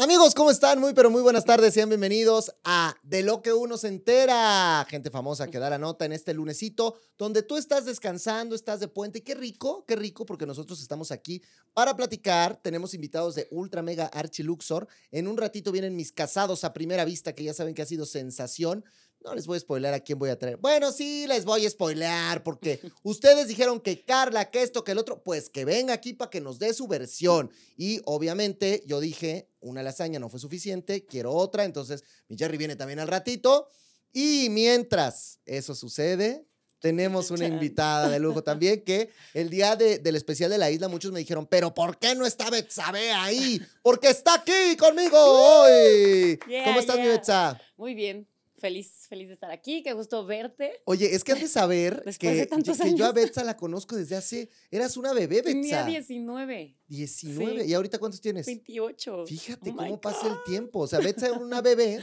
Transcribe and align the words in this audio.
Amigos, 0.00 0.32
¿cómo 0.32 0.52
están? 0.52 0.78
Muy, 0.78 0.94
pero 0.94 1.10
muy 1.10 1.22
buenas 1.22 1.44
tardes. 1.44 1.74
Sean 1.74 1.88
bienvenidos 1.88 2.54
a 2.62 2.94
De 3.02 3.24
lo 3.24 3.42
que 3.42 3.52
uno 3.52 3.76
se 3.76 3.88
entera. 3.88 4.86
Gente 4.88 5.10
famosa 5.10 5.48
que 5.48 5.58
da 5.58 5.70
la 5.70 5.78
nota 5.78 6.04
en 6.04 6.12
este 6.12 6.34
lunesito, 6.34 6.94
donde 7.18 7.42
tú 7.42 7.56
estás 7.56 7.84
descansando, 7.84 8.54
estás 8.54 8.78
de 8.78 8.86
puente. 8.86 9.24
Qué 9.24 9.34
rico, 9.34 9.84
qué 9.88 9.96
rico, 9.96 10.24
porque 10.24 10.46
nosotros 10.46 10.80
estamos 10.80 11.10
aquí 11.10 11.42
para 11.74 11.96
platicar. 11.96 12.60
Tenemos 12.62 12.94
invitados 12.94 13.34
de 13.34 13.48
Ultra 13.50 13.82
Mega 13.82 14.06
Archiluxor. 14.06 14.86
En 15.10 15.26
un 15.26 15.36
ratito 15.36 15.72
vienen 15.72 15.96
mis 15.96 16.12
casados 16.12 16.62
a 16.62 16.72
primera 16.72 17.04
vista, 17.04 17.34
que 17.34 17.42
ya 17.42 17.52
saben 17.52 17.74
que 17.74 17.82
ha 17.82 17.86
sido 17.86 18.06
sensación. 18.06 18.84
No 19.20 19.34
les 19.34 19.46
voy 19.46 19.56
a 19.56 19.60
spoilear 19.60 19.94
a 19.94 20.00
quién 20.00 20.18
voy 20.18 20.30
a 20.30 20.38
traer. 20.38 20.58
Bueno, 20.58 20.92
sí, 20.92 21.26
les 21.26 21.44
voy 21.44 21.66
a 21.66 21.70
spoilear 21.70 22.42
porque 22.42 22.80
ustedes 23.02 23.48
dijeron 23.48 23.80
que 23.80 24.04
Carla, 24.04 24.50
que 24.50 24.62
esto, 24.62 24.84
que 24.84 24.92
el 24.92 24.98
otro, 24.98 25.22
pues 25.22 25.50
que 25.50 25.64
venga 25.64 25.92
aquí 25.92 26.12
para 26.12 26.30
que 26.30 26.40
nos 26.40 26.58
dé 26.58 26.72
su 26.72 26.86
versión. 26.86 27.50
Y 27.76 28.00
obviamente 28.04 28.82
yo 28.86 29.00
dije, 29.00 29.50
una 29.60 29.82
lasaña 29.82 30.18
no 30.18 30.28
fue 30.28 30.40
suficiente, 30.40 31.04
quiero 31.04 31.32
otra, 31.32 31.64
entonces 31.64 32.04
mi 32.28 32.36
Jerry 32.36 32.56
viene 32.58 32.76
también 32.76 33.00
al 33.00 33.08
ratito. 33.08 33.68
Y 34.12 34.48
mientras 34.50 35.40
eso 35.44 35.74
sucede, 35.74 36.46
tenemos 36.80 37.30
una 37.30 37.46
invitada 37.46 38.08
de 38.08 38.20
lujo 38.20 38.42
también 38.42 38.82
que 38.82 39.10
el 39.34 39.50
día 39.50 39.74
del 39.76 40.14
especial 40.16 40.50
de 40.50 40.58
la 40.58 40.70
isla 40.70 40.88
muchos 40.88 41.12
me 41.12 41.18
dijeron, 41.18 41.46
pero 41.46 41.74
¿por 41.74 41.98
qué 41.98 42.14
no 42.14 42.24
está 42.24 42.50
Betsabe 42.50 43.10
ahí? 43.10 43.60
Porque 43.82 44.08
está 44.08 44.34
aquí 44.34 44.76
conmigo 44.76 45.18
hoy. 45.62 46.38
¿Cómo 46.64 46.80
estás, 46.80 46.98
mi 46.98 47.08
Betsa? 47.08 47.60
Muy 47.76 47.94
bien. 47.94 48.28
Feliz, 48.58 49.06
feliz 49.08 49.28
de 49.28 49.34
estar 49.34 49.50
aquí, 49.50 49.82
qué 49.82 49.92
gusto 49.92 50.26
verte. 50.26 50.80
Oye, 50.84 51.14
es 51.14 51.22
que 51.22 51.32
has 51.32 51.40
de 51.40 51.48
saber 51.48 52.02
que, 52.18 52.48
yo 52.96 53.06
a 53.06 53.12
Betsa 53.12 53.44
la 53.44 53.56
conozco 53.56 53.96
desde 53.96 54.16
hace, 54.16 54.50
eras 54.70 54.96
una 54.96 55.12
bebé, 55.12 55.36
Betsa. 55.36 55.52
Tenía 55.52 55.84
19. 55.84 56.76
19, 56.88 57.66
¿y 57.66 57.74
ahorita 57.74 57.98
cuántos 57.98 58.20
tienes? 58.20 58.46
28. 58.46 59.26
Fíjate 59.26 59.74
cómo 59.74 60.00
pasa 60.00 60.26
el 60.26 60.36
tiempo, 60.44 60.80
o 60.80 60.86
sea, 60.86 60.98
Betsa 60.98 61.26
era 61.26 61.38
una 61.38 61.60
bebé 61.62 62.00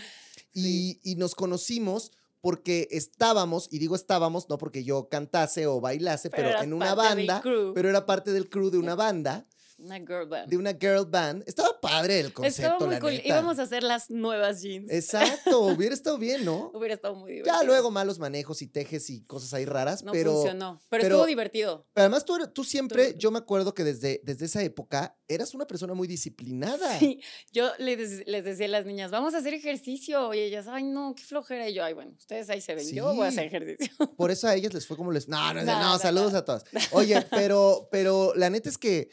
y, 0.53 0.99
y 1.03 1.15
nos 1.15 1.35
conocimos 1.35 2.11
porque 2.45 2.87
estábamos, 2.91 3.67
y 3.71 3.79
digo 3.79 3.95
estábamos, 3.95 4.49
no 4.49 4.59
porque 4.59 4.83
yo 4.83 5.09
cantase 5.09 5.65
o 5.65 5.81
bailase, 5.81 6.29
pero, 6.29 6.61
en 6.61 6.73
una 6.73 6.93
banda, 6.93 7.41
pero 7.43 7.89
era 7.89 8.05
parte 8.05 8.31
del 8.31 8.49
crew 8.49 8.69
de 8.69 8.77
una 8.77 8.93
banda. 8.93 9.47
Una 9.77 9.99
girl 9.99 10.25
band. 10.27 10.49
De 10.49 10.57
una 10.57 10.73
girl 10.73 11.05
band. 11.05 11.43
Estaba 11.45 11.79
padre 11.81 12.19
el 12.21 12.31
concepto, 12.31 12.61
Estaba 12.61 12.85
muy 12.85 12.99
cool. 12.99 13.21
Íbamos 13.25 13.59
a 13.59 13.63
hacer 13.63 13.83
las 13.83 14.09
nuevas 14.09 14.61
jeans. 14.61 14.89
Exacto. 14.89 15.59
Hubiera 15.65 15.93
estado 15.93 16.17
bien, 16.17 16.45
¿no? 16.45 16.71
Hubiera 16.73 16.95
estado 16.95 17.15
muy 17.15 17.31
divertido. 17.31 17.59
Ya 17.59 17.63
luego 17.63 17.91
malos 17.91 18.17
manejos 18.17 18.61
y 18.61 18.67
tejes 18.67 19.09
y 19.09 19.23
cosas 19.25 19.53
ahí 19.53 19.65
raras, 19.65 20.03
no 20.03 20.13
pero... 20.13 20.33
funcionó. 20.33 20.81
Pero, 20.89 21.03
estuvo 21.03 21.25
divertido. 21.25 21.85
Pero 21.93 22.03
además 22.03 22.23
tú, 22.23 22.37
tú 22.53 22.63
siempre, 22.63 23.15
yo 23.17 23.31
me 23.31 23.39
acuerdo 23.39 23.73
que 23.73 23.83
desde, 23.83 24.21
desde 24.23 24.45
esa 24.45 24.63
época 24.63 25.17
eras 25.27 25.53
una 25.53 25.67
persona 25.67 25.93
muy 25.93 26.07
disciplinada. 26.07 26.97
Sí. 26.99 27.19
Yo 27.51 27.71
les, 27.77 28.25
les 28.25 28.45
decía 28.45 28.67
a 28.67 28.69
las 28.69 28.85
niñas, 28.85 29.11
vamos 29.11 29.33
a 29.33 29.39
hacer 29.39 29.53
ejercicio. 29.53 30.33
Y 30.33 30.39
ellas, 30.39 30.67
ay, 30.69 30.83
no, 30.83 31.13
qué 31.15 31.23
flojera. 31.23 31.67
Y 31.67 31.73
yo, 31.73 31.83
ay, 31.83 31.93
bueno, 31.93 32.13
ustedes 32.17 32.49
ahí 32.49 32.61
se 32.61 32.75
ven. 32.75 32.89
Yo 32.93 33.13
voy 33.13 33.25
a 33.25 33.29
hacer 33.29 33.45
ejercicio. 33.47 33.93
Por 34.15 34.31
eso 34.31 34.47
a 34.47 34.55
ellas 34.55 34.73
les 34.73 34.87
fue 34.87 34.95
como 34.95 35.11
les... 35.11 35.27
No, 35.27 35.53
no, 35.53 35.63
no, 35.63 35.79
no 35.79 35.99
saludos 35.99 36.33
a 36.33 36.45
todas. 36.45 36.63
Oye, 36.91 37.21
pero, 37.31 37.89
pero 37.91 38.33
la 38.35 38.49
neta 38.49 38.69
es 38.69 38.77
que 38.77 39.09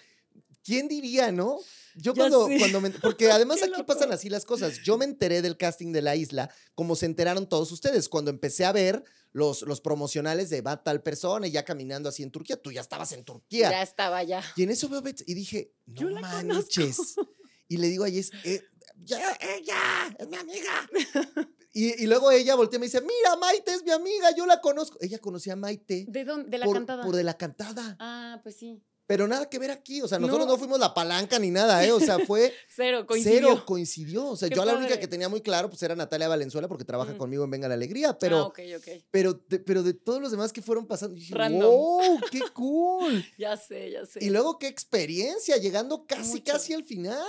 ¿Quién 0.65 0.89
diría, 0.89 1.33
no? 1.33 1.59
Yo 1.95 2.15
cuando, 2.15 2.49
cuando 2.59 2.81
me, 2.81 2.91
porque 3.03 3.31
además 3.31 3.63
aquí 3.63 3.83
pasan 3.83 4.13
así 4.13 4.29
las 4.29 4.45
cosas. 4.45 4.83
Yo 4.83 4.97
me 4.97 5.05
enteré 5.05 5.43
del 5.43 5.57
casting 5.57 5.93
de 5.93 6.03
la 6.03 6.17
isla, 6.17 6.51
como 6.75 6.97
se 6.97 7.07
enteraron 7.07 7.49
todos 7.49 7.73
ustedes. 7.73 8.09
Cuando 8.09 8.31
empecé 8.31 8.65
a 8.65 8.73
ver 8.73 9.05
los, 9.33 9.63
los 9.63 9.81
promocionales 9.81 10.51
de 10.51 10.61
va 10.61 10.83
tal 10.83 11.03
persona 11.03 11.47
y 11.47 11.51
ya 11.51 11.65
caminando 11.65 12.09
así 12.09 12.23
en 12.23 12.31
Turquía, 12.31 12.57
tú 12.57 12.73
ya 12.73 12.81
estabas 12.81 13.13
en 13.13 13.25
Turquía. 13.25 13.71
Ya 13.71 13.83
estaba 13.83 14.23
ya. 14.23 14.43
Y 14.57 14.63
en 14.63 14.71
eso 14.71 14.89
veo 14.89 15.03
y 15.27 15.35
dije, 15.35 15.73
no 15.87 16.11
manches. 16.21 17.17
Y 17.69 17.79
le 17.79 17.89
digo 17.89 18.05
a 18.05 18.11
Jess, 18.11 18.31
eh, 18.45 18.63
ya, 19.03 19.19
ella, 19.41 20.15
es 20.19 20.29
mi 20.29 20.37
amiga. 20.37 20.91
Y, 21.75 22.03
y, 22.03 22.07
luego 22.07 22.31
ella 22.31 22.55
voltea 22.55 22.77
y 22.77 22.81
me 22.81 22.85
dice, 22.85 23.01
mira, 23.01 23.35
Maite 23.41 23.73
es 23.73 23.83
mi 23.83 23.93
amiga, 23.93 24.37
yo 24.37 24.45
la 24.45 24.61
conozco. 24.61 24.99
Ella 25.01 25.19
conocía 25.19 25.55
a 25.55 25.57
Maite. 25.57 26.05
¿De 26.07 26.23
dónde? 26.23 26.51
De 26.51 26.59
la 26.59 26.71
cantada. 26.71 27.03
Por 27.03 27.17
de 27.17 27.25
la 27.25 27.39
cantada. 27.39 27.97
Ah, 27.99 28.41
pues 28.43 28.57
sí. 28.57 28.83
Pero 29.13 29.29
nada 29.29 29.45
que 29.51 29.59
ver 29.59 29.71
aquí, 29.71 30.01
o 30.01 30.09
sea, 30.09 30.19
nosotros 30.19 30.47
no, 30.47 30.57
fuimos 30.57 30.81
la 30.81 30.95
palanca 30.95 31.39
ni 31.39 31.51
nada, 31.51 31.85
¿eh? 31.85 31.93
O 31.93 32.01
sea, 32.01 32.19
fue... 32.21 32.51
cero, 32.75 33.05
coincidió. 33.07 33.41
Cero, 33.41 33.63
coincidió. 33.67 34.27
O 34.29 34.37
sea, 34.39 34.49
yo 34.49 34.65
la 34.65 34.75
única 34.75 34.99
que 34.99 35.07
tenía 35.07 35.29
muy 35.29 35.43
claro, 35.43 35.69
pues 35.69 35.83
era 35.83 35.95
Natalia 35.95 36.29
Valenzuela, 36.29 36.67
porque 36.67 36.87
trabaja 36.87 37.19
conmigo 37.19 37.45
en 37.45 37.51
Venga 37.51 37.69
la 37.69 37.75
Alegría, 37.75 38.19
pero... 38.19 38.39
Ah, 38.39 38.45
ok, 38.45 38.61
ok. 38.79 38.89
Pero, 39.11 39.35
de, 39.35 39.59
pero 39.59 39.83
de 39.83 39.93
todos 39.93 40.23
los 40.23 40.31
demás 40.31 40.51
que 40.51 40.63
fueron 40.63 40.87
pasando, 40.87 41.15
dije, 41.15 41.35
¡wow! 41.35 42.21
¡Qué 42.31 42.41
cool! 42.55 43.23
ya 43.37 43.55
sé, 43.59 43.91
ya 43.91 44.07
sé. 44.07 44.25
Y 44.25 44.31
luego, 44.31 44.59
qué 44.59 44.69
experiencia, 44.69 45.59
llegando 45.59 46.07
casi, 46.07 46.41
casi 46.41 46.73
al 46.73 46.85
final. 46.85 47.29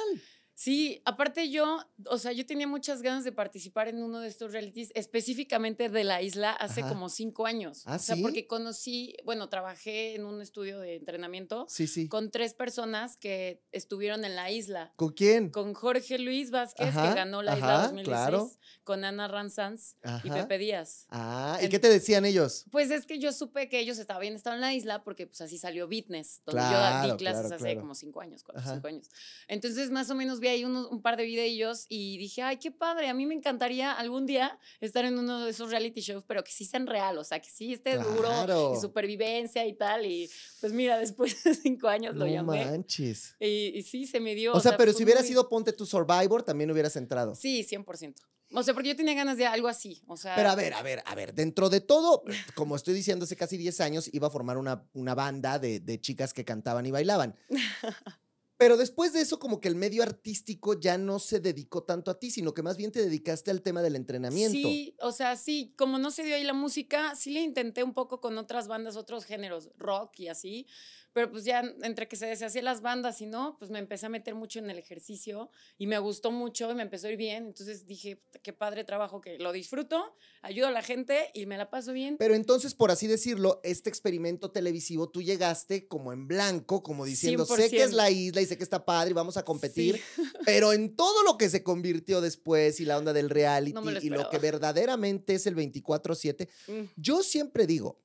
Sí, 0.56 1.02
aparte 1.06 1.50
yo, 1.50 1.80
o 2.06 2.18
sea, 2.18 2.32
yo 2.32 2.46
tenía 2.46 2.68
muchas 2.68 3.02
ganas 3.02 3.24
de 3.24 3.32
participar 3.32 3.88
en 3.88 4.04
uno 4.04 4.20
de 4.20 4.28
estos 4.28 4.52
realities, 4.52 4.92
específicamente 4.94 5.90
de 5.90 6.04
la 6.04 6.22
isla, 6.22 6.52
hace 6.52 6.82
como 6.82 7.10
cinco 7.10 7.46
años. 7.46 7.84
¿Ah, 7.86 7.96
o 7.96 8.00
sea, 8.00 8.16
porque 8.22 8.46
conocí, 8.46 9.16
bueno, 9.26 9.50
trabajé 9.50 10.16
en 10.16 10.26
un 10.26 10.42
estudio 10.42 10.80
de 10.80 10.96
entrenamiento 10.96 11.66
sí, 11.70 11.88
sí. 11.88 12.08
con 12.08 12.30
tres 12.30 12.54
personas 12.54 13.18
que 13.18 13.64
estuvieron 13.72 14.26
en 14.26 14.36
la 14.36 14.52
isla. 14.52 14.94
¿Con 14.96 15.14
quién? 15.14 15.50
Con 15.50 15.74
Jorge 15.74 16.20
Luis 16.20 16.52
Vázquez, 16.52 16.94
que 16.94 17.14
ganó 17.14 17.42
la 17.42 17.58
isla 17.58 17.84
2016, 17.84 18.60
con 18.84 19.04
Ana 19.04 19.28
Ranzans 19.28 19.98
y 20.24 20.30
Pepe 20.30 20.58
Díaz. 20.58 21.08
Ah, 21.10 21.60
¿y 21.62 21.70
qué 21.70 21.80
te 21.80 21.90
decían 21.90 22.26
ellos? 22.26 22.66
Pues 22.72 22.92
es 22.92 23.06
que 23.06 23.18
yo 23.18 23.32
supe 23.34 23.70
que 23.70 23.80
ellos 23.80 23.98
estaban 23.98 24.22
bien 24.22 24.36
estado 24.36 24.56
en 24.56 24.62
la 24.62 24.74
isla 24.74 25.04
porque 25.04 25.26
pues 25.26 25.42
así 25.42 25.58
salió 25.58 25.88
Fitness, 25.88 26.42
donde 26.46 26.62
yo 26.62 27.12
di 27.12 27.18
clases 27.18 27.52
hace 27.52 27.76
como 27.78 27.96
cinco 27.96 28.22
años, 28.22 28.44
cuatro, 28.44 28.64
cinco 28.72 28.88
años. 28.88 29.10
Entonces, 29.48 29.90
más 29.90 30.10
o 30.10 30.16
menos 30.16 30.40
vi 30.44 30.50
ahí 30.50 30.66
un 30.66 31.02
par 31.02 31.18
de 31.18 31.24
videos 31.24 31.86
y 31.90 32.18
dije, 32.18 32.44
ay, 32.44 32.58
qué 32.58 32.70
padre, 32.70 33.10
a 33.10 33.14
mí 33.14 33.26
me 33.26 33.34
encantaría 33.34 33.92
algún 33.92 34.26
día 34.26 34.60
estar 34.82 35.06
en 35.06 35.18
uno 35.18 35.46
de 35.46 35.52
esos 35.52 35.72
reality 35.72 36.02
shows, 36.02 36.24
pero 36.28 36.44
que 36.44 36.52
sí 36.52 36.66
sean 36.66 36.86
real, 36.86 37.18
o 37.18 37.24
sea, 37.24 37.40
que 37.40 37.50
sí 37.50 37.74
esté 37.74 37.98
duro 37.98 38.76
y 38.76 38.82
supervivencia 38.82 39.66
y 39.66 39.74
tal. 39.74 40.06
Y 40.06 40.30
pues 40.62 40.74
mira, 40.74 41.00
después 41.00 41.44
de 41.44 41.56
cinco 41.56 41.88
años 41.88 42.16
lo 42.16 42.28
llamé. 42.28 42.66
manches. 42.66 43.36
Y, 43.40 43.82
sí, 43.84 44.06
se 44.06 44.20
me 44.20 44.36
dio. 44.36 44.54
O, 44.54 44.60
sea, 44.60 44.78
pero 44.78 44.94
si 44.94 45.04
hubiera 45.04 45.24
sido 45.24 45.50
Ponte 45.50 45.74
tu 45.74 45.86
Survivor, 45.86 46.44
también 46.44 46.70
hubieras 46.70 46.96
entrado. 46.96 47.34
Sí, 47.36 47.66
100%. 47.68 48.16
O 48.56 48.62
sea, 48.62 48.76
porque 48.76 48.90
yo 48.90 48.96
tenía 48.96 49.16
ganas 49.16 49.38
de 49.38 49.48
algo 49.48 49.68
así, 49.68 50.04
o 50.06 50.16
sea... 50.16 50.36
Pero 50.36 50.50
a 50.50 50.56
ver, 50.56 50.76
a 50.76 50.84
ver, 50.84 51.02
a 51.08 51.16
ver, 51.16 51.34
dentro 51.34 51.70
de 51.70 51.82
todo, 51.82 52.24
como 52.54 52.76
estoy 52.76 52.94
diciendo, 52.94 53.26
hace 53.26 53.36
casi 53.36 53.58
10 53.58 53.82
años 53.82 54.10
iba 54.14 54.28
a 54.28 54.30
formar 54.30 54.60
una, 54.60 54.88
una 54.94 55.16
banda 55.16 55.58
de, 55.58 55.80
de 55.80 56.00
chicas 56.00 56.34
que 56.34 56.46
cantaban 56.46 56.86
y 56.86 56.92
bailaban. 56.92 57.36
Pero 58.64 58.78
después 58.78 59.12
de 59.12 59.20
eso, 59.20 59.40
como 59.40 59.60
que 59.60 59.68
el 59.68 59.76
medio 59.76 60.04
artístico 60.04 60.80
ya 60.80 60.98
no 60.98 61.20
se 61.20 61.42
dedicó 61.42 61.84
tanto 61.84 62.10
a 62.10 62.18
ti, 62.18 62.32
sino 62.32 62.54
que 62.54 62.64
más 62.64 62.78
bien 62.78 62.94
te 62.94 63.02
dedicaste 63.02 63.52
al 63.52 63.62
tema 63.62 63.82
del 63.82 63.98
entrenamiento. 63.98 64.54
Sí, 64.54 64.96
o 65.02 65.12
sea, 65.12 65.36
sí, 65.36 65.74
como 65.78 66.00
no 66.00 66.12
se 66.12 66.24
dio 66.24 66.36
ahí 66.36 66.46
la 66.46 66.54
música, 66.54 67.14
sí 67.14 67.32
le 67.32 67.42
intenté 67.42 67.84
un 67.84 67.94
poco 67.94 68.22
con 68.22 68.38
otras 68.38 68.70
bandas, 68.70 68.96
otros 68.96 69.26
géneros, 69.26 69.70
rock 69.76 70.18
y 70.20 70.30
así, 70.30 70.66
pero 71.14 71.32
pues 71.32 71.46
ya 71.46 71.64
entre 71.84 72.08
que 72.08 72.16
se 72.16 72.26
deshacían 72.26 72.66
las 72.66 72.82
bandas 72.82 73.22
y 73.22 73.28
no, 73.28 73.56
pues 73.60 73.70
me 73.70 73.80
empecé 73.80 74.08
a 74.08 74.10
meter 74.10 74.34
mucho 74.34 74.60
en 74.60 74.70
el 74.70 74.80
ejercicio 74.80 75.52
y 75.78 75.88
me 75.88 76.00
gustó 76.00 76.32
mucho 76.32 76.72
y 76.72 76.76
me 76.76 76.82
empezó 76.82 77.08
a 77.08 77.12
ir 77.12 77.18
bien. 77.18 77.46
Entonces 77.46 77.86
dije, 77.86 78.20
qué 78.42 78.52
padre 78.52 78.84
trabajo 78.84 79.22
que 79.22 79.38
lo 79.38 79.52
disfruto, 79.52 80.16
ayudo 80.42 80.68
a 80.68 80.72
la 80.72 80.82
gente 80.82 81.30
y 81.34 81.46
me 81.46 81.58
la 81.58 81.70
paso 81.70 81.94
bien. 81.94 82.18
Pero 82.18 82.34
entonces, 82.34 82.74
por 82.74 82.90
así 82.90 83.06
decirlo, 83.06 83.62
este 83.64 83.90
experimento 83.90 84.52
televisivo, 84.52 85.08
tú 85.08 85.22
llegaste 85.22 85.88
como 85.88 86.12
en 86.14 86.28
blanco, 86.28 86.82
como 86.82 87.06
diciendo, 87.06 87.46
sé 87.46 87.70
que 87.70 87.84
es 87.84 87.94
la 87.94 88.10
isla 88.10 88.42
y 88.42 88.46
sé 88.48 88.58
que 88.58 88.64
está 88.64 88.84
padre 88.84 89.12
y 89.12 89.14
vamos 89.14 89.38
a 89.38 89.46
competir, 89.46 90.02
pero 90.46 90.74
en 90.74 90.96
todo 90.96 91.24
lo 91.24 91.38
que 91.38 91.50
se 91.50 91.62
convirtió 91.62 92.22
después 92.22 92.80
y 92.80 92.86
la 92.86 92.98
onda 92.98 93.14
del 93.14 93.30
reality 93.30 93.74
y 94.02 94.10
lo 94.10 94.30
que 94.30 94.40
verdaderamente 94.40 95.36
es 95.36 95.46
el 95.46 95.56
24/7, 95.56 96.50
mm. 96.68 96.92
yo 96.96 97.22
siempre 97.22 97.68
digo, 97.68 98.00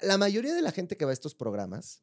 la 0.00 0.16
mayoría 0.16 0.54
de 0.54 0.62
la 0.62 0.72
gente 0.72 0.96
que 0.96 1.04
va 1.04 1.10
a 1.10 1.14
estos 1.14 1.34
programas, 1.34 2.02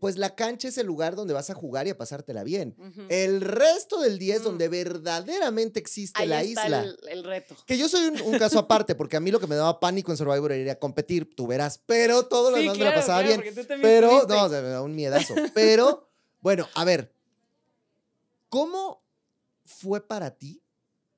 pues 0.00 0.16
la 0.16 0.34
cancha 0.34 0.68
es 0.68 0.78
el 0.78 0.86
lugar 0.86 1.16
donde 1.16 1.34
vas 1.34 1.50
a 1.50 1.54
jugar 1.54 1.86
y 1.86 1.90
a 1.90 1.96
pasártela 1.96 2.44
bien. 2.44 2.76
El 3.08 3.40
resto 3.40 4.00
del 4.00 4.18
día 4.18 4.36
es 4.36 4.42
donde 4.42 4.68
mm. 4.68 4.72
verdaderamente 4.72 5.80
existe 5.80 6.26
la 6.26 6.44
isla. 6.44 6.84
El, 7.08 7.24
reto. 7.24 7.56
Que 7.66 7.78
yo 7.78 7.88
soy 7.88 8.06
un, 8.06 8.38
caso 8.38 8.58
aparte, 8.58 8.94
porque 8.94 9.16
a 9.16 9.20
mí 9.20 9.30
lo 9.30 9.40
que 9.40 9.46
me 9.46 9.54
daba 9.54 9.80
pánico 9.80 10.10
en 10.10 10.18
Survivor 10.18 10.52
era 10.52 10.62
ir 10.62 10.70
a 10.70 10.78
competir, 10.78 11.34
tú 11.34 11.46
verás, 11.46 11.80
pero 11.86 12.26
todo 12.26 12.50
lo 12.50 12.58
demás 12.58 12.78
me 12.78 12.84
lo 12.84 12.94
pasaba 12.94 13.22
bien. 13.22 13.42
Pero, 13.82 14.26
no, 14.28 14.48
me 14.48 14.60
da 14.62 14.82
un 14.82 14.94
miedazo. 14.94 15.34
Pero, 15.54 16.08
bueno, 16.40 16.68
a 16.74 16.84
ver, 16.84 17.12
¿cómo 18.48 19.02
fue 19.64 20.06
para 20.06 20.36
ti 20.36 20.62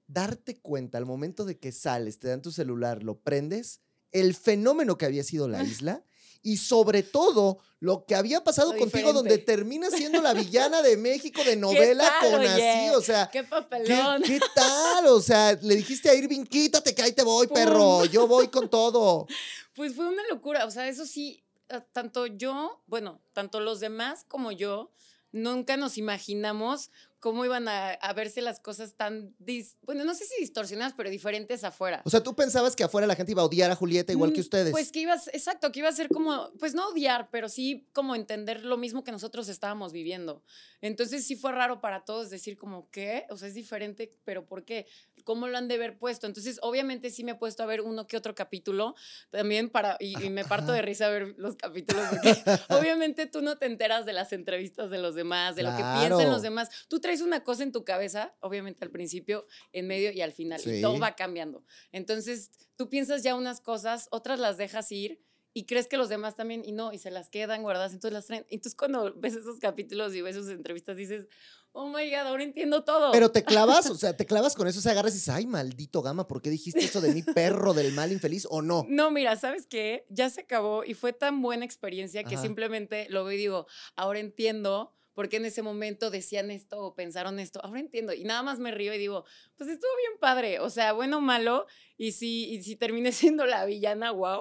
darte 0.07 0.59
cuenta 0.61 0.99
al 0.99 1.07
momento 1.07 1.45
de 1.45 1.59
que 1.59 1.73
sales, 1.73 2.19
te 2.19 2.29
dan 2.29 2.43
tu 2.43 2.51
celular, 2.51 3.03
lo 3.03 3.21
prendes, 3.21 3.81
el 4.13 4.35
fenómeno 4.35 4.97
que 4.97 5.07
había 5.07 5.25
sido 5.25 5.49
la 5.49 5.63
isla? 5.63 6.05
Y 6.43 6.57
sobre 6.57 7.03
todo 7.03 7.59
lo 7.81 8.05
que 8.07 8.15
había 8.15 8.43
pasado 8.43 8.77
contigo 8.77 9.13
donde 9.13 9.39
terminas 9.39 9.93
siendo 9.93 10.21
la 10.21 10.35
villana 10.35 10.83
de 10.83 10.97
México 10.97 11.45
de 11.45 11.57
novela 11.57 12.13
con 12.21 12.45
así, 12.45 12.91
o 12.95 13.01
sea, 13.01 13.29
qué 13.31 13.45
papelón. 13.45 14.23
¿qué, 14.23 14.41
tal? 14.55 15.07
O 15.07 15.21
sea, 15.21 15.53
le 15.63 15.77
dijiste 15.77 16.11
a 16.11 16.15
Irving, 16.15 16.45
quítate 16.45 16.95
que 16.95 17.03
ahí 17.03 17.13
te 17.13 17.23
voy, 17.23 17.47
perro, 17.47 18.05
yo 18.07 18.27
voy 18.27 18.49
con 18.49 18.69
todo. 18.71 19.27
Pues 19.75 19.95
fue 19.95 20.09
una 20.09 20.23
locura, 20.29 20.65
o 20.65 20.71
sea, 20.71 20.89
eso 20.89 21.07
sí, 21.07 21.45
eh, 21.69 21.81
tanto 21.93 22.27
yo, 22.27 22.83
bueno, 22.87 23.21
tanto 23.33 23.61
los 23.61 23.79
demás 23.79 24.25
como 24.27 24.51
yo, 24.51 24.91
nunca 25.31 25.77
nos 25.77 25.99
imaginamos 25.99 26.91
cómo 27.21 27.45
iban 27.45 27.67
a, 27.69 27.99
verse 28.15 28.41
las 28.41 28.61
cosas 28.61 28.95
tan, 28.95 29.35
bueno, 29.83 30.05
no 30.05 30.15
sé 30.15 30.25
si 30.25 30.41
distorsionadas, 30.41 30.95
pero 30.97 31.11
diferentes 31.11 31.65
afuera. 31.65 32.03
O 32.05 32.11
sea, 32.11 32.23
tú 32.23 32.35
pensabas 32.35 32.77
que 32.77 32.85
afuera 32.85 33.07
la 33.07 33.17
gente 33.17 33.33
iba 33.33 33.43
a 33.43 33.45
odiar 33.45 33.71
a 33.71 33.75
Julieta 33.75 34.13
igual 34.13 34.33
que 34.33 34.41
mm, 34.41 34.43
ustedes. 34.43 34.71
Pues 34.71 34.93
que 34.93 35.01
ibas, 35.01 35.29
exacto, 35.29 35.73
que 35.73 35.81
iba 35.81 35.89
a 35.89 35.93
ser 35.93 36.09
como, 36.09 36.53
pues 36.59 36.75
no 36.75 36.89
odiar, 36.89 37.29
pero 37.31 37.49
sí 37.49 37.89
como 37.93 38.15
entender 38.15 38.65
lo 38.65 38.77
mismo 38.77 39.05
que 39.05 39.13
nosotros 39.13 39.49
estábamos 39.49 39.93
viviendo. 39.93 40.43
Entonces 40.81 41.27
sí 41.27 41.35
fue 41.37 41.53
raro 41.53 41.81
para 41.81 42.05
todos 42.05 42.31
decir 42.31 42.57
como, 42.57 42.89
¿qué? 42.91 43.27
O 43.31 43.37
sea, 43.37 43.49
es 43.49 43.55
diferente, 43.55 44.11
pero 44.25 44.47
¿por 44.47 44.65
qué? 44.65 44.87
¿Cómo 45.25 45.49
lo 45.49 45.59
han 45.59 45.69
de 45.69 45.77
ver 45.77 45.99
puesto? 45.99 46.27
Entonces, 46.27 46.59
obviamente 46.63 47.11
sí 47.11 47.25
me 47.25 47.33
he 47.33 47.35
puesto 47.35 47.63
a 47.63 47.67
ver 47.67 47.83
uno 47.83 48.07
que 48.07 48.17
otro 48.17 48.35
capítulo 48.35 48.95
también 49.31 49.69
para, 49.71 49.97
y, 50.01 50.17
me 50.31 50.45
parto 50.45 50.73
de 50.73 50.83
risa 50.83 51.07
a 51.07 51.11
ver 51.11 51.35
los 51.37 51.57
capítulos, 51.57 52.03
porque 52.11 52.35
obviamente 52.71 53.27
tú 53.27 53.43
no 53.43 53.59
te 53.59 53.67
enteras 53.67 54.07
de 54.07 54.13
las 54.13 54.33
entrevistas 54.33 54.91
de 54.91 54.99
los 54.99 55.15
demás, 55.15 55.57
de 55.57 55.65
lo 55.65 55.71
que 55.71 55.83
piensan 55.99 56.31
los 56.31 56.43
demás. 56.43 56.71
Tú 56.89 57.01
traes 57.09 57.23
una 57.23 57.43
cosa 57.43 57.63
en 57.63 57.73
tu 57.73 57.85
cabeza, 57.85 58.37
obviamente 58.41 58.85
al 58.85 58.91
principio, 58.91 59.47
en 59.73 59.87
medio 59.87 60.13
y 60.13 60.21
al 60.21 60.33
final, 60.33 60.61
y 60.63 60.83
todo 60.83 60.99
va 60.99 61.17
cambiando. 61.17 61.65
Entonces, 61.91 62.51
tú 62.77 62.91
piensas 62.91 63.23
ya 63.23 63.35
unas 63.35 63.63
cosas, 63.63 64.09
otras 64.11 64.39
las 64.39 64.59
dejas 64.59 64.93
ir 64.93 65.23
y 65.55 65.65
crees 65.65 65.89
que 65.89 65.97
los 65.97 66.11
demás 66.11 66.37
también, 66.37 66.63
y 66.67 66.73
no, 66.73 66.93
y 66.93 66.99
se 66.99 67.11
las 67.11 67.31
quedan 67.31 67.63
guardadas, 67.63 67.95
entonces 67.95 68.13
las 68.13 68.27
traen. 68.27 68.45
Entonces, 68.51 68.77
cuando 68.77 69.15
ves 69.17 69.37
esos 69.37 69.59
capítulos 69.59 70.15
y 70.15 70.21
ves 70.21 70.37
sus 70.37 70.51
entrevistas, 70.51 70.99
dices, 70.99 71.29
oh 71.73 71.89
my 71.89 72.11
God, 72.11 72.27
ahora 72.27 72.43
entiendo 72.43 72.85
todo. 72.85 73.11
Pero 73.11 73.31
te 73.31 73.43
clavas, 73.43 73.89
o 73.91 73.95
sea, 73.95 74.15
te 74.15 74.27
clavas 74.27 74.55
con 74.55 74.69
eso, 74.69 74.83
se 74.83 74.91
agarras 74.91 75.15
y 75.15 75.17
dices, 75.17 75.31
ay, 75.31 75.47
maldito 75.47 76.03
gama, 76.03 76.29
¿por 76.29 76.43
qué 76.43 76.51
dijiste 76.51 76.81
eso 76.81 77.01
de 77.01 77.15
mi 77.15 77.23
perro 77.23 77.73
del 77.73 77.93
mal 77.93 78.13
infeliz 78.13 78.47
o 78.51 78.61
no? 78.61 78.85
No, 78.87 79.11
mira, 79.11 79.35
¿sabes 79.37 79.67
qué? 79.67 80.05
Ya 80.11 80.29
se 80.29 80.43
acabó 80.43 80.85
y 80.85 80.93
fue 80.93 81.15
tan 81.15 81.41
buena 81.41 81.65
experiencia 81.65 82.23
que 82.23 82.37
simplemente 82.37 83.07
lo 83.09 83.25
veo 83.25 83.33
y 83.33 83.39
digo, 83.39 83.67
ahora 83.97 84.21
entiendo 84.21 84.98
por 85.19 85.29
qué 85.29 85.39
en 85.39 85.47
ese 85.47 85.63
momento 85.63 86.13
decían 86.13 86.49
esto 86.53 86.79
o 86.79 86.95
pensaron 86.95 87.41
esto. 87.41 87.61
Ahora 87.65 87.81
entiendo. 87.81 88.13
Y 88.13 88.23
nada 88.23 88.45
más 88.45 88.61
me 88.61 88.71
río 88.71 88.95
y 88.95 88.99
digo, 88.99 89.25
pues 89.57 89.69
estuvo 89.69 89.91
bien 89.97 90.17
padre. 90.21 90.61
O 90.61 90.71
sea, 90.71 90.93
bueno 90.93 91.17
o 91.17 91.21
malo. 91.21 91.67
Y 91.97 92.13
si, 92.13 92.49
y 92.53 92.63
si 92.63 92.77
terminé 92.77 93.11
siendo 93.27 93.45
la 93.45 93.65
villana, 93.65 94.13
wow. 94.13 94.39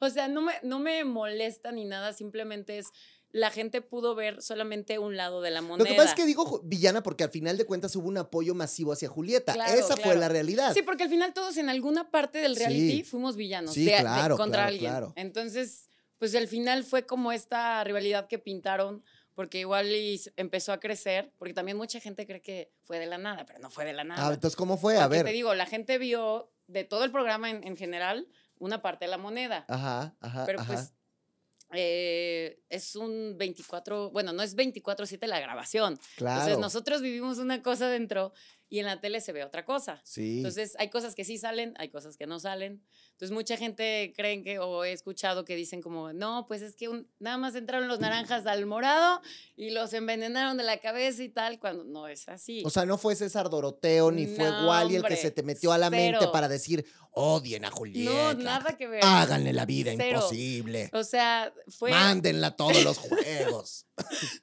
o 0.00 0.10
sea, 0.10 0.28
no 0.28 0.42
me, 0.42 0.52
no 0.62 0.78
me 0.78 1.02
molesta 1.02 1.72
ni 1.72 1.86
nada. 1.86 2.12
Simplemente 2.12 2.78
es 2.78 2.92
la 3.32 3.50
gente 3.50 3.82
pudo 3.82 4.14
ver 4.14 4.40
solamente 4.40 5.00
un 5.00 5.16
lado 5.16 5.40
de 5.40 5.50
la 5.50 5.60
moneda. 5.60 5.78
Lo 5.78 5.90
que 5.90 5.96
pasa 5.96 6.10
es 6.10 6.14
que 6.14 6.24
digo 6.24 6.60
villana 6.62 7.02
porque 7.02 7.24
al 7.24 7.30
final 7.30 7.58
de 7.58 7.64
cuentas 7.64 7.96
hubo 7.96 8.06
un 8.06 8.18
apoyo 8.18 8.54
masivo 8.54 8.92
hacia 8.92 9.08
Julieta. 9.08 9.54
Esa 9.74 9.96
fue 9.96 10.14
la 10.14 10.28
realidad. 10.28 10.72
Sí, 10.72 10.82
porque 10.82 11.02
al 11.02 11.10
final 11.10 11.34
todos 11.34 11.56
en 11.56 11.68
alguna 11.68 12.12
parte 12.12 12.38
del 12.38 12.54
reality 12.54 13.02
fuimos 13.02 13.34
villanos 13.34 13.74
sí, 13.74 13.86
claro, 13.86 14.36
contra 14.36 14.66
alguien. 14.66 14.92
Entonces, 15.16 15.88
pues 16.20 16.34
al 16.36 16.46
final 16.46 16.84
fue 16.84 17.06
como 17.06 17.32
esta 17.32 17.82
rivalidad 17.82 18.28
que 18.28 18.38
pintaron 18.38 19.02
porque 19.34 19.58
igual 19.58 19.88
empezó 20.36 20.72
a 20.72 20.80
crecer, 20.80 21.32
porque 21.38 21.54
también 21.54 21.76
mucha 21.76 22.00
gente 22.00 22.26
cree 22.26 22.42
que 22.42 22.72
fue 22.82 22.98
de 22.98 23.06
la 23.06 23.18
nada, 23.18 23.46
pero 23.46 23.58
no 23.58 23.70
fue 23.70 23.84
de 23.84 23.92
la 23.92 24.04
nada. 24.04 24.28
Ah, 24.28 24.34
entonces, 24.34 24.56
¿cómo 24.56 24.76
fue? 24.76 24.98
A 24.98 25.08
ver. 25.08 25.24
te 25.24 25.32
digo, 25.32 25.54
la 25.54 25.66
gente 25.66 25.98
vio 25.98 26.52
de 26.66 26.84
todo 26.84 27.04
el 27.04 27.10
programa 27.10 27.50
en, 27.50 27.76
general 27.76 28.28
una 28.58 28.82
parte 28.82 29.06
de 29.06 29.10
la 29.10 29.18
moneda. 29.18 29.64
Ajá, 29.68 30.14
ajá. 30.20 30.44
Pero 30.46 30.64
pues 30.64 30.92
eh, 31.72 32.60
es 32.68 32.96
un 32.96 33.36
24, 33.38 34.10
bueno, 34.10 34.32
no 34.32 34.42
es 34.42 34.56
24-7 34.56 35.26
la 35.26 35.40
grabación. 35.40 35.98
Claro. 36.16 36.40
Entonces 36.40 36.58
nosotros 36.58 37.00
vivimos 37.00 37.38
una 37.38 37.62
cosa 37.62 37.88
dentro 37.88 38.32
y 38.70 38.78
en 38.78 38.86
la 38.86 39.00
tele 39.00 39.20
se 39.20 39.32
ve 39.32 39.44
otra 39.44 39.64
cosa. 39.64 40.00
Sí. 40.04 40.38
Entonces 40.38 40.76
hay 40.78 40.88
cosas 40.90 41.16
que 41.16 41.24
sí 41.24 41.38
salen, 41.38 41.74
hay 41.76 41.88
cosas 41.88 42.16
que 42.16 42.26
no 42.26 42.38
salen. 42.38 42.80
Entonces 43.10 43.32
mucha 43.32 43.56
gente 43.56 44.12
creen 44.16 44.44
que, 44.44 44.60
o 44.60 44.84
he 44.84 44.92
escuchado 44.92 45.44
que 45.44 45.56
dicen 45.56 45.82
como, 45.82 46.12
no, 46.12 46.46
pues 46.46 46.62
es 46.62 46.76
que 46.76 46.88
nada 47.18 47.36
más 47.36 47.56
entraron 47.56 47.88
los 47.88 47.98
naranjas 47.98 48.46
al 48.46 48.64
morado 48.66 49.20
y 49.56 49.70
los 49.70 49.92
envenenaron 49.92 50.56
de 50.56 50.62
la 50.62 50.78
cabeza 50.78 51.24
y 51.24 51.28
tal, 51.28 51.58
cuando 51.58 51.82
no 51.82 52.06
es 52.06 52.28
así. 52.28 52.62
O 52.64 52.70
sea, 52.70 52.86
no 52.86 52.96
fue 52.96 53.16
César 53.16 53.50
Doroteo 53.50 54.12
ni 54.12 54.26
fue 54.26 54.48
Wally 54.48 54.96
el 54.96 55.02
que 55.02 55.16
se 55.16 55.32
te 55.32 55.42
metió 55.42 55.72
a 55.72 55.78
la 55.78 55.90
mente 55.90 56.28
para 56.28 56.48
decir, 56.48 56.86
odien 57.10 57.64
a 57.64 57.70
Julieta. 57.72 58.10
No, 58.12 58.34
nada 58.34 58.76
que 58.78 58.86
ver. 58.86 59.04
Háganle 59.04 59.52
la 59.52 59.66
vida 59.66 59.92
imposible. 59.92 60.90
O 60.92 61.02
sea, 61.02 61.52
fue... 61.68 61.90
Mándenla 61.90 62.54
todos 62.54 62.84
los 62.84 62.98
juegos. 62.98 63.86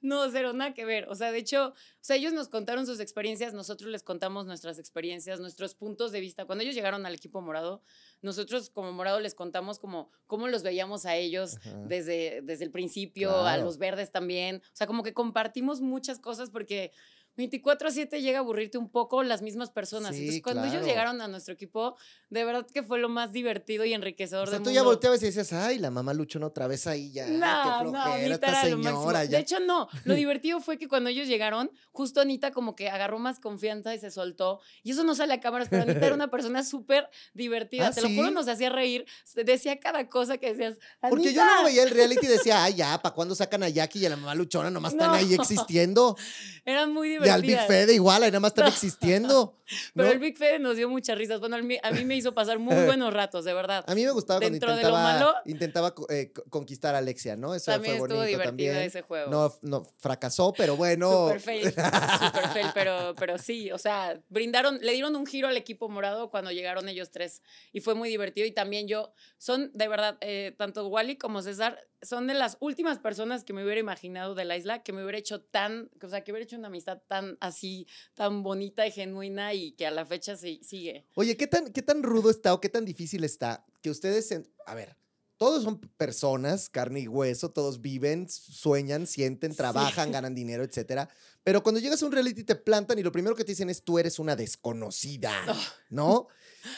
no, 0.02 0.30
cero, 0.30 0.52
nada 0.52 0.74
que 0.74 0.84
ver. 0.84 1.08
O 1.08 1.16
sea, 1.16 1.32
de 1.32 1.40
hecho, 1.40 1.70
o 1.70 1.74
sea, 2.02 2.18
ellos 2.18 2.34
nos 2.34 2.50
contaron 2.50 2.86
sus 2.86 3.00
experiencias, 3.00 3.54
nosotros 3.54 3.90
les 3.90 4.04
contamos 4.04 4.17
nuestras 4.20 4.80
experiencias, 4.80 5.40
nuestros 5.40 5.76
puntos 5.76 6.12
de 6.12 6.20
vista. 6.20 6.46
Cuando 6.46 6.64
ellos 6.64 6.76
llegaron 6.76 7.06
al 7.06 7.14
equipo 7.14 7.42
morado, 7.42 7.82
nosotros 8.22 8.70
como 8.70 8.92
morado 8.92 9.20
les 9.20 9.36
contamos 9.36 9.80
como 9.80 10.10
cómo 10.26 10.48
los 10.48 10.64
veíamos 10.64 11.06
a 11.06 11.16
ellos 11.16 11.58
desde, 11.86 12.42
desde 12.44 12.66
el 12.66 12.72
principio, 12.72 13.46
a 13.46 13.58
los 13.58 13.78
verdes 13.78 14.12
también. 14.12 14.58
O 14.58 14.76
sea, 14.76 14.88
como 14.88 15.04
que 15.04 15.14
compartimos 15.14 15.82
muchas 15.82 16.20
cosas 16.20 16.50
porque 16.50 16.92
24-7 17.38 18.20
llega 18.22 18.40
a 18.40 18.42
aburrirte 18.42 18.78
un 18.78 18.90
poco 18.90 19.24
las 19.24 19.42
mismas 19.42 19.70
personas. 19.70 20.16
Entonces, 20.16 20.42
cuando 20.42 20.66
ellos 20.66 20.86
llegaron 20.86 21.22
a 21.22 21.28
nuestro 21.28 21.54
equipo, 21.54 21.96
de 22.30 22.44
verdad 22.44 22.66
que 22.66 22.84
fue 22.84 23.00
lo 23.00 23.10
más 23.10 23.32
divertido 23.32 23.86
y 23.86 23.94
enriquecedor 23.94 24.48
o 24.48 24.52
sea, 24.52 24.62
tú 24.62 24.72
ya 24.72 24.84
volteabas 24.84 25.22
y 25.22 25.26
decías, 25.26 25.54
ay, 25.54 25.80
la 25.80 25.92
mamá 25.92 26.14
luchó 26.14 26.38
otra 26.46 26.68
vez 26.68 26.88
ahí 26.88 27.12
ya. 27.12 27.28
No, 27.28 27.84
no, 27.92 28.16
esta 28.16 28.62
señora 28.62 29.24
ya. 29.26 29.38
De 29.38 29.40
hecho, 29.40 29.60
no. 29.60 29.88
Lo 30.04 30.14
divertido 30.16 30.60
fue 30.62 30.78
que 30.78 30.88
cuando 30.88 31.10
ellos 31.10 31.28
llegaron, 31.28 31.72
justo 31.92 32.22
Anita 32.22 32.52
como 32.52 32.76
que 32.76 32.90
agarró 32.90 33.20
más 33.20 33.40
confianza 33.40 33.94
y 33.94 34.00
se 34.00 34.12
soltó. 34.12 34.60
Y 34.84 34.92
eso 34.92 35.04
no 35.04 35.16
sale 35.16 35.34
a 35.34 35.40
cámaras, 35.40 35.68
pero 35.70 35.84
Anita 35.84 36.06
era 36.06 36.16
una 36.16 36.28
persona 36.32 36.64
súper 36.64 37.10
divertida. 37.34 37.88
¿Ah, 37.88 37.92
Te 37.92 38.02
lo 38.02 38.10
juro, 38.10 38.32
nos 38.32 38.48
hacía 38.48 38.70
reír. 38.70 39.06
Decía 39.36 39.80
cada 39.80 40.10
cosa 40.10 40.38
que 40.38 40.54
decías. 40.54 40.78
Porque 41.10 41.34
yo 41.34 41.46
no 41.46 41.64
veía 41.64 41.84
el 41.84 41.90
reality 41.90 42.26
y 42.26 42.30
decía, 42.30 42.64
ay, 42.64 42.76
ya, 42.76 43.02
¿para 43.02 43.14
cuándo 43.14 43.36
sacan 43.36 43.64
a 43.64 43.70
Jackie 43.70 44.00
y 44.00 44.06
a 44.06 44.10
la 44.10 44.18
mamá 44.18 44.36
luchona? 44.36 44.70
Nomás 44.70 44.94
están 44.94 45.14
ahí 45.14 45.34
existiendo. 45.34 46.18
Eran 46.66 46.92
muy 46.94 47.10
divertidos 47.10 47.27
y 47.28 47.30
al 47.30 47.42
Big 47.42 47.60
Fede 47.68 47.94
igual, 47.94 48.24
ahí 48.24 48.30
nada 48.30 48.40
más 48.40 48.52
están 48.52 48.68
existiendo. 48.68 49.58
Pero 49.94 50.12
el 50.12 50.20
Big 50.20 50.38
Fede 50.38 50.60
nos 50.60 50.78
dio 50.78 50.90
muchas 50.90 51.18
risas. 51.18 51.40
Bueno, 51.40 51.58
a 51.58 51.62
mí, 51.62 52.06
me 52.06 52.16
hizo 52.16 52.34
pasar 52.34 52.58
muy 52.60 52.76
buenos 52.86 53.14
ratos, 53.14 53.44
de 53.46 53.54
verdad. 53.54 53.84
A 53.88 53.96
mí 53.96 54.06
me 54.06 54.12
gustaba 54.12 54.40
cuando 54.40 54.56
intentaba, 54.56 55.42
intentaba 55.46 55.94
eh, 56.10 56.32
conquistar 56.50 56.96
a 56.96 57.00
Alexia, 57.00 57.36
¿no? 57.36 57.54
Eso 57.54 57.72
también 57.72 57.98
fue 57.98 58.08
bonito. 58.08 58.24
Estuvo 58.24 58.44
divertido 58.44 58.76
ese 58.76 59.02
juego. 59.02 59.30
No, 59.30 59.54
no, 59.62 59.86
fracasó, 59.98 60.54
pero 60.56 60.78
bueno. 60.78 61.28
Super 61.28 61.42
fail, 61.42 61.64
super 61.74 62.50
fail, 62.54 62.68
pero, 62.74 63.16
pero 63.18 63.38
sí, 63.38 63.72
o 63.72 63.78
sea, 63.78 64.20
brindaron, 64.30 64.80
le 64.82 64.94
dieron 64.94 65.16
un 65.16 65.26
giro 65.26 65.48
al 65.48 65.58
equipo 65.58 65.90
morado 65.90 66.30
cuando 66.30 66.52
llegaron 66.52 66.88
ellos 66.88 67.12
tres 67.12 67.42
y 67.74 67.82
fue 67.82 67.96
muy 67.96 68.10
divertido 68.10 68.48
y 68.48 68.52
también 68.52 68.88
yo, 68.88 69.12
son 69.38 69.72
de 69.74 69.88
verdad, 69.88 70.18
eh, 70.22 70.56
tanto 70.58 70.88
Wally 70.88 71.18
como 71.18 71.42
César, 71.42 71.80
son 72.02 72.28
de 72.28 72.34
las 72.34 72.58
últimas 72.60 73.00
personas 73.00 73.44
que 73.44 73.54
me 73.54 73.64
hubiera 73.64 73.80
imaginado 73.80 74.36
de 74.36 74.46
la 74.46 74.58
isla, 74.58 74.84
que 74.84 74.94
me 74.94 75.02
hubiera 75.04 75.18
hecho 75.18 75.42
tan, 75.42 75.90
o 76.02 76.10
sea, 76.10 76.24
que 76.24 76.32
hubiera 76.32 76.44
hecho 76.44 76.58
una 76.58 76.68
amistad 76.68 77.02
tan 77.08 77.38
así, 77.40 77.88
tan 78.14 78.44
bonita 78.44 78.86
y 78.86 78.92
genuina 78.92 79.54
y 79.54 79.72
que 79.72 79.88
a 79.88 79.92
la 79.92 80.06
fecha 80.06 80.36
se, 80.36 80.60
sigue. 80.64 81.06
Oye, 81.16 81.38
¿qué 81.38 81.48
tan, 81.48 81.72
¿qué 81.72 81.82
tan 81.82 82.04
rudo 82.04 82.30
está 82.30 82.54
o 82.54 82.62
qué 82.62 82.70
tan 82.70 82.86
difícil 82.86 83.24
está 83.24 83.66
que 83.82 83.90
ustedes, 83.90 84.34
a 84.66 84.76
ver, 84.76 84.96
todos 85.38 85.64
son 85.64 85.80
personas, 85.80 86.70
carne 86.70 87.02
y 87.02 87.08
hueso, 87.08 87.52
todos 87.52 87.82
viven, 87.82 88.28
sueñan, 88.30 89.06
sienten, 89.06 89.56
trabajan, 89.56 90.12
ganan 90.12 90.34
dinero, 90.34 90.64
etcétera. 90.64 91.10
Pero 91.44 91.62
cuando 91.62 91.80
llegas 91.80 92.02
a 92.02 92.06
un 92.06 92.12
reality 92.12 92.44
te 92.44 92.56
plantan 92.56 92.98
y 93.00 93.04
lo 93.04 93.12
primero 93.12 93.36
que 93.36 93.44
te 93.44 93.52
dicen 93.52 93.70
es 93.70 93.84
tú 93.84 94.00
eres 94.00 94.20
una 94.20 94.36
desconocida, 94.36 95.32
ah. 95.48 95.74
¿no? 95.90 96.28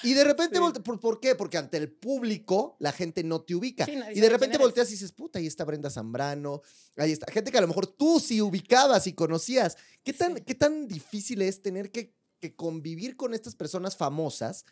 Y 0.03 0.13
de 0.13 0.24
repente, 0.24 0.59
¿por, 0.83 1.19
qué? 1.19 1.36
Porque 1.36 1.57
ante 1.57 1.77
el 1.77 1.91
público 1.91 2.75
la 2.79 2.91
gente 2.91 3.24
no 3.24 3.41
te 3.41 3.55
ubica. 3.55 3.88
y 3.89 4.19
de 4.19 4.29
repente 4.29 4.57
volteas 4.57 4.89
y 4.89 4.93
dices, 4.93 5.12
puta, 5.12 5.39
ahí 5.39 5.48
está 5.48 5.63
Brenda 5.65 5.89
Zambrano, 5.89 6.62
ahí 6.98 7.12
está. 7.12 7.31
Gente 7.31 7.51
que 7.51 7.57
a 7.57 7.62
lo 7.62 7.67
mejor 7.67 7.88
tú 7.88 8.19
sí 8.19 8.41
ubicabas 8.41 9.07
y 9.07 9.13
conocías. 9.13 9.77
¿Qué 10.03 10.13
tan, 10.13 10.36
¿qué 10.36 10.55
tan 10.55 10.88
difícil 10.88 11.41
es 11.41 11.62
tener 11.62 11.91
que, 11.91 12.13
que 12.39 12.55
convivir 12.55 13.15
con 13.15 13.33
estas 13.33 13.55
personas 13.55 13.95
famosas 13.95 14.65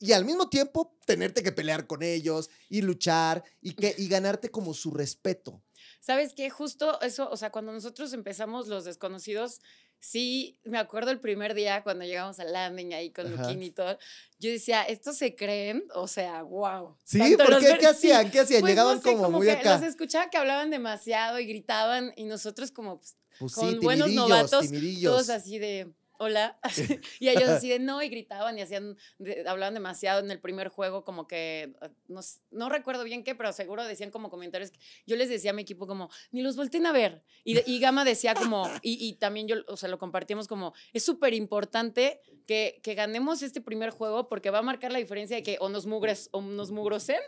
y 0.00 0.12
al 0.12 0.24
mismo 0.24 0.48
tiempo 0.48 0.96
tenerte 1.06 1.42
que 1.42 1.52
pelear 1.52 1.86
con 1.86 2.02
ellos 2.02 2.50
y 2.68 2.82
luchar 2.82 3.44
y, 3.60 3.74
que, 3.74 3.94
y 3.98 4.08
ganarte 4.08 4.50
como 4.50 4.74
su 4.74 4.90
respeto? 4.90 5.62
¿Sabes 6.00 6.32
qué? 6.34 6.48
Justo 6.50 7.00
eso, 7.00 7.28
o 7.30 7.36
sea, 7.36 7.50
cuando 7.50 7.72
nosotros 7.72 8.12
empezamos 8.12 8.68
Los 8.68 8.84
Desconocidos, 8.84 9.60
sí, 10.00 10.58
me 10.64 10.78
acuerdo 10.78 11.10
el 11.10 11.20
primer 11.20 11.54
día 11.54 11.82
cuando 11.82 12.04
llegamos 12.04 12.38
al 12.40 12.52
landing 12.52 12.94
ahí 12.94 13.10
con 13.10 13.30
Luquín 13.30 13.62
y 13.62 13.70
todo, 13.70 13.98
yo 14.38 14.50
decía, 14.50 14.82
¿estos 14.82 15.16
se 15.16 15.34
creen? 15.34 15.84
O 15.94 16.08
sea, 16.08 16.42
wow. 16.42 16.96
Sí, 17.04 17.36
¿por 17.36 17.58
qué? 17.58 17.76
¿Qué 17.78 17.86
hacían? 17.86 18.30
¿Qué 18.30 18.40
hacían? 18.40 18.60
Pues 18.60 18.72
Llegaban 18.72 19.00
como, 19.00 19.30
muy 19.30 19.48
acá. 19.48 19.78
Los 19.78 19.88
escuchaba 19.88 20.30
que 20.30 20.38
hablaban 20.38 20.70
demasiado 20.70 21.38
y 21.38 21.46
gritaban 21.46 22.12
y 22.16 22.24
nosotros 22.24 22.70
como 22.70 22.98
pues, 22.98 23.16
pues 23.38 23.54
con 23.54 23.80
buenos 23.80 24.10
novatos, 24.10 24.66
todos 25.02 25.28
así 25.30 25.58
de 25.58 25.92
hola. 26.18 26.58
y 27.20 27.28
ellos 27.28 27.48
así 27.48 27.68
de 27.68 27.78
no, 27.78 28.02
y 28.02 28.08
gritaban 28.08 28.58
y 28.58 28.62
hacían, 28.62 28.96
hablaban 29.46 29.74
demasiado 29.74 30.20
en 30.20 30.30
el 30.30 30.40
primer 30.40 30.68
juego, 30.68 31.04
como 31.04 31.26
que, 31.26 31.74
ah, 31.80 31.90
no, 32.08 32.20
no, 32.50 32.68
recuerdo 32.68 33.04
bien 33.04 33.24
qué, 33.24 33.34
pero 33.34 33.52
seguro 33.52 33.84
decían 33.84 34.10
como 34.10 34.30
comentarios. 34.30 34.72
yo 35.06 35.16
les 35.16 35.28
decía 35.28 35.50
a 35.52 35.54
mi 35.54 35.62
equipo 35.62 35.86
como, 35.86 36.10
ni 36.30 36.42
los 36.42 36.56
volteen 36.56 36.86
a 36.86 36.92
ver. 36.92 37.24
Y, 37.44 37.58
y 37.70 37.80
Gama 37.80 38.04
decía 38.04 38.34
como, 38.34 38.68
y, 38.82 39.08
y, 39.08 39.14
también 39.14 39.48
yo, 39.48 39.56
o 39.68 39.76
sea, 39.76 39.88
lo 39.88 39.98
compartíamos 39.98 40.46
como, 40.46 40.74
es 40.92 41.04
súper 41.04 41.34
importante 41.34 42.20
que, 42.48 42.80
que 42.82 42.94
ganemos 42.94 43.42
este 43.42 43.60
primer 43.60 43.90
juego 43.90 44.26
porque 44.30 44.48
va 44.48 44.60
a 44.60 44.62
marcar 44.62 44.90
la 44.90 44.98
diferencia 44.98 45.36
de 45.36 45.42
que 45.42 45.58
o 45.60 45.68
nos 45.68 45.84
mugres 45.84 46.30
o 46.32 46.40
nos 46.40 46.70
mugrosen 46.70 47.20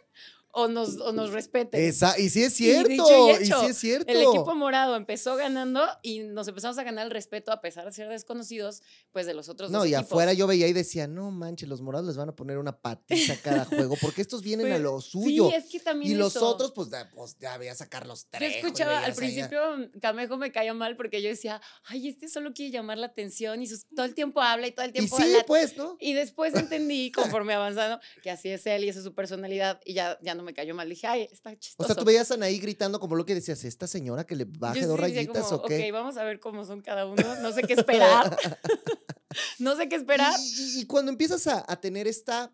o 0.52 0.68
nos, 0.68 0.96
o 0.98 1.12
nos 1.12 1.30
respeten. 1.30 1.80
Esa, 1.80 2.18
y 2.18 2.28
sí 2.28 2.42
es 2.42 2.54
cierto, 2.54 2.92
y, 3.40 3.46
sí 3.46 3.52
es 3.68 3.78
cierto. 3.78 4.10
El 4.10 4.22
equipo 4.22 4.54
morado 4.54 4.96
empezó 4.96 5.36
ganando 5.36 5.82
y 6.02 6.20
nos 6.20 6.48
empezamos 6.48 6.76
a 6.78 6.82
ganar 6.82 7.06
el 7.06 7.12
respeto 7.12 7.52
a 7.52 7.60
pesar 7.60 7.84
de 7.84 7.92
ser 7.92 8.08
desconocidos, 8.08 8.82
pues 9.12 9.26
de 9.26 9.34
los 9.34 9.48
otros 9.48 9.70
No, 9.70 9.86
y 9.86 9.94
afuera 9.94 10.32
yo 10.32 10.46
veía 10.46 10.66
y 10.68 10.72
decía, 10.72 11.06
no 11.06 11.30
manches, 11.30 11.68
los 11.68 11.80
morados 11.80 12.06
les 12.08 12.16
van 12.16 12.30
a 12.30 12.36
poner 12.36 12.58
una 12.58 12.76
patita 12.76 13.34
a 13.34 13.36
cada 13.36 13.64
juego, 13.64 13.96
porque 14.00 14.22
estos 14.22 14.42
vienen 14.42 14.72
a 14.72 14.78
lo 14.78 15.00
suyo. 15.00 15.48
Sí, 15.50 15.54
es 15.54 15.66
que 15.66 15.80
también 15.80 16.12
Y 16.12 16.14
los 16.14 16.36
otros, 16.36 16.72
pues, 16.72 16.88
pues, 17.14 17.36
ya 17.38 17.56
voy 17.56 17.68
a 17.68 17.74
sacar 17.74 18.06
los 18.06 18.26
tres. 18.26 18.52
Yo 18.52 18.58
escuchaba, 18.58 19.04
al 19.04 19.14
principio 19.14 19.60
Camejo 20.00 20.36
me 20.36 20.50
cayó 20.50 20.74
mal 20.74 20.96
porque 20.96 21.22
yo 21.22 21.28
decía, 21.28 21.60
ay, 21.84 22.08
este 22.08 22.28
solo 22.28 22.52
quiere 22.52 22.72
llamar 22.72 22.98
la 22.98 23.06
atención 23.06 23.62
y 23.62 23.68
todo 23.94 24.06
el 24.06 24.14
tiempo 24.14 24.40
habla 24.40 24.66
y 24.66 24.72
todo 24.72 24.84
el 24.84 24.92
tiempo 24.92 25.09
sí, 25.16 25.36
pues, 25.46 25.76
¿no? 25.76 25.96
Y 26.00 26.14
después 26.14 26.54
entendí, 26.54 27.10
conforme 27.12 27.54
avanzando, 27.54 28.00
que 28.22 28.30
así 28.30 28.48
es 28.48 28.66
él 28.66 28.84
y 28.84 28.88
esa 28.88 28.98
es 29.00 29.04
su 29.04 29.14
personalidad 29.14 29.80
y 29.84 29.94
ya, 29.94 30.18
ya 30.22 30.34
no 30.34 30.42
me 30.42 30.54
cayó 30.54 30.74
mal. 30.74 30.88
Dije, 30.88 31.06
ay, 31.06 31.28
está 31.30 31.56
chistoso. 31.58 31.84
O 31.84 31.86
sea, 31.86 31.96
tú 31.96 32.04
veías 32.04 32.30
a 32.30 32.34
Anaí 32.34 32.58
gritando 32.58 33.00
como 33.00 33.16
lo 33.16 33.24
que 33.24 33.34
decías, 33.34 33.64
esta 33.64 33.86
señora 33.86 34.24
que 34.24 34.36
le 34.36 34.44
baje 34.44 34.86
dos 34.86 34.98
rayitas 34.98 35.52
o 35.52 35.62
qué. 35.62 35.86
Ok, 35.88 35.92
vamos 35.92 36.16
a 36.16 36.24
ver 36.24 36.40
cómo 36.40 36.64
son 36.64 36.80
cada 36.80 37.06
uno. 37.06 37.22
No 37.40 37.52
sé 37.52 37.62
qué 37.62 37.74
esperar. 37.74 38.36
no 39.58 39.76
sé 39.76 39.88
qué 39.88 39.96
esperar. 39.96 40.38
Y, 40.76 40.86
cuando 40.86 41.10
empiezas 41.12 41.46
a, 41.46 41.64
a 41.66 41.80
tener 41.80 42.06
esta 42.06 42.52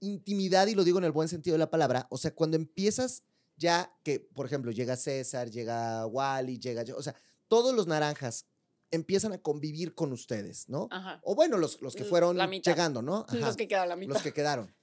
intimidad, 0.00 0.66
y 0.66 0.74
lo 0.74 0.84
digo 0.84 0.98
en 0.98 1.04
el 1.04 1.12
buen 1.12 1.28
sentido 1.28 1.54
de 1.54 1.58
la 1.58 1.70
palabra, 1.70 2.06
o 2.10 2.18
sea, 2.18 2.34
cuando 2.34 2.56
empiezas 2.56 3.22
ya 3.56 3.92
que, 4.02 4.20
por 4.20 4.46
ejemplo, 4.46 4.70
llega 4.72 4.96
César, 4.96 5.50
llega 5.50 6.06
Wally, 6.06 6.58
llega 6.58 6.82
yo, 6.82 6.96
o 6.96 7.02
sea, 7.02 7.14
todos 7.48 7.74
los 7.74 7.86
naranjas 7.86 8.46
empiezan 8.94 9.32
a 9.32 9.38
convivir 9.38 9.94
con 9.94 10.12
ustedes, 10.12 10.68
¿no? 10.68 10.88
Ajá. 10.90 11.20
O 11.22 11.34
bueno, 11.34 11.58
los, 11.58 11.80
los 11.82 11.94
que 11.94 12.04
fueron 12.04 12.38
llegando, 12.62 13.02
¿no? 13.02 13.26
Los 13.32 13.56
que 13.56 13.68
quedaron, 13.68 13.88
la 13.88 13.96
mitad. 13.96 14.14
Los 14.14 14.22
que 14.22 14.32
quedaron 14.32 14.74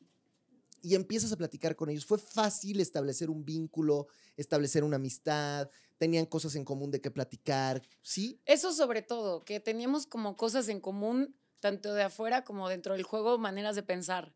y 0.82 0.96
empiezas 0.96 1.32
a 1.32 1.38
platicar 1.38 1.76
con 1.76 1.90
ellos. 1.90 2.06
Fue 2.06 2.18
fácil 2.18 2.80
establecer 2.80 3.30
un 3.30 3.46
vínculo, 3.46 4.08
establecer 4.36 4.84
una 4.84 4.96
amistad, 4.96 5.70
tenían 5.98 6.26
cosas 6.26 6.56
en 6.56 6.66
común 6.66 6.92
de 6.92 7.02
qué 7.02 7.12
platicar, 7.12 7.82
¿sí? 8.02 8.42
Eso 8.46 8.74
sobre 8.74 9.02
todo, 9.02 9.44
que 9.46 9.60
teníamos 9.60 10.08
como 10.08 10.36
cosas 10.36 10.68
en 10.70 10.80
común, 10.80 11.36
tanto 11.60 11.94
de 11.94 12.04
afuera 12.04 12.44
como 12.44 12.68
dentro 12.70 12.94
del 12.94 13.04
juego, 13.04 13.38
maneras 13.38 13.76
de 13.76 13.84
pensar. 13.84 14.34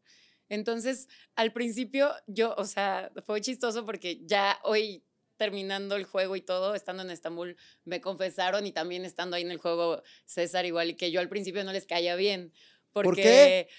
Entonces, 0.48 1.08
al 1.36 1.54
principio 1.54 2.12
yo, 2.28 2.54
o 2.58 2.66
sea, 2.66 3.12
fue 3.26 3.42
chistoso 3.42 3.84
porque 3.84 4.22
ya 4.26 4.60
hoy 4.64 5.04
terminando 5.38 5.96
el 5.96 6.06
juego 6.06 6.36
y 6.36 6.42
todo, 6.42 6.76
estando 6.76 7.04
en 7.04 7.12
Estambul, 7.12 7.58
me 7.84 8.02
confesaron 8.02 8.66
y 8.66 8.72
también 8.72 9.06
estando 9.06 9.36
ahí 9.36 9.44
en 9.44 9.52
el 9.52 9.58
juego 9.58 10.02
César 10.26 10.66
igual 10.66 10.90
y 10.92 10.96
que 10.96 11.12
yo 11.12 11.20
al 11.20 11.30
principio 11.30 11.64
no 11.64 11.74
les 11.74 11.86
caía 11.86 12.16
bien. 12.16 12.54
Porque, 12.92 13.10
¿Por 13.10 13.16
qué? 13.16 13.70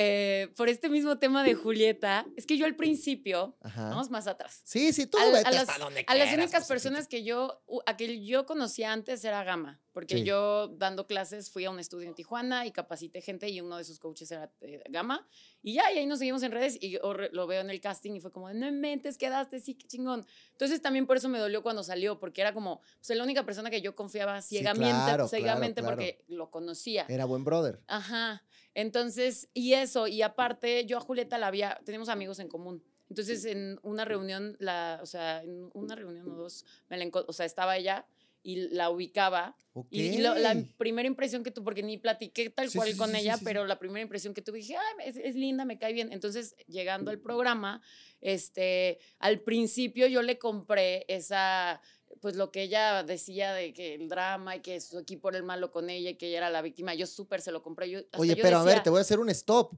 Eh, 0.00 0.52
por 0.56 0.68
este 0.68 0.88
mismo 0.88 1.18
tema 1.18 1.42
de 1.42 1.54
Julieta, 1.54 2.24
es 2.36 2.46
que 2.46 2.56
yo 2.56 2.66
al 2.66 2.76
principio, 2.76 3.56
vamos 3.74 4.10
más 4.10 4.28
atrás. 4.28 4.60
Sí, 4.62 4.92
sí, 4.92 5.08
tú 5.08 5.18
a, 5.18 5.24
vete 5.32 5.50
las, 5.50 5.68
a 5.68 6.14
las 6.14 6.34
únicas 6.34 6.68
personas 6.68 7.08
que 7.08 7.24
yo, 7.24 7.64
a 7.84 7.96
que 7.96 8.24
yo 8.24 8.46
conocía 8.46 8.92
antes 8.92 9.24
era 9.24 9.42
Gama, 9.42 9.80
porque 9.92 10.22
yo 10.22 10.68
dando 10.68 11.08
clases 11.08 11.50
fui 11.50 11.64
a 11.64 11.70
un 11.70 11.80
estudio 11.80 12.06
en 12.06 12.14
Tijuana 12.14 12.64
y 12.64 12.70
capacité 12.70 13.20
gente 13.20 13.48
y 13.48 13.60
uno 13.60 13.76
de 13.76 13.82
sus 13.82 13.98
coaches 13.98 14.30
era 14.30 14.52
eh, 14.60 14.84
Gama. 14.88 15.26
Y 15.62 15.74
ya, 15.74 15.92
y 15.92 15.98
ahí 15.98 16.06
nos 16.06 16.20
seguimos 16.20 16.44
en 16.44 16.52
redes 16.52 16.78
y 16.80 16.90
yo 16.90 17.00
lo 17.32 17.46
veo 17.48 17.60
en 17.60 17.70
el 17.70 17.80
casting 17.80 18.12
y 18.12 18.20
fue 18.20 18.30
como, 18.30 18.52
no 18.52 18.70
mentes, 18.70 19.18
quedaste, 19.18 19.58
sí, 19.58 19.74
qué 19.74 19.88
chingón. 19.88 20.24
Entonces 20.52 20.80
también 20.80 21.08
por 21.08 21.16
eso 21.16 21.28
me 21.28 21.40
dolió 21.40 21.64
cuando 21.64 21.82
salió, 21.82 22.20
porque 22.20 22.40
era 22.40 22.54
como, 22.54 22.82
pues 23.04 23.18
la 23.18 23.24
única 23.24 23.44
persona 23.44 23.68
que 23.68 23.80
yo 23.82 23.96
confiaba 23.96 24.40
ciegamente, 24.42 25.26
ciegamente 25.28 25.82
porque 25.82 26.24
lo 26.28 26.52
conocía. 26.52 27.04
Era 27.08 27.24
buen 27.24 27.42
brother. 27.42 27.80
Ajá. 27.88 28.44
Entonces, 28.78 29.48
y 29.54 29.72
eso, 29.72 30.06
y 30.06 30.22
aparte, 30.22 30.86
yo 30.86 30.98
a 30.98 31.00
Julieta 31.00 31.36
la 31.36 31.48
había, 31.48 31.80
tenemos 31.84 32.08
amigos 32.08 32.38
en 32.38 32.46
común. 32.46 32.80
Entonces, 33.08 33.44
en 33.44 33.80
una 33.82 34.04
reunión, 34.04 34.56
la, 34.60 35.00
o 35.02 35.06
sea, 35.06 35.42
en 35.42 35.68
una 35.74 35.96
reunión 35.96 36.30
o 36.30 36.36
dos, 36.36 36.64
me 36.88 36.96
la, 36.96 37.10
o 37.26 37.32
sea, 37.32 37.44
estaba 37.44 37.76
ella 37.76 38.06
y 38.44 38.68
la 38.68 38.90
ubicaba. 38.90 39.56
Y, 39.90 40.18
la 40.18 40.54
primera 40.76 41.08
impresión 41.08 41.42
que 41.42 41.50
tuve, 41.50 41.64
porque 41.64 41.82
ni 41.82 41.98
platiqué 41.98 42.50
tal 42.50 42.70
cual 42.70 42.96
con 42.96 43.16
ella, 43.16 43.36
pero 43.42 43.66
la 43.66 43.80
primera 43.80 44.00
impresión 44.00 44.32
que 44.32 44.42
tuve, 44.42 44.58
dije, 44.58 44.76
Ay, 44.76 45.08
es, 45.08 45.16
es, 45.16 45.34
linda, 45.34 45.64
me 45.64 45.76
cae 45.76 45.92
bien. 45.92 46.12
Entonces, 46.12 46.54
llegando 46.68 47.10
al 47.10 47.18
programa, 47.18 47.82
este, 48.20 49.00
al 49.18 49.40
principio 49.40 50.06
yo 50.06 50.22
le 50.22 50.38
compré 50.38 51.04
esa 51.08 51.80
pues 52.20 52.36
lo 52.36 52.50
que 52.50 52.62
ella 52.62 53.02
decía 53.02 53.52
de 53.52 53.72
que 53.72 53.94
el 53.94 54.08
drama 54.08 54.56
y 54.56 54.60
que 54.60 54.80
su 54.80 54.98
equipo 54.98 55.28
era 55.28 55.38
el 55.38 55.44
malo 55.44 55.70
con 55.70 55.90
ella 55.90 56.10
y 56.10 56.14
que 56.16 56.28
ella 56.28 56.38
era 56.38 56.50
la 56.50 56.62
víctima, 56.62 56.94
yo 56.94 57.06
súper 57.06 57.40
se 57.40 57.52
lo 57.52 57.62
compré. 57.62 57.90
Yo, 57.90 58.00
Oye, 58.16 58.36
pero 58.36 58.58
a 58.58 58.64
ver, 58.64 58.82
te 58.82 58.90
voy 58.90 58.98
a 58.98 59.02
hacer 59.02 59.18
un 59.18 59.30
stop. 59.30 59.74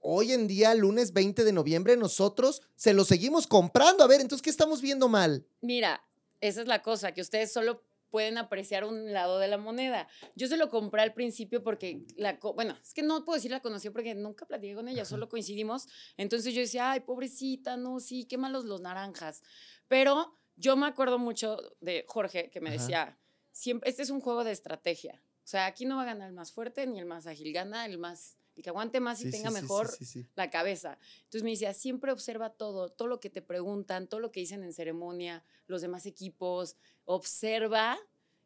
Hoy 0.00 0.32
en 0.32 0.46
día, 0.46 0.74
lunes 0.74 1.12
20 1.12 1.44
de 1.44 1.52
noviembre, 1.52 1.96
nosotros 1.96 2.62
se 2.76 2.92
lo 2.92 3.04
seguimos 3.04 3.46
comprando. 3.46 4.04
A 4.04 4.06
ver, 4.06 4.20
entonces, 4.20 4.42
¿qué 4.42 4.50
estamos 4.50 4.80
viendo 4.80 5.08
mal? 5.08 5.46
Mira, 5.60 6.04
esa 6.40 6.60
es 6.60 6.66
la 6.66 6.82
cosa, 6.82 7.12
que 7.12 7.20
ustedes 7.20 7.52
solo 7.52 7.82
pueden 8.14 8.38
apreciar 8.38 8.84
un 8.84 9.12
lado 9.12 9.40
de 9.40 9.48
la 9.48 9.58
moneda. 9.58 10.06
Yo 10.36 10.46
se 10.46 10.56
lo 10.56 10.70
compré 10.70 11.02
al 11.02 11.14
principio 11.14 11.64
porque, 11.64 12.06
la, 12.16 12.38
bueno, 12.54 12.76
es 12.80 12.94
que 12.94 13.02
no 13.02 13.24
puedo 13.24 13.34
decir 13.34 13.50
la 13.50 13.58
conocí 13.58 13.90
porque 13.90 14.14
nunca 14.14 14.46
platiqué 14.46 14.76
con 14.76 14.86
ella, 14.86 15.04
solo 15.04 15.28
coincidimos. 15.28 15.88
Entonces 16.16 16.54
yo 16.54 16.60
decía, 16.60 16.92
ay, 16.92 17.00
pobrecita, 17.00 17.76
no, 17.76 17.98
sí, 17.98 18.24
qué 18.24 18.38
malos 18.38 18.66
los 18.66 18.80
naranjas. 18.80 19.42
Pero 19.88 20.38
yo 20.56 20.76
me 20.76 20.86
acuerdo 20.86 21.18
mucho 21.18 21.58
de 21.80 22.04
Jorge 22.08 22.50
que 22.50 22.60
me 22.60 22.70
decía, 22.70 23.18
siempre, 23.52 23.90
este 23.90 24.02
es 24.02 24.10
un 24.10 24.20
juego 24.20 24.44
de 24.44 24.52
estrategia. 24.52 25.20
O 25.44 25.46
sea, 25.46 25.66
aquí 25.66 25.84
no 25.84 25.96
va 25.96 26.02
a 26.02 26.06
ganar 26.06 26.28
el 26.28 26.34
más 26.34 26.52
fuerte 26.52 26.86
ni 26.86 26.98
el 26.98 27.06
más 27.06 27.26
ágil, 27.26 27.52
gana 27.52 27.86
el 27.86 27.98
más 27.98 28.36
el 28.56 28.62
que 28.62 28.70
aguante 28.70 29.00
más 29.00 29.20
y 29.20 29.30
tenga 29.30 29.50
mejor 29.50 29.90
la 30.36 30.50
cabeza. 30.50 30.98
Entonces 31.24 31.42
me 31.42 31.50
decía, 31.50 31.74
siempre 31.74 32.12
observa 32.12 32.50
todo, 32.50 32.88
todo 32.88 33.08
lo 33.08 33.20
que 33.20 33.30
te 33.30 33.42
preguntan, 33.42 34.06
todo 34.06 34.20
lo 34.20 34.30
que 34.30 34.40
dicen 34.40 34.62
en 34.62 34.72
ceremonia, 34.72 35.44
los 35.66 35.82
demás 35.82 36.06
equipos, 36.06 36.76
observa 37.04 37.98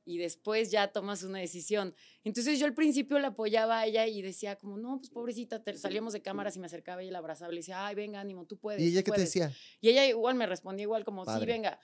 y 0.08 0.16
después 0.16 0.70
ya 0.70 0.88
tomas 0.88 1.22
una 1.22 1.38
decisión. 1.38 1.94
Entonces 2.24 2.58
yo 2.58 2.64
al 2.64 2.72
principio 2.72 3.18
la 3.18 3.28
apoyaba 3.28 3.80
a 3.80 3.86
ella 3.86 4.06
y 4.06 4.22
decía 4.22 4.56
como, 4.56 4.78
no, 4.78 4.96
pues 4.96 5.10
pobrecita, 5.10 5.62
salíamos 5.76 6.14
de 6.14 6.22
cámaras 6.22 6.56
y 6.56 6.60
me 6.60 6.66
acercaba 6.66 7.04
y 7.04 7.10
la 7.10 7.18
abrazaba 7.18 7.52
y 7.52 7.56
le 7.56 7.60
decía, 7.60 7.86
ay, 7.86 7.94
venga, 7.94 8.18
ánimo, 8.18 8.46
tú 8.46 8.56
puedes. 8.56 8.80
¿Y 8.80 8.86
ella 8.86 9.02
qué 9.02 9.10
te 9.10 9.20
decía? 9.20 9.52
Y 9.82 9.90
ella 9.90 10.06
igual 10.06 10.34
me 10.34 10.46
respondía 10.46 10.84
igual 10.84 11.04
como, 11.04 11.26
sí, 11.26 11.44
venga. 11.44 11.78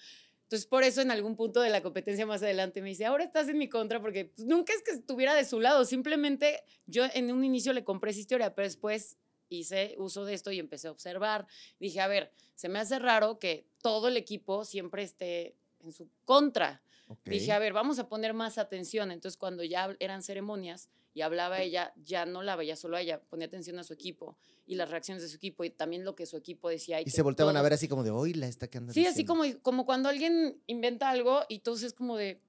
Entonces, 0.45 0.66
por 0.66 0.85
eso 0.85 1.02
en 1.02 1.11
algún 1.11 1.37
punto 1.37 1.61
de 1.61 1.69
la 1.69 1.83
competencia 1.83 2.25
más 2.25 2.43
adelante 2.43 2.81
me 2.81 2.88
dice, 2.88 3.04
ahora 3.04 3.25
estás 3.25 3.47
en 3.49 3.59
mi 3.59 3.69
contra 3.69 4.00
porque 4.00 4.25
pues, 4.25 4.47
nunca 4.47 4.73
es 4.73 4.83
que 4.83 4.93
estuviera 4.93 5.35
de 5.35 5.45
su 5.45 5.61
lado, 5.61 5.85
simplemente 5.85 6.62
yo 6.87 7.04
en 7.12 7.31
un 7.31 7.45
inicio 7.45 7.75
le 7.75 7.85
compré 7.85 8.12
esa 8.12 8.21
historia, 8.21 8.54
pero 8.54 8.66
después 8.66 9.19
hice 9.50 9.97
uso 9.99 10.25
de 10.25 10.33
esto 10.33 10.50
y 10.50 10.59
empecé 10.59 10.88
a 10.88 10.93
observar. 10.93 11.47
Dije, 11.78 12.00
a 12.00 12.07
ver, 12.07 12.33
se 12.54 12.71
me 12.71 12.78
hace 12.78 12.99
raro 12.99 13.38
que 13.38 13.66
todo 13.83 14.09
el 14.09 14.16
equipo 14.16 14.64
siempre 14.64 15.02
esté 15.02 15.57
en 15.81 15.93
su 15.93 16.09
contra. 16.25 16.84
Dije, 17.25 17.52
a 17.52 17.58
ver, 17.58 17.73
vamos 17.73 17.99
a 17.99 18.08
poner 18.08 18.34
más 18.34 18.58
atención. 18.58 19.11
Entonces, 19.11 19.37
cuando 19.37 19.62
ya 19.62 19.94
eran 20.00 20.23
ceremonias 20.23 20.88
y 21.12 21.20
hablaba 21.20 21.61
ella, 21.61 21.92
ya 21.96 22.26
no 22.26 22.42
la 22.42 22.56
veía 22.56 22.76
solo 22.76 22.96
a 22.96 23.00
ella, 23.00 23.20
ponía 23.20 23.46
atención 23.46 23.78
a 23.78 23.84
su 23.84 23.92
equipo 23.92 24.37
y 24.66 24.76
las 24.76 24.90
reacciones 24.90 25.23
de 25.23 25.28
su 25.28 25.37
equipo 25.37 25.64
y 25.64 25.70
también 25.70 26.04
lo 26.04 26.14
que 26.14 26.26
su 26.26 26.37
equipo 26.37 26.68
decía. 26.68 27.00
Y, 27.00 27.11
se 27.11 27.23
volteaban 27.23 27.56
a 27.56 27.62
ver 27.62 27.75
así 27.75 27.88
como 27.88 28.02
de, 28.02 28.11
hoy 28.11 28.34
la 28.34 28.46
está 28.46 28.68
que 28.68 28.78
anda 28.78 28.92
Sí, 28.92 29.06
así 29.06 29.25
como, 29.25 29.44
como 29.62 29.84
cuando 29.84 30.08
alguien 30.08 30.61
inventa 30.66 31.11
algo 31.11 31.42
y 31.49 31.56
entonces 31.56 31.88
es 31.88 31.92
como 31.92 32.16
de, 32.16 32.40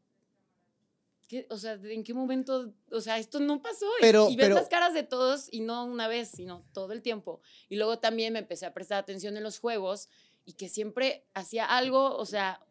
¿qué? 1.27 1.45
o 1.49 1.57
sea, 1.57 1.73
¿en 1.73 2.03
qué 2.03 2.13
momento? 2.13 2.73
O 2.91 3.01
sea, 3.01 3.17
esto 3.19 3.39
no 3.39 3.61
pasó. 3.61 3.87
Pero, 3.99 4.29
y, 4.29 4.35
ves 4.35 4.49
las 4.49 4.69
caras 4.69 4.93
de 4.93 5.03
todos 5.03 5.47
y 5.51 5.61
no 5.61 5.85
una 5.85 6.07
vez, 6.07 6.29
sino 6.29 6.65
todo 6.73 6.93
el 6.93 7.01
tiempo. 7.01 7.41
Y 7.67 7.75
luego 7.75 7.99
también 7.99 8.33
me 8.33 8.39
empecé 8.39 8.65
a 8.65 8.73
prestar 8.73 8.97
atención 8.97 9.35
en 9.35 9.43
los 9.43 9.59
juegos 9.59 10.07
y 10.45 10.53
que 10.53 10.69
siempre 10.69 11.25
hacía 11.33 11.65
algo, 11.65 12.15
o 12.15 12.25
sea, 12.25 12.61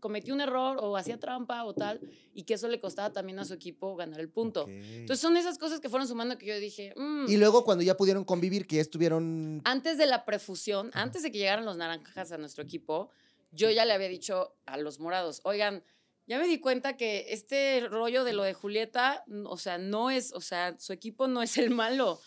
cometió 0.00 0.34
un 0.34 0.40
error 0.40 0.78
o 0.80 0.96
hacía 0.96 1.18
trampa 1.18 1.64
o 1.64 1.74
tal, 1.74 2.00
y 2.34 2.44
que 2.44 2.54
eso 2.54 2.68
le 2.68 2.80
costaba 2.80 3.12
también 3.12 3.38
a 3.38 3.44
su 3.44 3.54
equipo 3.54 3.96
ganar 3.96 4.20
el 4.20 4.28
punto. 4.28 4.66
Entonces 4.68 5.20
son 5.20 5.36
esas 5.36 5.58
cosas 5.58 5.80
que 5.80 5.88
fueron 5.88 6.06
sumando 6.06 6.38
que 6.38 6.46
yo 6.46 6.58
dije... 6.58 6.94
Mm". 6.96 7.26
Y 7.28 7.36
luego 7.36 7.64
cuando 7.64 7.82
ya 7.82 7.96
pudieron 7.96 8.24
convivir, 8.24 8.66
que 8.66 8.76
ya 8.76 8.82
estuvieron... 8.82 9.62
Antes 9.64 9.98
de 9.98 10.06
la 10.06 10.24
prefusión, 10.24 10.90
antes 10.94 11.22
de 11.22 11.32
que 11.32 11.38
llegaran 11.38 11.64
los 11.64 11.76
naranjas 11.76 12.32
a 12.32 12.38
nuestro 12.38 12.62
equipo, 12.62 13.10
yo 13.50 13.70
ya 13.70 13.84
le 13.84 13.92
había 13.92 14.08
dicho 14.08 14.56
a 14.66 14.76
los 14.76 15.00
morados, 15.00 15.40
oigan, 15.44 15.82
ya 16.26 16.38
me 16.38 16.46
di 16.46 16.58
cuenta 16.58 16.96
que 16.96 17.26
este 17.30 17.86
rollo 17.88 18.24
de 18.24 18.32
lo 18.32 18.42
de 18.42 18.54
Julieta, 18.54 19.24
o 19.44 19.58
sea, 19.58 19.78
no 19.78 20.10
es, 20.10 20.32
o 20.32 20.40
sea, 20.40 20.78
su 20.78 20.92
equipo 20.92 21.28
no 21.28 21.42
es 21.42 21.58
el 21.58 21.70
malo. 21.70 22.20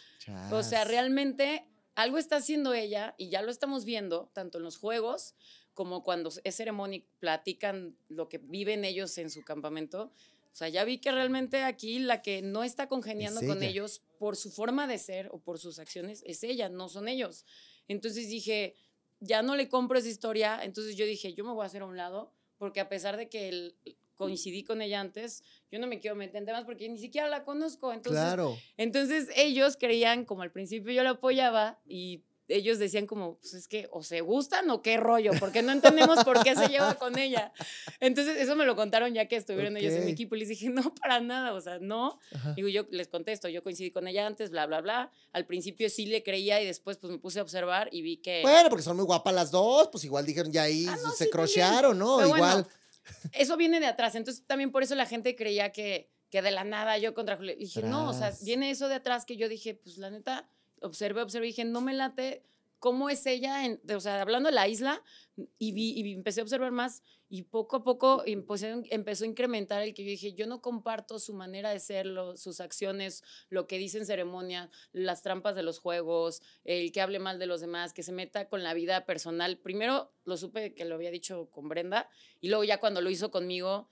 O 0.51 0.62
sea, 0.62 0.84
realmente 0.84 1.66
algo 1.96 2.18
está 2.18 2.36
haciendo 2.36 2.74
ella 2.74 3.16
y 3.18 3.30
ya 3.30 3.42
lo 3.42 3.50
estamos 3.50 3.86
viendo, 3.86 4.30
tanto 4.34 4.58
en 4.58 4.66
los 4.66 4.77
juegos 4.77 5.36
como 5.78 6.02
cuando 6.02 6.32
es 6.44 6.56
ceremonia 6.56 7.04
platican 7.20 7.96
lo 8.10 8.28
que 8.30 8.40
viven 8.40 8.84
ellos 8.84 9.16
en 9.20 9.30
su 9.30 9.44
campamento. 9.44 10.12
O 10.52 10.56
sea, 10.58 10.70
ya 10.70 10.84
vi 10.84 10.98
que 10.98 11.12
realmente 11.12 11.62
aquí 11.62 12.00
la 12.00 12.24
que 12.24 12.42
no 12.42 12.64
está 12.64 12.88
congeniando 12.88 13.42
con 13.46 13.62
ellos 13.62 14.02
por 14.18 14.36
su 14.36 14.50
forma 14.50 14.88
de 14.88 14.98
ser 14.98 15.30
o 15.32 15.38
por 15.38 15.60
sus 15.60 15.78
acciones 15.78 16.24
es 16.26 16.44
ella, 16.44 16.68
no 16.68 16.90
son 16.90 17.08
ellos. 17.08 17.46
Entonces 17.88 18.28
dije, 18.28 18.74
ya 19.20 19.44
no 19.44 19.56
le 19.56 19.70
compro 19.70 20.00
esa 20.00 20.08
historia. 20.08 20.64
Entonces 20.64 20.96
yo 20.96 21.06
dije, 21.06 21.36
yo 21.36 21.46
me 21.46 21.52
voy 21.52 21.62
a 21.62 21.68
hacer 21.68 21.84
a 21.84 21.86
un 21.86 21.96
lado 21.96 22.34
porque 22.58 22.80
a 22.80 22.90
pesar 22.90 23.16
de 23.16 23.30
que 23.30 23.76
coincidí 24.16 24.64
con 24.64 24.82
ella 24.82 25.00
antes, 25.00 25.44
yo 25.72 25.78
no 25.78 25.86
me 25.86 26.00
quiero 26.00 26.16
meter 26.16 26.38
en 26.38 26.46
temas 26.48 26.66
porque 26.66 26.90
ni 26.90 26.98
siquiera 26.98 27.28
la 27.28 27.44
conozco. 27.44 27.94
Entonces, 27.94 28.20
claro. 28.20 28.58
Entonces 28.78 29.30
ellos 29.36 29.78
creían, 29.80 30.26
como 30.26 30.42
al 30.42 30.52
principio 30.52 30.92
yo 30.92 31.04
la 31.04 31.12
apoyaba 31.12 31.80
y 31.86 32.24
ellos 32.48 32.80
decían 32.80 33.06
como, 33.06 33.38
pues 33.39 33.54
es 33.54 33.68
que 33.68 33.88
o 33.92 34.04
se 34.04 34.22
gustan 34.22 34.70
o 34.70 34.82
qué 34.82 34.98
rollo, 34.98 35.32
porque 35.39 35.62
no 35.62 35.72
entendemos 35.72 36.24
por 36.24 36.44
qué 36.44 36.56
se 36.56 36.68
lleva 36.68 36.96
con 36.96 37.18
ella. 37.18 37.51
Entonces, 38.00 38.38
eso 38.38 38.56
me 38.56 38.66
lo 38.66 38.75
contaron 38.75 39.13
ya 39.13 39.27
que 39.27 39.36
estuvieron 39.36 39.75
ellos 39.77 39.94
en 39.94 40.06
mi 40.06 40.12
equipo 40.12 40.36
y 40.36 40.39
les 40.39 40.50
dije, 40.50 40.70
no, 40.70 40.94
para 40.96 41.20
nada, 41.20 41.54
o 41.54 41.62
sea, 41.62 41.80
no. 41.80 42.20
Digo, 42.56 42.68
yo 42.70 42.86
les 42.92 43.08
contesto, 43.08 43.50
yo 43.50 43.62
coincidí 43.62 43.92
con 43.92 44.08
ella 44.08 44.25
antes, 44.25 44.50
bla, 44.50 44.66
bla, 44.66 44.82
bla. 44.82 45.12
Al 45.34 45.46
principio 45.46 45.89
sí 45.89 46.06
le 46.06 46.24
creía 46.24 46.62
y 46.62 46.66
después 46.66 46.98
pues 46.98 47.12
me 47.12 47.20
puse 47.20 47.39
a 47.39 47.42
observar 47.42 47.89
y 47.92 48.01
vi 48.01 48.18
que... 48.18 48.42
Bueno, 48.42 48.70
porque 48.70 48.84
son 48.84 48.96
muy 48.96 49.06
guapas 49.06 49.34
las 49.34 49.51
dos, 49.51 49.89
pues 49.92 50.04
igual 50.06 50.25
dijeron, 50.25 50.51
ya 50.51 50.63
ahí 50.63 50.86
ah, 50.88 50.98
se 51.16 51.30
crochearon, 51.30 51.98
¿no? 51.98 52.25
igual... 52.25 52.66
eso 53.34 53.58
viene 53.58 53.80
de 53.80 53.88
atrás, 53.88 54.16
entonces 54.16 54.46
también 54.46 54.72
por 54.72 54.84
eso 54.84 54.96
la 54.96 55.06
gente 55.06 55.36
creía 55.36 55.72
que, 55.72 56.10
que 56.30 56.42
de 56.42 56.51
la 56.51 56.63
nada 56.63 56.98
yo 56.98 57.13
contra 57.13 57.36
Julia. 57.38 57.56
dije, 57.56 57.84
no, 57.84 58.10
o 58.10 58.13
sea, 58.13 58.34
viene 58.44 58.72
eso 58.72 58.88
de 58.88 58.96
atrás 58.96 59.25
que 59.25 59.38
yo 59.38 59.50
dije, 59.50 59.74
pues 59.75 59.98
la 59.98 60.10
neta 60.10 60.50
observé, 60.82 61.22
observé 61.22 61.48
y 61.48 61.50
dije, 61.50 61.66
no 61.66 61.82
me 61.82 61.94
late 61.94 62.44
cómo 62.80 63.10
es 63.10 63.26
ella, 63.26 63.66
en, 63.66 63.82
o 63.94 64.00
sea, 64.00 64.22
hablando 64.22 64.50
de 64.50 64.56
la 64.56 64.68
isla, 64.68 65.02
y, 65.58 65.72
vi, 65.72 65.94
y 65.94 66.14
empecé 66.14 66.42
a 66.42 66.44
observar 66.44 66.72
más 66.72 67.04
y 67.30 67.44
poco 67.44 67.76
a 67.78 67.84
poco 67.84 68.24
empezó 68.26 69.26
a 69.26 69.28
incrementar 69.28 69.84
el 69.84 69.94
que 69.94 70.04
yo 70.04 70.10
dije, 70.10 70.34
yo 70.34 70.48
no 70.48 70.62
comparto 70.62 71.20
su 71.20 71.34
manera 71.34 71.72
de 71.72 71.80
ser, 71.80 72.08
sus 72.36 72.62
acciones, 72.62 73.24
lo 73.50 73.68
que 73.68 73.78
dice 73.78 73.98
en 73.98 74.06
ceremonia, 74.06 74.70
las 74.94 75.22
trampas 75.24 75.56
de 75.56 75.64
los 75.64 75.80
juegos, 75.80 76.42
el 76.64 76.92
que 76.92 77.02
hable 77.02 77.20
mal 77.20 77.38
de 77.38 77.46
los 77.46 77.60
demás, 77.60 77.94
que 77.94 78.04
se 78.04 78.14
meta 78.14 78.48
con 78.48 78.64
la 78.64 78.74
vida 78.74 79.06
personal. 79.06 79.58
Primero 79.58 80.12
lo 80.24 80.38
supe 80.38 80.74
que 80.74 80.86
lo 80.86 80.96
había 80.96 81.12
dicho 81.12 81.50
con 81.52 81.68
Brenda 81.68 82.10
y 82.40 82.48
luego 82.48 82.64
ya 82.64 82.80
cuando 82.80 83.02
lo 83.02 83.10
hizo 83.10 83.30
conmigo 83.30 83.90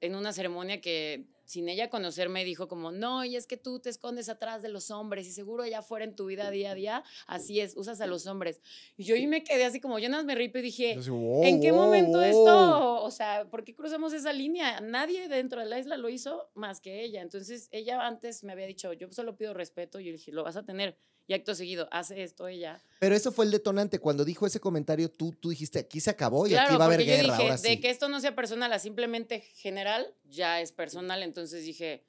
en 0.00 0.14
una 0.14 0.32
ceremonia 0.32 0.80
que 0.80 1.26
sin 1.46 1.68
ella 1.68 1.88
conocerme, 1.88 2.44
dijo 2.44 2.68
como, 2.68 2.92
no, 2.92 3.24
y 3.24 3.36
es 3.36 3.46
que 3.46 3.56
tú 3.56 3.80
te 3.80 3.88
escondes 3.88 4.28
atrás 4.28 4.62
de 4.62 4.68
los 4.68 4.90
hombres 4.90 5.26
y 5.26 5.32
seguro 5.32 5.62
allá 5.62 5.80
fuera 5.82 6.04
en 6.04 6.14
tu 6.14 6.26
vida 6.26 6.50
día 6.50 6.72
a 6.72 6.74
día, 6.74 7.04
así 7.26 7.60
es, 7.60 7.76
usas 7.76 8.00
a 8.00 8.06
los 8.06 8.26
hombres. 8.26 8.60
Y 8.96 9.04
yo 9.04 9.14
ahí 9.14 9.26
me 9.26 9.44
quedé 9.44 9.64
así 9.64 9.80
como, 9.80 9.98
yo 9.98 10.08
nada 10.08 10.22
más 10.22 10.26
me 10.26 10.34
río 10.34 10.50
y 10.52 10.62
dije, 10.62 10.98
¿en 11.42 11.60
qué 11.60 11.72
momento 11.72 12.22
esto? 12.22 13.02
O 13.02 13.10
sea, 13.10 13.48
¿por 13.50 13.64
qué 13.64 13.74
cruzamos 13.74 14.12
esa 14.12 14.32
línea? 14.32 14.80
Nadie 14.80 15.28
dentro 15.28 15.60
de 15.60 15.66
la 15.66 15.78
isla 15.78 15.96
lo 15.96 16.08
hizo 16.08 16.50
más 16.54 16.80
que 16.80 17.02
ella. 17.02 17.22
Entonces, 17.22 17.68
ella 17.70 18.06
antes 18.06 18.44
me 18.44 18.52
había 18.52 18.66
dicho, 18.66 18.92
yo 18.92 19.10
solo 19.12 19.36
pido 19.36 19.54
respeto, 19.54 20.00
y 20.00 20.06
yo 20.06 20.12
dije, 20.12 20.32
lo 20.32 20.44
vas 20.44 20.56
a 20.56 20.64
tener 20.64 20.98
y 21.26 21.34
acto 21.34 21.54
seguido 21.54 21.88
hace 21.90 22.22
esto 22.22 22.46
ella. 22.48 22.80
Pero 23.00 23.14
eso 23.14 23.32
fue 23.32 23.44
el 23.44 23.50
detonante. 23.50 23.98
Cuando 23.98 24.24
dijo 24.24 24.46
ese 24.46 24.60
comentario, 24.60 25.10
tú, 25.10 25.32
tú 25.32 25.50
dijiste, 25.50 25.78
aquí 25.80 26.00
se 26.00 26.10
acabó 26.10 26.46
y 26.46 26.54
aquí 26.54 26.76
va 26.76 26.84
a 26.84 26.86
haber 26.86 27.04
guerra. 27.04 27.36
Dije, 27.36 27.68
de 27.68 27.80
que 27.80 27.90
esto 27.90 28.08
no 28.08 28.20
sea 28.20 28.34
personal 28.34 28.72
a 28.72 28.78
simplemente 28.78 29.40
general, 29.40 30.14
ya 30.24 30.60
es 30.60 30.72
personal. 30.72 31.22
Entonces 31.22 31.64
dije, 31.64 32.04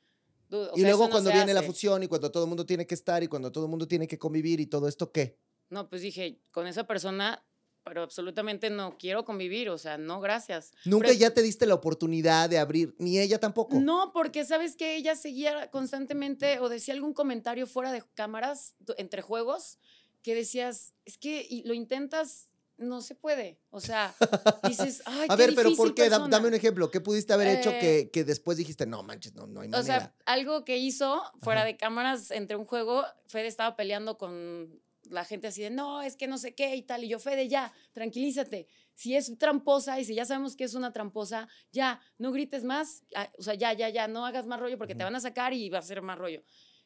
y 0.76 0.82
luego 0.82 1.10
cuando 1.10 1.32
viene 1.32 1.54
la 1.54 1.64
fusión 1.64 2.04
y 2.04 2.08
cuando 2.08 2.32
todo 2.32 2.44
el 2.44 2.50
mundo 2.50 2.66
tiene 2.66 2.86
que 2.86 2.96
estar 2.96 3.22
y 3.24 3.28
cuando 3.28 3.52
todo 3.52 3.66
el 3.66 3.70
mundo 3.70 3.88
tiene 3.88 4.08
que 4.08 4.18
convivir 4.18 4.60
y 4.60 4.68
todo 4.68 4.88
esto, 4.88 5.12
¿qué? 5.12 5.38
No, 5.70 5.90
pues 5.90 6.02
dije, 6.02 6.40
con 6.52 6.68
esa 6.68 6.86
persona 6.86 7.44
pero 7.88 8.03
absolutamente 8.03 8.70
no 8.70 8.98
quiero 8.98 9.25
convivir, 9.25 9.70
o 9.70 9.77
sea, 9.77 9.98
no, 9.98 10.20
gracias. 10.20 10.72
¿Nunca 10.86 11.12
ya 11.13 11.34
te 11.34 11.41
diste 11.41 11.65
la 11.65 11.75
oportunidad 11.75 12.50
de 12.50 12.60
abrir, 12.60 12.96
ni 13.00 13.20
ella 13.20 13.39
tampoco? 13.39 13.79
No, 13.79 14.12
porque 14.13 14.46
sabes 14.46 14.75
que 14.75 14.96
ella 14.96 15.15
seguía 15.15 15.70
constantemente 15.72 16.60
o 16.60 16.70
decía 16.70 16.94
algún 16.94 17.13
comentario 17.13 17.67
fuera 17.67 17.91
de 17.91 18.03
cámaras, 18.13 18.75
entre 18.98 19.22
juegos, 19.22 19.79
que 20.22 20.36
decías, 20.36 20.94
es 21.06 21.17
que 21.17 21.62
lo 21.65 21.74
intentas, 21.74 22.50
no 22.77 23.01
se 23.01 23.15
puede. 23.15 23.60
O 23.70 23.79
sea, 23.79 24.13
dices, 24.67 25.01
ay, 25.06 25.27
A 25.29 25.36
ver, 25.36 25.53
pero 25.56 25.75
¿por 25.75 25.94
qué? 25.96 26.10
Dame 26.10 26.48
un 26.48 26.53
ejemplo. 26.53 26.91
¿Qué 26.91 27.01
pudiste 27.01 27.34
haber 27.34 27.60
hecho 27.60 27.72
que, 27.72 28.10
que, 28.12 28.24
después 28.24 28.58
dijiste, 28.58 28.86
no 28.86 29.03
manches, 29.03 29.34
no, 29.34 29.48
no 29.48 29.62
hay 29.62 29.67
manera? 29.67 29.79
O 29.82 29.84
sea, 29.84 30.15
algo 30.25 30.63
que 30.63 30.77
hizo 30.77 31.24
fuera 31.41 31.65
de 31.65 31.77
cámaras 31.77 32.32
entre 32.32 32.58
un 32.58 32.65
juego, 32.65 33.03
Fede 33.27 33.48
estaba 33.48 33.75
peleando 33.75 34.17
con 34.17 34.82
la 35.10 35.26
gente 35.26 35.48
así 35.48 35.62
de, 35.62 35.70
no, 35.70 36.02
es 36.02 36.16
que 36.16 36.28
no 36.28 36.38
sé 36.38 36.56
qué 36.56 36.76
y 36.76 36.82
tal. 36.82 37.04
Y 37.04 37.10
yo, 37.10 37.20
Fede, 37.20 37.48
ya, 37.48 37.74
tranquilízate. 37.94 38.68
Si 38.94 39.16
es 39.16 39.38
tramposa 39.38 40.00
y 40.00 40.06
si 40.06 40.16
ya 40.16 40.26
sabemos 40.26 40.56
que 40.56 40.64
es 40.64 40.74
una 40.74 40.92
tramposa, 40.94 41.48
ya, 41.72 42.02
no 42.18 42.32
grites 42.32 42.64
más. 42.64 43.04
Ah, 43.16 43.32
o 43.38 43.44
sea, 43.44 43.54
ya, 43.54 43.74
ya, 43.74 43.90
ya, 43.90 44.08
no 44.08 44.26
hagas 44.26 44.46
más 44.48 44.60
rollo 44.60 44.78
porque 44.78 44.96
te 44.96 45.04
van 45.04 45.16
a 45.16 45.20
sacar 45.20 45.54
y 45.54 45.70
va 45.70 45.80
a 45.80 45.84
ser 45.84 46.02
más 46.02 46.18
rollo. 46.18 46.44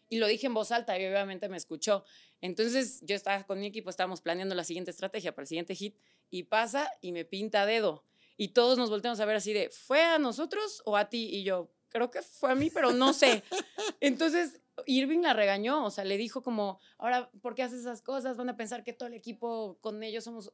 Y 0.09 0.17
lo 0.17 0.27
dije 0.27 0.47
en 0.47 0.53
voz 0.53 0.71
alta 0.71 0.99
y 0.99 1.05
obviamente 1.05 1.47
me 1.47 1.57
escuchó. 1.57 2.03
Entonces 2.41 2.99
yo 3.01 3.15
estaba 3.15 3.43
con 3.45 3.59
mi 3.59 3.67
equipo, 3.67 3.89
estábamos 3.89 4.21
planeando 4.21 4.55
la 4.55 4.63
siguiente 4.63 4.91
estrategia 4.91 5.33
para 5.33 5.43
el 5.43 5.47
siguiente 5.47 5.75
hit 5.75 5.97
y 6.29 6.43
pasa 6.43 6.91
y 7.01 7.11
me 7.11 7.23
pinta 7.23 7.65
dedo. 7.65 8.05
Y 8.35 8.49
todos 8.49 8.77
nos 8.77 8.89
volteamos 8.89 9.19
a 9.19 9.25
ver 9.25 9.37
así 9.37 9.53
de, 9.53 9.69
¿fue 9.69 10.03
a 10.03 10.19
nosotros 10.19 10.81
o 10.85 10.97
a 10.97 11.09
ti? 11.09 11.29
Y 11.31 11.43
yo, 11.43 11.71
creo 11.91 12.09
que 12.09 12.21
fue 12.21 12.51
a 12.51 12.55
mí, 12.55 12.69
pero 12.69 12.91
no 12.91 13.13
sé. 13.13 13.43
Entonces 13.99 14.60
Irving 14.85 15.19
la 15.19 15.33
regañó, 15.33 15.85
o 15.85 15.91
sea, 15.91 16.03
le 16.03 16.17
dijo 16.17 16.41
como, 16.41 16.79
ahora, 16.97 17.29
¿por 17.41 17.55
qué 17.55 17.63
haces 17.63 17.81
esas 17.81 18.01
cosas? 18.01 18.37
Van 18.37 18.49
a 18.49 18.57
pensar 18.57 18.83
que 18.83 18.93
todo 18.93 19.07
el 19.07 19.13
equipo 19.13 19.77
con 19.81 20.03
ellos 20.03 20.23
somos... 20.23 20.49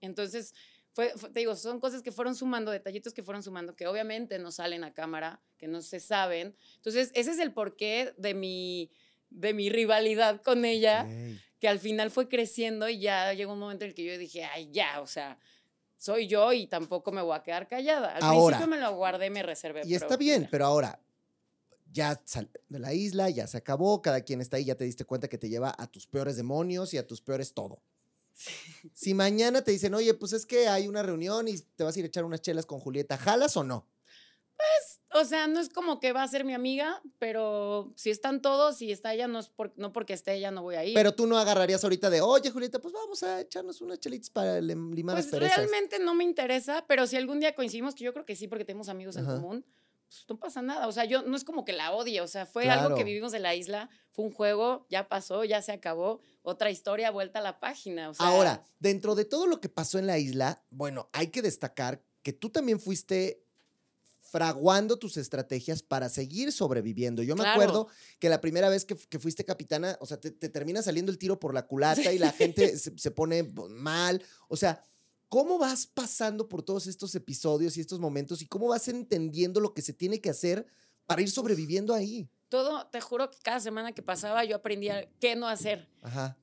entonces, 0.00 0.54
fue, 0.92 1.12
te 1.32 1.40
digo, 1.40 1.54
son 1.56 1.78
cosas 1.78 2.02
que 2.02 2.10
fueron 2.10 2.34
sumando, 2.34 2.70
detallitos 2.70 3.12
que 3.12 3.22
fueron 3.22 3.42
sumando, 3.42 3.76
que 3.76 3.86
obviamente 3.86 4.38
no 4.38 4.50
salen 4.50 4.82
a 4.82 4.94
cámara, 4.94 5.42
que 5.58 5.68
no 5.68 5.82
se 5.82 6.00
saben. 6.00 6.56
Entonces, 6.76 7.10
ese 7.14 7.32
es 7.32 7.38
el 7.38 7.52
porqué 7.52 8.14
de 8.16 8.34
mi, 8.34 8.90
de 9.30 9.52
mi 9.52 9.68
rivalidad 9.68 10.40
con 10.42 10.64
ella, 10.64 11.06
que 11.60 11.68
al 11.68 11.78
final 11.78 12.10
fue 12.10 12.28
creciendo 12.28 12.88
y 12.88 12.98
ya 12.98 13.32
llegó 13.34 13.52
un 13.52 13.58
momento 13.58 13.84
en 13.84 13.90
el 13.90 13.94
que 13.94 14.04
yo 14.04 14.16
dije, 14.18 14.44
ay, 14.44 14.70
ya, 14.72 15.00
o 15.00 15.06
sea, 15.06 15.38
soy 15.96 16.28
yo 16.28 16.52
y 16.52 16.66
tampoco 16.66 17.12
me 17.12 17.22
voy 17.22 17.36
a 17.36 17.42
quedar 17.42 17.68
callada. 17.68 18.16
Al 18.16 18.30
principio 18.30 18.66
me 18.66 18.78
lo 18.78 18.94
guardé, 18.94 19.30
me 19.30 19.42
reservé. 19.42 19.82
Y 19.84 19.94
está 19.94 20.16
bien, 20.16 20.48
pero 20.50 20.66
ahora, 20.66 21.00
ya 21.96 22.20
sal 22.26 22.50
de 22.68 22.78
la 22.78 22.92
isla, 22.92 23.30
ya 23.30 23.46
se 23.46 23.56
acabó, 23.56 24.02
cada 24.02 24.20
quien 24.20 24.42
está 24.42 24.58
ahí, 24.58 24.66
ya 24.66 24.76
te 24.76 24.84
diste 24.84 25.06
cuenta 25.06 25.28
que 25.28 25.38
te 25.38 25.48
lleva 25.48 25.74
a 25.76 25.86
tus 25.86 26.06
peores 26.06 26.36
demonios 26.36 26.92
y 26.92 26.98
a 26.98 27.06
tus 27.06 27.22
peores 27.22 27.54
todo. 27.54 27.80
Si 28.92 29.14
mañana 29.14 29.62
te 29.62 29.70
dicen, 29.70 29.94
oye, 29.94 30.12
pues 30.12 30.34
es 30.34 30.44
que 30.44 30.68
hay 30.68 30.88
una 30.88 31.02
reunión 31.02 31.48
y 31.48 31.58
te 31.58 31.84
vas 31.84 31.96
a 31.96 31.98
ir 31.98 32.04
a 32.04 32.08
echar 32.08 32.24
unas 32.24 32.42
chelas 32.42 32.66
con 32.66 32.80
Julieta, 32.80 33.16
¿jalas 33.16 33.56
o 33.56 33.64
no? 33.64 33.86
Pues, 34.56 35.00
o 35.22 35.24
sea, 35.24 35.46
no 35.46 35.58
es 35.58 35.70
como 35.70 36.00
que 36.00 36.12
va 36.12 36.22
a 36.22 36.28
ser 36.28 36.44
mi 36.44 36.52
amiga, 36.52 37.02
pero 37.18 37.92
si 37.96 38.10
están 38.10 38.42
todos 38.42 38.82
y 38.82 38.92
está 38.92 39.14
ella, 39.14 39.26
no 39.26 39.38
es 39.38 39.48
por, 39.48 39.72
no 39.76 39.92
porque 39.92 40.12
esté 40.12 40.34
ella, 40.34 40.50
no 40.50 40.62
voy 40.62 40.74
a 40.74 40.84
ir. 40.84 40.94
Pero 40.94 41.14
tú 41.14 41.26
no 41.26 41.38
agarrarías 41.38 41.82
ahorita 41.82 42.10
de, 42.10 42.20
oye, 42.20 42.50
Julieta, 42.50 42.78
pues 42.78 42.92
vamos 42.92 43.22
a 43.22 43.40
echarnos 43.40 43.80
unas 43.80 44.00
chelitas 44.00 44.28
para 44.28 44.60
limar 44.60 45.16
pues 45.16 45.32
las 45.32 45.40
realmente 45.40 45.98
no 45.98 46.14
me 46.14 46.24
interesa, 46.24 46.84
pero 46.86 47.06
si 47.06 47.16
algún 47.16 47.40
día 47.40 47.54
coincidimos, 47.54 47.94
que 47.94 48.04
yo 48.04 48.12
creo 48.12 48.26
que 48.26 48.36
sí, 48.36 48.48
porque 48.48 48.66
tenemos 48.66 48.90
amigos 48.90 49.16
en 49.16 49.24
común, 49.24 49.64
pues 50.08 50.24
no 50.28 50.38
pasa 50.38 50.62
nada. 50.62 50.86
O 50.86 50.92
sea, 50.92 51.04
yo 51.04 51.22
no 51.22 51.36
es 51.36 51.44
como 51.44 51.64
que 51.64 51.72
la 51.72 51.92
odie, 51.92 52.20
o 52.20 52.28
sea, 52.28 52.46
fue 52.46 52.68
algo 52.68 52.96
que 52.96 53.04
vivimos 53.04 53.34
en 53.34 53.42
la 53.42 53.54
isla, 53.54 53.90
fue 54.10 54.24
un 54.24 54.32
juego, 54.32 54.86
ya 54.88 55.08
pasó, 55.08 55.44
ya 55.44 55.62
se 55.62 55.72
acabó, 55.72 56.20
otra 56.42 56.70
historia, 56.70 57.10
vuelta 57.10 57.40
a 57.40 57.42
la 57.42 57.60
página. 57.60 58.12
Ahora, 58.18 58.64
dentro 58.78 59.14
de 59.14 59.24
todo 59.24 59.46
lo 59.46 59.60
que 59.60 59.68
pasó 59.68 59.98
en 59.98 60.06
la 60.06 60.18
isla, 60.18 60.62
bueno, 60.70 61.08
hay 61.12 61.28
que 61.28 61.42
destacar 61.42 62.02
que 62.22 62.32
tú 62.32 62.50
también 62.50 62.80
fuiste 62.80 63.42
fraguando 64.30 64.98
tus 64.98 65.16
estrategias 65.16 65.82
para 65.82 66.08
seguir 66.08 66.52
sobreviviendo. 66.52 67.22
Yo 67.22 67.36
me 67.36 67.48
acuerdo 67.48 67.88
que 68.18 68.28
la 68.28 68.40
primera 68.40 68.68
vez 68.68 68.84
que, 68.84 69.18
fuiste 69.18 69.44
capitana, 69.44 69.96
o 70.00 70.06
sea, 70.06 70.20
te, 70.20 70.30
termina 70.30 70.82
saliendo 70.82 71.12
el 71.12 71.18
tiro 71.18 71.38
por 71.38 71.54
la 71.54 71.66
culata 71.66 72.12
y 72.12 72.18
la 72.18 72.32
gente 72.32 72.76
se, 72.76 72.98
se 72.98 73.10
pone 73.10 73.44
mal. 73.68 74.22
O 74.48 74.56
sea, 74.56 74.84
¿Cómo 75.28 75.58
vas 75.58 75.86
pasando 75.86 76.48
por 76.48 76.62
todos 76.62 76.86
estos 76.86 77.14
episodios 77.14 77.76
y 77.76 77.80
estos 77.80 77.98
momentos 77.98 78.42
y 78.42 78.46
cómo 78.46 78.68
vas 78.68 78.86
entendiendo 78.88 79.60
lo 79.60 79.74
que 79.74 79.82
se 79.82 79.92
tiene 79.92 80.20
que 80.20 80.30
hacer 80.30 80.66
para 81.04 81.20
ir 81.20 81.30
sobreviviendo 81.30 81.94
ahí? 81.94 82.28
Todo, 82.48 82.86
te 82.86 83.00
juro 83.00 83.28
que 83.28 83.38
cada 83.42 83.58
semana 83.58 83.92
que 83.92 84.02
pasaba 84.02 84.44
yo 84.44 84.54
aprendía 84.54 85.08
qué 85.20 85.34
no 85.34 85.48
hacer 85.48 85.88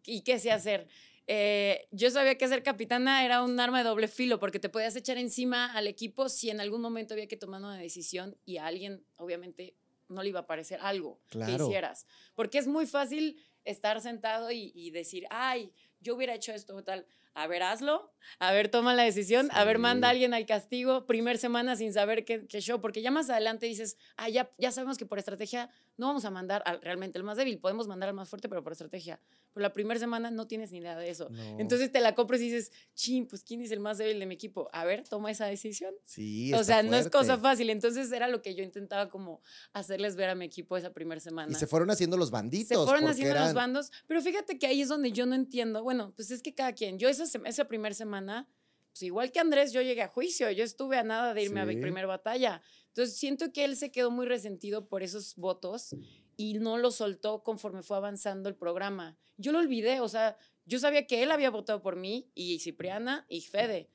y 0.06 0.22
qué 0.22 0.38
sí 0.38 0.50
hacer. 0.50 0.88
Eh, 1.28 1.88
yo 1.92 2.12
sabía 2.12 2.38
que 2.38 2.46
ser 2.50 2.62
capitana 2.62 3.24
era 3.24 3.42
un 3.42 3.58
arma 3.58 3.78
de 3.78 3.86
doble 3.86 4.10
filo 4.10 4.38
porque 4.40 4.60
te 4.60 4.68
podías 4.68 4.94
echar 4.98 5.18
encima 5.18 5.72
al 5.74 5.88
equipo 5.88 6.28
si 6.28 6.50
en 6.50 6.60
algún 6.60 6.82
momento 6.82 7.14
había 7.14 7.28
que 7.28 7.38
tomar 7.38 7.62
una 7.62 7.78
decisión 7.78 8.38
y 8.44 8.58
a 8.58 8.66
alguien 8.66 9.06
obviamente 9.16 9.78
no 10.10 10.22
le 10.22 10.30
iba 10.30 10.42
a 10.42 10.46
parecer 10.46 10.82
algo 10.82 11.22
que 11.30 11.40
hicieras. 11.40 12.06
Porque 12.36 12.58
es 12.58 12.68
muy 12.68 12.86
fácil 12.86 13.40
estar 13.64 14.02
sentado 14.02 14.52
y, 14.52 14.74
y 14.76 14.92
decir, 14.92 15.26
ay, 15.30 15.72
yo 16.02 16.16
hubiera 16.16 16.36
hecho 16.36 16.52
esto 16.52 16.76
o 16.76 16.84
tal 16.84 17.08
a 17.34 17.48
ver, 17.48 17.64
hazlo, 17.64 18.14
a 18.40 18.52
ver, 18.52 18.70
toma 18.70 18.94
la 18.94 19.04
decisión, 19.04 19.50
a 19.54 19.64
ver, 19.64 19.80
manda 19.80 20.08
a 20.08 20.12
alguien 20.12 20.34
al 20.34 20.46
castigo, 20.46 21.06
primer 21.06 21.38
semana 21.38 21.76
sin 21.76 21.94
saber 21.94 22.26
qué, 22.26 22.46
qué, 22.48 22.62
show, 22.62 22.80
porque 22.80 23.02
ya 23.02 23.12
más 23.12 23.30
adelante 23.30 23.66
dices, 23.66 23.98
ah, 24.18 24.30
ya, 24.30 24.52
ya 24.58 24.72
sabemos 24.72 24.98
que 24.98 25.06
por 25.06 25.20
estrategia 25.20 25.70
no 25.98 26.08
vamos 26.08 26.26
a 26.26 26.32
mandar 26.32 26.64
al, 26.66 26.82
realmente 26.82 27.18
el 27.18 27.24
más 27.24 27.38
débil, 27.38 27.60
podemos 27.60 27.88
mandar 27.88 28.10
al 28.10 28.16
más 28.16 28.30
fuerte, 28.30 28.50
pero 28.50 28.64
por 28.64 28.72
estrategia. 28.72 29.20
Pero 29.54 29.62
la 29.62 29.74
primera 29.74 30.00
semana 30.00 30.32
no 30.32 30.48
tienes 30.48 30.72
ni 30.72 30.80
idea 30.80 30.98
de 30.98 31.10
eso. 31.10 31.30
Entonces 31.60 31.92
te 31.92 32.02
la 32.02 32.16
compras 32.16 32.42
y 32.42 32.46
dices, 32.46 32.72
ching, 32.96 33.28
pues 33.28 33.44
¿quién 33.44 33.62
es 33.62 33.72
el 33.72 33.80
más 33.80 34.00
débil 34.00 34.20
de 34.20 34.26
mi 34.26 34.34
equipo? 34.34 34.68
A 34.74 34.84
ver, 34.84 35.08
toma 35.08 35.30
esa 35.30 35.46
decisión. 35.46 35.94
Sí. 36.06 36.52
O 36.56 36.64
sea, 36.64 36.82
no 36.82 36.96
es 36.96 37.08
cosa 37.08 37.38
fácil. 37.38 37.70
Entonces 37.70 38.12
era 38.12 38.28
lo 38.28 38.42
que 38.42 38.56
yo 38.56 38.64
intentaba 38.64 39.10
como 39.10 39.42
hacerles 39.72 40.16
ver 40.16 40.30
a 40.30 40.36
mi 40.36 40.46
equipo 40.46 40.76
esa 40.76 40.92
primera 40.92 41.22
semana. 41.22 41.52
Y 41.52 41.56
se 41.56 41.68
fueron 41.68 41.92
haciendo 41.92 42.18
los 42.18 42.32
banditos. 42.32 42.70
Se 42.70 42.84
fueron 42.84 43.08
haciendo 43.08 43.40
los 43.40 43.54
bandos, 43.54 43.92
pero 44.08 44.24
fíjate 44.24 44.58
que 44.58 44.66
ahí 44.66 44.82
es 44.82 44.88
donde 44.88 45.12
yo 45.12 45.28
no 45.28 45.36
entiendo. 45.36 45.84
Bueno, 45.84 46.14
pues 46.16 46.32
es 46.32 46.42
que 46.42 46.56
cada 46.56 46.74
quien, 46.74 46.98
yo 46.98 47.08
esa, 47.08 47.23
esa 47.24 47.66
primera 47.68 47.96
semana 47.96 48.48
pues 48.94 49.02
igual 49.04 49.32
que 49.32 49.40
Andrés, 49.40 49.74
yo 49.74 49.82
llegué 49.82 50.04
a 50.04 50.08
juicio, 50.08 50.52
yo 50.52 50.64
estuve 50.64 50.98
a 50.98 51.04
nada 51.04 51.34
de 51.34 51.42
irme 51.42 51.62
a 51.62 51.66
mi 51.66 51.76
primera 51.78 52.06
batalla. 52.06 52.62
Entonces 52.90 53.18
siento 53.18 53.52
que 53.52 53.66
él 53.66 53.76
se 53.76 53.92
quedó 53.92 54.12
muy 54.12 54.28
resentido 54.28 54.88
por 54.88 55.02
esos 55.02 55.36
votos 55.36 55.96
y 56.38 56.60
no 56.60 56.78
lo 56.78 56.92
soltó 56.92 57.42
conforme 57.42 57.82
fue 57.82 57.98
avanzando 57.98 58.50
el 58.50 58.56
programa. 58.56 59.18
Yo 59.38 59.52
lo 59.52 59.58
olvidé, 59.58 60.00
o 60.00 60.08
sea, 60.08 60.38
yo 60.68 60.78
sabía 60.78 61.08
que 61.08 61.24
él 61.24 61.32
había 61.32 61.50
votado 61.50 61.82
por 61.82 61.96
mí 61.96 62.30
y 62.36 62.60
Cipriana 62.60 63.26
y 63.30 63.42
Fede. 63.42 63.90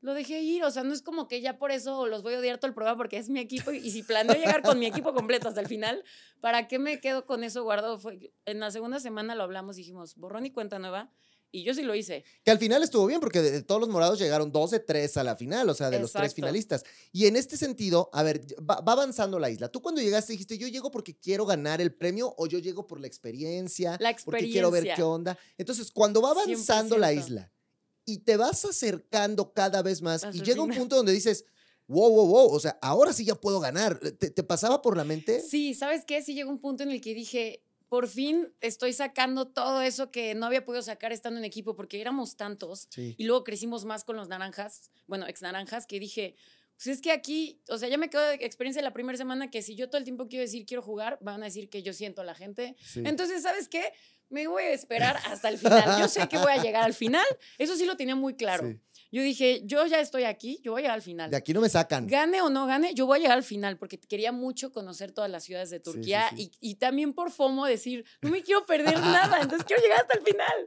Lo 0.00 0.14
dejé 0.14 0.40
ir, 0.40 0.64
o 0.64 0.70
sea, 0.70 0.82
no 0.82 0.94
es 0.94 1.02
como 1.02 1.28
que 1.28 1.42
ya 1.42 1.58
por 1.58 1.70
eso 1.70 2.06
los 2.06 2.22
voy 2.22 2.32
a 2.32 2.38
odiar 2.38 2.56
todo 2.56 2.68
el 2.68 2.74
programa 2.74 2.96
porque 2.96 3.18
es 3.18 3.28
mi 3.28 3.40
equipo 3.40 3.70
y, 3.70 3.90
si 3.90 4.02
planeo 4.02 4.34
llegar 4.34 4.62
con 4.62 4.78
mi 4.78 4.86
equipo 4.86 5.12
completo 5.12 5.48
hasta 5.48 5.60
el 5.60 5.66
final, 5.66 6.02
¿para 6.40 6.68
qué 6.68 6.78
me 6.78 7.00
quedo 7.00 7.26
con 7.26 7.44
eso 7.44 7.64
guardado? 7.64 7.98
Fue, 7.98 8.32
en 8.46 8.60
la 8.60 8.70
segunda 8.70 8.98
semana 8.98 9.34
lo 9.34 9.42
hablamos, 9.42 9.76
dijimos, 9.76 10.16
borrón 10.16 10.46
y 10.46 10.52
cuenta 10.52 10.78
nueva 10.78 11.12
y 11.50 11.62
yo 11.62 11.72
sí 11.74 11.82
lo 11.82 11.94
hice. 11.94 12.24
Que 12.44 12.50
al 12.50 12.58
final 12.58 12.82
estuvo 12.82 13.06
bien, 13.06 13.20
porque 13.20 13.40
de, 13.40 13.62
todos 13.62 13.80
los 13.80 13.88
morados 13.88 14.18
llegaron 14.18 14.52
dos 14.52 14.70
de 14.70 14.80
tres 14.80 15.16
a 15.16 15.24
la 15.24 15.36
final, 15.36 15.68
o 15.68 15.74
sea, 15.74 15.90
de 15.90 15.98
los 15.98 16.12
tres 16.12 16.34
finalistas. 16.34 16.84
Y 17.12 17.26
en 17.26 17.36
este 17.36 17.56
sentido, 17.56 18.10
a 18.12 18.22
ver, 18.22 18.42
va, 18.58 18.82
avanzando 18.86 19.38
la 19.38 19.50
isla. 19.50 19.68
Tú 19.68 19.80
cuando 19.80 20.00
llegaste 20.00 20.32
dijiste, 20.32 20.58
yo 20.58 20.68
llego 20.68 20.90
porque 20.90 21.16
quiero 21.16 21.46
ganar 21.46 21.80
el 21.80 21.94
premio 21.94 22.34
o 22.36 22.46
yo 22.46 22.58
llego 22.58 22.86
por 22.86 23.00
la 23.00 23.06
experiencia, 23.06 23.96
la 24.00 24.10
experiencia. 24.10 24.24
porque 24.24 24.50
quiero 24.50 24.70
ver 24.70 24.94
qué 24.94 25.02
onda. 25.02 25.38
Entonces, 25.56 25.90
cuando 25.90 26.20
va 26.20 26.32
avanzando 26.32 26.98
la 26.98 27.12
isla 27.12 27.50
y 28.04 28.18
te 28.18 28.36
vas 28.36 28.64
acercando 28.64 29.52
cada 29.52 29.82
vez 29.82 30.02
más 30.02 30.26
y 30.32 30.42
llega 30.42 30.62
un 30.62 30.74
punto 30.74 30.96
donde 30.96 31.12
dices, 31.12 31.44
wow, 31.86 32.10
wow, 32.10 32.26
wow, 32.26 32.52
o 32.52 32.60
sea, 32.60 32.78
ahora 32.82 33.12
sí 33.12 33.24
ya 33.24 33.34
puedo 33.34 33.58
ganar. 33.60 33.98
¿Te, 33.98 34.30
¿Te, 34.30 34.42
pasaba 34.42 34.82
por 34.82 34.96
la 34.96 35.04
mente? 35.04 35.40
Sí, 35.40 35.74
¿sabes 35.74 36.04
qué? 36.04 36.22
Sí 36.22 36.34
llegó 36.34 36.50
un 36.50 36.58
punto 36.58 36.82
en 36.82 36.90
el 36.90 37.00
que 37.00 37.14
dije, 37.14 37.62
por 37.88 38.08
fin 38.08 38.52
estoy 38.60 38.92
sacando 38.92 39.48
todo 39.48 39.80
eso 39.80 40.10
que 40.10 40.34
no 40.34 40.46
había 40.46 40.64
podido 40.64 40.82
sacar 40.82 41.12
estando 41.12 41.38
en 41.38 41.44
equipo 41.44 41.74
porque 41.74 42.00
éramos 42.00 42.36
tantos 42.36 42.88
y 42.96 43.24
luego 43.24 43.44
crecimos 43.44 43.84
más 43.84 44.04
con 44.04 44.16
los 44.16 44.28
naranjas, 44.28 44.90
bueno, 45.06 45.26
ex 45.26 45.42
naranjas, 45.42 45.86
que 45.86 45.98
dije, 45.98 46.36
pues 46.76 46.86
es 46.86 47.00
que 47.00 47.10
aquí, 47.10 47.60
o 47.68 47.76
sea, 47.76 47.88
ya 47.88 47.98
me 47.98 48.08
quedo 48.08 48.22
de 48.22 48.34
experiencia 48.34 48.80
la 48.82 48.92
primera 48.92 49.18
semana 49.18 49.50
que 49.50 49.62
si 49.62 49.74
yo 49.74 49.88
todo 49.88 49.98
el 49.98 50.04
tiempo 50.04 50.28
quiero 50.28 50.42
decir 50.42 50.64
quiero 50.64 50.82
jugar, 50.82 51.18
van 51.20 51.42
a 51.42 51.46
decir 51.46 51.68
que 51.70 51.82
yo 51.82 51.92
siento 51.92 52.22
a 52.22 52.24
la 52.24 52.34
gente. 52.34 52.76
Entonces, 52.94 53.42
¿sabes 53.42 53.68
qué? 53.68 53.92
Me 54.28 54.46
voy 54.46 54.62
a 54.62 54.72
esperar 54.72 55.16
hasta 55.24 55.48
el 55.48 55.58
final. 55.58 55.98
Yo 55.98 56.06
sé 56.06 56.28
que 56.28 56.38
voy 56.38 56.52
a 56.52 56.62
llegar 56.62 56.84
al 56.84 56.94
final. 56.94 57.24
Eso 57.56 57.74
sí 57.74 57.84
lo 57.84 57.96
tenía 57.96 58.14
muy 58.14 58.36
claro. 58.36 58.78
Yo 59.10 59.22
dije, 59.22 59.62
yo 59.64 59.86
ya 59.86 60.00
estoy 60.00 60.24
aquí, 60.24 60.60
yo 60.62 60.72
voy 60.72 60.80
a 60.80 60.82
llegar 60.82 60.96
al 60.96 61.02
final. 61.02 61.30
De 61.30 61.36
aquí 61.36 61.54
no 61.54 61.60
me 61.60 61.68
sacan. 61.68 62.06
Gane 62.06 62.42
o 62.42 62.50
no 62.50 62.66
gane, 62.66 62.92
yo 62.94 63.06
voy 63.06 63.18
a 63.18 63.22
llegar 63.22 63.38
al 63.38 63.44
final 63.44 63.78
porque 63.78 63.98
quería 63.98 64.32
mucho 64.32 64.70
conocer 64.70 65.12
todas 65.12 65.30
las 65.30 65.44
ciudades 65.44 65.70
de 65.70 65.80
Turquía 65.80 66.30
Y, 66.36 66.52
y, 66.60 66.74
también 66.74 67.14
por 67.14 67.30
FOMO 67.30 67.64
decir, 67.64 68.04
no 68.20 68.30
me 68.30 68.42
quiero 68.42 68.66
perder 68.66 68.98
nada, 69.00 69.40
entonces 69.40 69.66
quiero 69.66 69.82
llegar 69.82 70.00
hasta 70.00 70.18
el 70.18 70.24
final. 70.24 70.64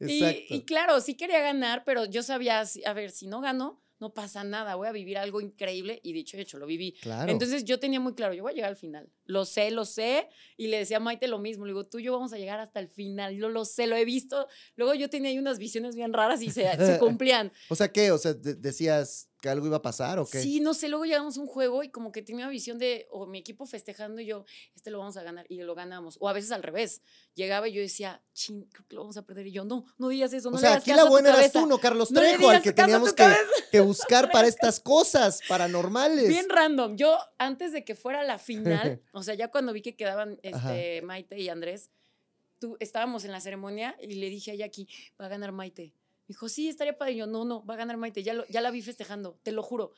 Y, 0.00 0.46
y, 0.54 0.62
claro, 0.64 1.00
sí 1.00 1.14
quería 1.14 1.40
ganar, 1.40 1.84
pero 1.84 2.04
yo 2.04 2.22
sabía, 2.22 2.62
a 2.84 2.92
ver, 2.92 3.10
si 3.10 3.26
no 3.26 3.40
gano, 3.40 3.80
no 4.00 4.12
pasa 4.12 4.44
nada, 4.44 4.74
voy 4.74 4.88
a 4.88 4.92
vivir 4.92 5.18
algo 5.18 5.40
increíble 5.40 6.00
y 6.02 6.12
dicho 6.12 6.36
hecho, 6.36 6.58
lo 6.58 6.66
viví. 6.66 6.96
Entonces 7.26 7.64
yo 7.64 7.78
tenía 7.78 8.00
muy 8.00 8.14
claro, 8.14 8.34
yo 8.34 8.42
voy 8.42 8.52
a 8.52 8.54
llegar 8.54 8.70
al 8.70 8.76
final. 8.76 9.08
Lo 9.24 9.44
sé, 9.44 9.70
lo 9.70 9.84
sé. 9.84 10.28
Y 10.56 10.66
le 10.66 10.78
decía 10.78 10.98
a 10.98 11.00
Maite 11.00 11.28
lo 11.28 11.38
mismo, 11.38 11.64
le 11.64 11.70
digo, 11.70 11.84
tú 11.84 11.98
y 11.98 12.04
yo 12.04 12.12
vamos 12.12 12.32
a 12.32 12.38
llegar 12.38 12.60
hasta 12.60 12.80
el 12.80 12.88
final, 12.88 13.34
yo 13.34 13.48
lo 13.48 13.64
sé, 13.64 13.86
lo 13.86 13.96
he 13.96 14.04
visto. 14.04 14.46
Luego 14.76 14.94
yo 14.94 15.08
tenía 15.08 15.30
ahí 15.30 15.38
unas 15.38 15.58
visiones 15.58 15.94
bien 15.94 16.12
raras 16.12 16.42
y 16.42 16.50
se, 16.50 16.70
se 16.76 16.98
cumplían. 16.98 17.52
o 17.68 17.74
sea, 17.74 17.90
¿qué? 17.90 18.10
O 18.10 18.18
sea, 18.18 18.34
decías 18.34 19.30
que 19.44 19.50
algo 19.50 19.66
iba 19.66 19.76
a 19.76 19.82
pasar 19.82 20.18
o 20.18 20.24
qué? 20.26 20.40
Sí, 20.40 20.60
no 20.60 20.72
sé, 20.72 20.88
luego 20.88 21.04
llegamos 21.04 21.36
a 21.36 21.40
un 21.42 21.46
juego 21.46 21.84
y 21.84 21.90
como 21.90 22.12
que 22.12 22.22
tenía 22.22 22.48
visión 22.48 22.78
de, 22.78 23.06
o 23.10 23.26
mi 23.26 23.36
equipo 23.36 23.66
festejando 23.66 24.22
y 24.22 24.24
yo, 24.24 24.46
este 24.74 24.90
lo 24.90 25.00
vamos 25.00 25.18
a 25.18 25.22
ganar 25.22 25.44
y 25.50 25.60
lo 25.60 25.74
ganamos. 25.74 26.16
O 26.18 26.30
a 26.30 26.32
veces 26.32 26.50
al 26.50 26.62
revés, 26.62 27.02
llegaba 27.34 27.68
y 27.68 27.74
yo 27.74 27.82
decía, 27.82 28.22
ching, 28.32 28.64
creo 28.72 28.86
que 28.88 28.94
lo 28.94 29.02
vamos 29.02 29.18
a 29.18 29.26
perder 29.26 29.46
y 29.48 29.52
yo, 29.52 29.66
no, 29.66 29.84
no 29.98 30.08
digas 30.08 30.32
eso, 30.32 30.50
no 30.50 30.56
O 30.56 30.58
sea, 30.58 30.76
aquí 30.76 30.94
la 30.94 31.04
buena 31.04 31.28
eras 31.28 31.52
tú, 31.52 31.66
no 31.66 31.76
Carlos 31.76 32.08
Trejo, 32.08 32.48
al 32.48 32.62
que 32.62 32.72
teníamos 32.72 33.12
que, 33.12 33.26
que, 33.70 33.80
buscar 33.80 34.30
para 34.30 34.48
estas 34.48 34.80
cosas 34.80 35.42
paranormales. 35.46 36.26
Bien 36.26 36.48
random. 36.48 36.96
Yo, 36.96 37.18
antes 37.36 37.72
de 37.72 37.84
que 37.84 37.94
fuera 37.94 38.22
la 38.22 38.38
final, 38.38 39.02
o 39.12 39.22
sea, 39.22 39.34
ya 39.34 39.50
cuando 39.50 39.74
vi 39.74 39.82
que 39.82 39.94
quedaban 39.94 40.40
este, 40.42 41.02
Maite 41.02 41.38
y 41.38 41.50
Andrés, 41.50 41.90
tú, 42.58 42.78
estábamos 42.80 43.26
en 43.26 43.32
la 43.32 43.42
ceremonia 43.42 43.94
y 44.00 44.14
le 44.14 44.30
dije 44.30 44.52
a 44.52 44.54
Jackie, 44.54 44.88
va 45.20 45.26
a 45.26 45.28
ganar 45.28 45.52
Maite 45.52 45.92
dijo, 46.26 46.48
sí, 46.48 46.68
estaría 46.68 46.96
padre. 46.96 47.12
Y 47.12 47.16
yo, 47.16 47.26
no, 47.26 47.44
no, 47.44 47.64
va 47.64 47.74
a 47.74 47.76
ganar 47.76 47.96
Maite. 47.96 48.22
Ya, 48.22 48.34
ya 48.48 48.60
la 48.60 48.70
vi 48.70 48.82
festejando, 48.82 49.38
te 49.42 49.52
lo 49.52 49.62
juro. 49.62 49.92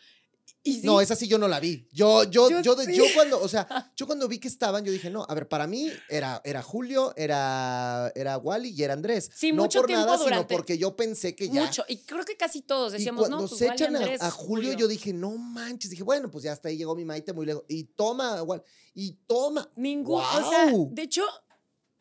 Y 0.63 0.81
No, 0.83 1.01
esa 1.01 1.15
sí 1.15 1.29
yo 1.29 1.39
no 1.39 1.47
la 1.47 1.61
vi. 1.61 1.89
Yo, 1.93 2.25
yo, 2.25 2.49
yo, 2.61 2.61
yo, 2.61 3.05
cuando, 3.15 3.41
o 3.41 3.49
sea, 3.49 3.67
yo 3.97 4.07
cuando 4.07 4.27
vi 4.27 4.39
que 4.39 4.49
estaban, 4.49 4.85
yo 4.85 4.91
dije, 4.91 5.11
no, 5.11 5.25
a 5.29 5.35
ver, 5.35 5.49
para 5.49 5.67
mí 5.67 5.91
era, 6.09 6.41
era 6.45 6.61
Julio, 6.61 7.13
era, 7.17 8.13
era 8.17 8.37
Wally 8.39 8.71
y 8.71 8.83
era 8.83 8.95
Andrés. 8.95 9.31
Sí, 9.33 9.53
no 9.53 9.63
mucho 9.63 9.81
por 9.81 9.87
tiempo 9.87 10.07
nada, 10.07 10.19
durante... 10.19 10.49
sino 10.49 10.49
porque 10.49 10.77
yo 10.77 10.97
pensé 10.97 11.37
que 11.37 11.49
ya. 11.49 11.67
Mucho, 11.67 11.85
y 11.89 11.99
creo 11.99 12.25
que 12.25 12.37
casi 12.37 12.63
todos 12.63 12.93
decíamos, 12.93 13.31
no, 13.31 13.47
pues 13.47 13.63
echan 13.63 13.97
a, 13.97 14.31
Julio, 14.31 14.73
yo 14.73 14.89
dije, 14.89 15.13
no 15.13 15.37
manches, 15.37 15.91
dije, 15.91 16.03
bueno, 16.03 16.31
pues 16.31 16.43
ya 16.45 16.53
hasta 16.53 16.69
ahí 16.69 16.77
llegó 16.77 16.97
mi 16.97 17.05
Maite 17.05 17.33
muy 17.33 17.47
lejos. 17.47 17.65
Y 17.69 17.85
toma, 17.85 18.39
igual, 18.39 18.63
y 18.93 19.13
toma. 19.27 19.71
Ningún, 19.77 20.21
o 20.21 20.51
sea, 20.51 20.73
de 20.91 21.03
hecho, 21.03 21.23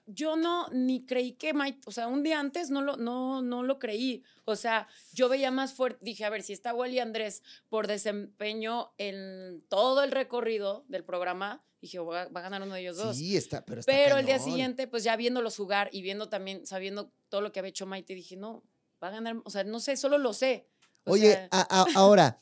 yo 0.07 0.35
no 0.35 0.67
ni 0.69 1.05
creí 1.05 1.33
que 1.33 1.53
Mike, 1.53 1.81
o 1.85 1.91
sea, 1.91 2.07
un 2.07 2.23
día 2.23 2.39
antes 2.39 2.69
no 2.69 2.81
lo, 2.81 2.97
no, 2.97 3.41
no 3.41 3.63
lo 3.63 3.79
creí. 3.79 4.23
O 4.45 4.55
sea, 4.55 4.87
yo 5.13 5.29
veía 5.29 5.51
más 5.51 5.73
fuerte, 5.73 5.99
dije, 6.03 6.25
a 6.25 6.29
ver, 6.29 6.43
si 6.43 6.53
está 6.53 6.73
Wally 6.73 6.99
Andrés 6.99 7.41
por 7.69 7.87
desempeño 7.87 8.93
en 8.97 9.63
todo 9.67 10.03
el 10.03 10.11
recorrido 10.11 10.85
del 10.87 11.03
programa, 11.03 11.63
dije, 11.81 11.99
va, 11.99 12.21
a 12.21 12.41
ganar 12.41 12.61
uno 12.61 12.75
de 12.75 12.81
ellos 12.81 12.97
dos. 12.97 13.17
Sí, 13.17 13.35
está, 13.35 13.65
pero 13.65 13.79
está 13.79 13.91
Pero 13.91 14.17
el 14.17 14.25
día 14.25 14.39
siguiente, 14.39 14.87
pues 14.87 15.03
ya 15.03 15.15
viéndolos 15.15 15.55
jugar 15.55 15.89
y 15.91 16.01
viendo 16.01 16.29
también, 16.29 16.65
sabiendo 16.65 17.11
todo 17.29 17.41
lo 17.41 17.51
que 17.51 17.59
había 17.59 17.69
hecho 17.69 17.85
Maite, 17.85 18.13
dije, 18.13 18.35
no, 18.35 18.63
va 19.03 19.07
a 19.07 19.11
ganar, 19.11 19.41
o 19.43 19.49
sea, 19.49 19.63
no 19.63 19.79
sé, 19.79 19.97
solo 19.97 20.17
lo 20.17 20.33
sé. 20.33 20.67
Oye, 21.05 21.47
ahora, 21.95 22.39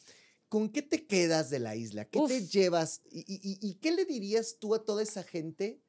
¿con 0.49 0.69
qué 0.69 0.81
te 0.81 1.05
quedas 1.05 1.49
de 1.49 1.59
la 1.59 1.75
isla? 1.75 2.05
¿Qué 2.05 2.19
te 2.27 2.45
llevas? 2.45 3.01
y 3.09 3.75
qué 3.75 3.91
le 3.91 4.05
dirías 4.05 4.57
tú 4.59 4.75
a 4.75 4.83
toda 4.83 5.01
esa 5.01 5.23
gente? 5.23 5.81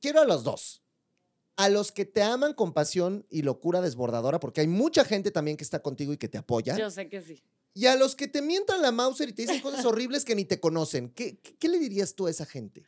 Quiero 0.00 0.20
a 0.20 0.24
los 0.24 0.44
dos. 0.44 0.82
A 1.56 1.68
los 1.70 1.90
que 1.90 2.04
te 2.04 2.22
aman 2.22 2.52
con 2.52 2.74
pasión 2.74 3.26
y 3.30 3.42
locura 3.42 3.80
desbordadora, 3.80 4.40
porque 4.40 4.60
hay 4.60 4.66
mucha 4.66 5.04
gente 5.04 5.30
también 5.30 5.56
que 5.56 5.64
está 5.64 5.80
contigo 5.80 6.12
y 6.12 6.18
que 6.18 6.28
te 6.28 6.36
apoya. 6.36 6.76
Yo 6.76 6.90
sé 6.90 7.08
que 7.08 7.22
sí. 7.22 7.42
Y 7.72 7.86
a 7.86 7.96
los 7.96 8.16
que 8.16 8.26
te 8.26 8.40
mientan 8.40 8.80
la 8.80 8.90
Mauser 8.90 9.28
y 9.28 9.32
te 9.32 9.42
dicen 9.42 9.60
cosas 9.60 9.84
horribles 9.84 10.24
que 10.24 10.34
ni 10.34 10.46
te 10.46 10.60
conocen. 10.60 11.10
¿Qué, 11.10 11.38
qué, 11.38 11.68
le 11.68 11.78
dirías 11.78 12.14
tú 12.14 12.26
a 12.26 12.30
esa 12.30 12.46
gente? 12.46 12.84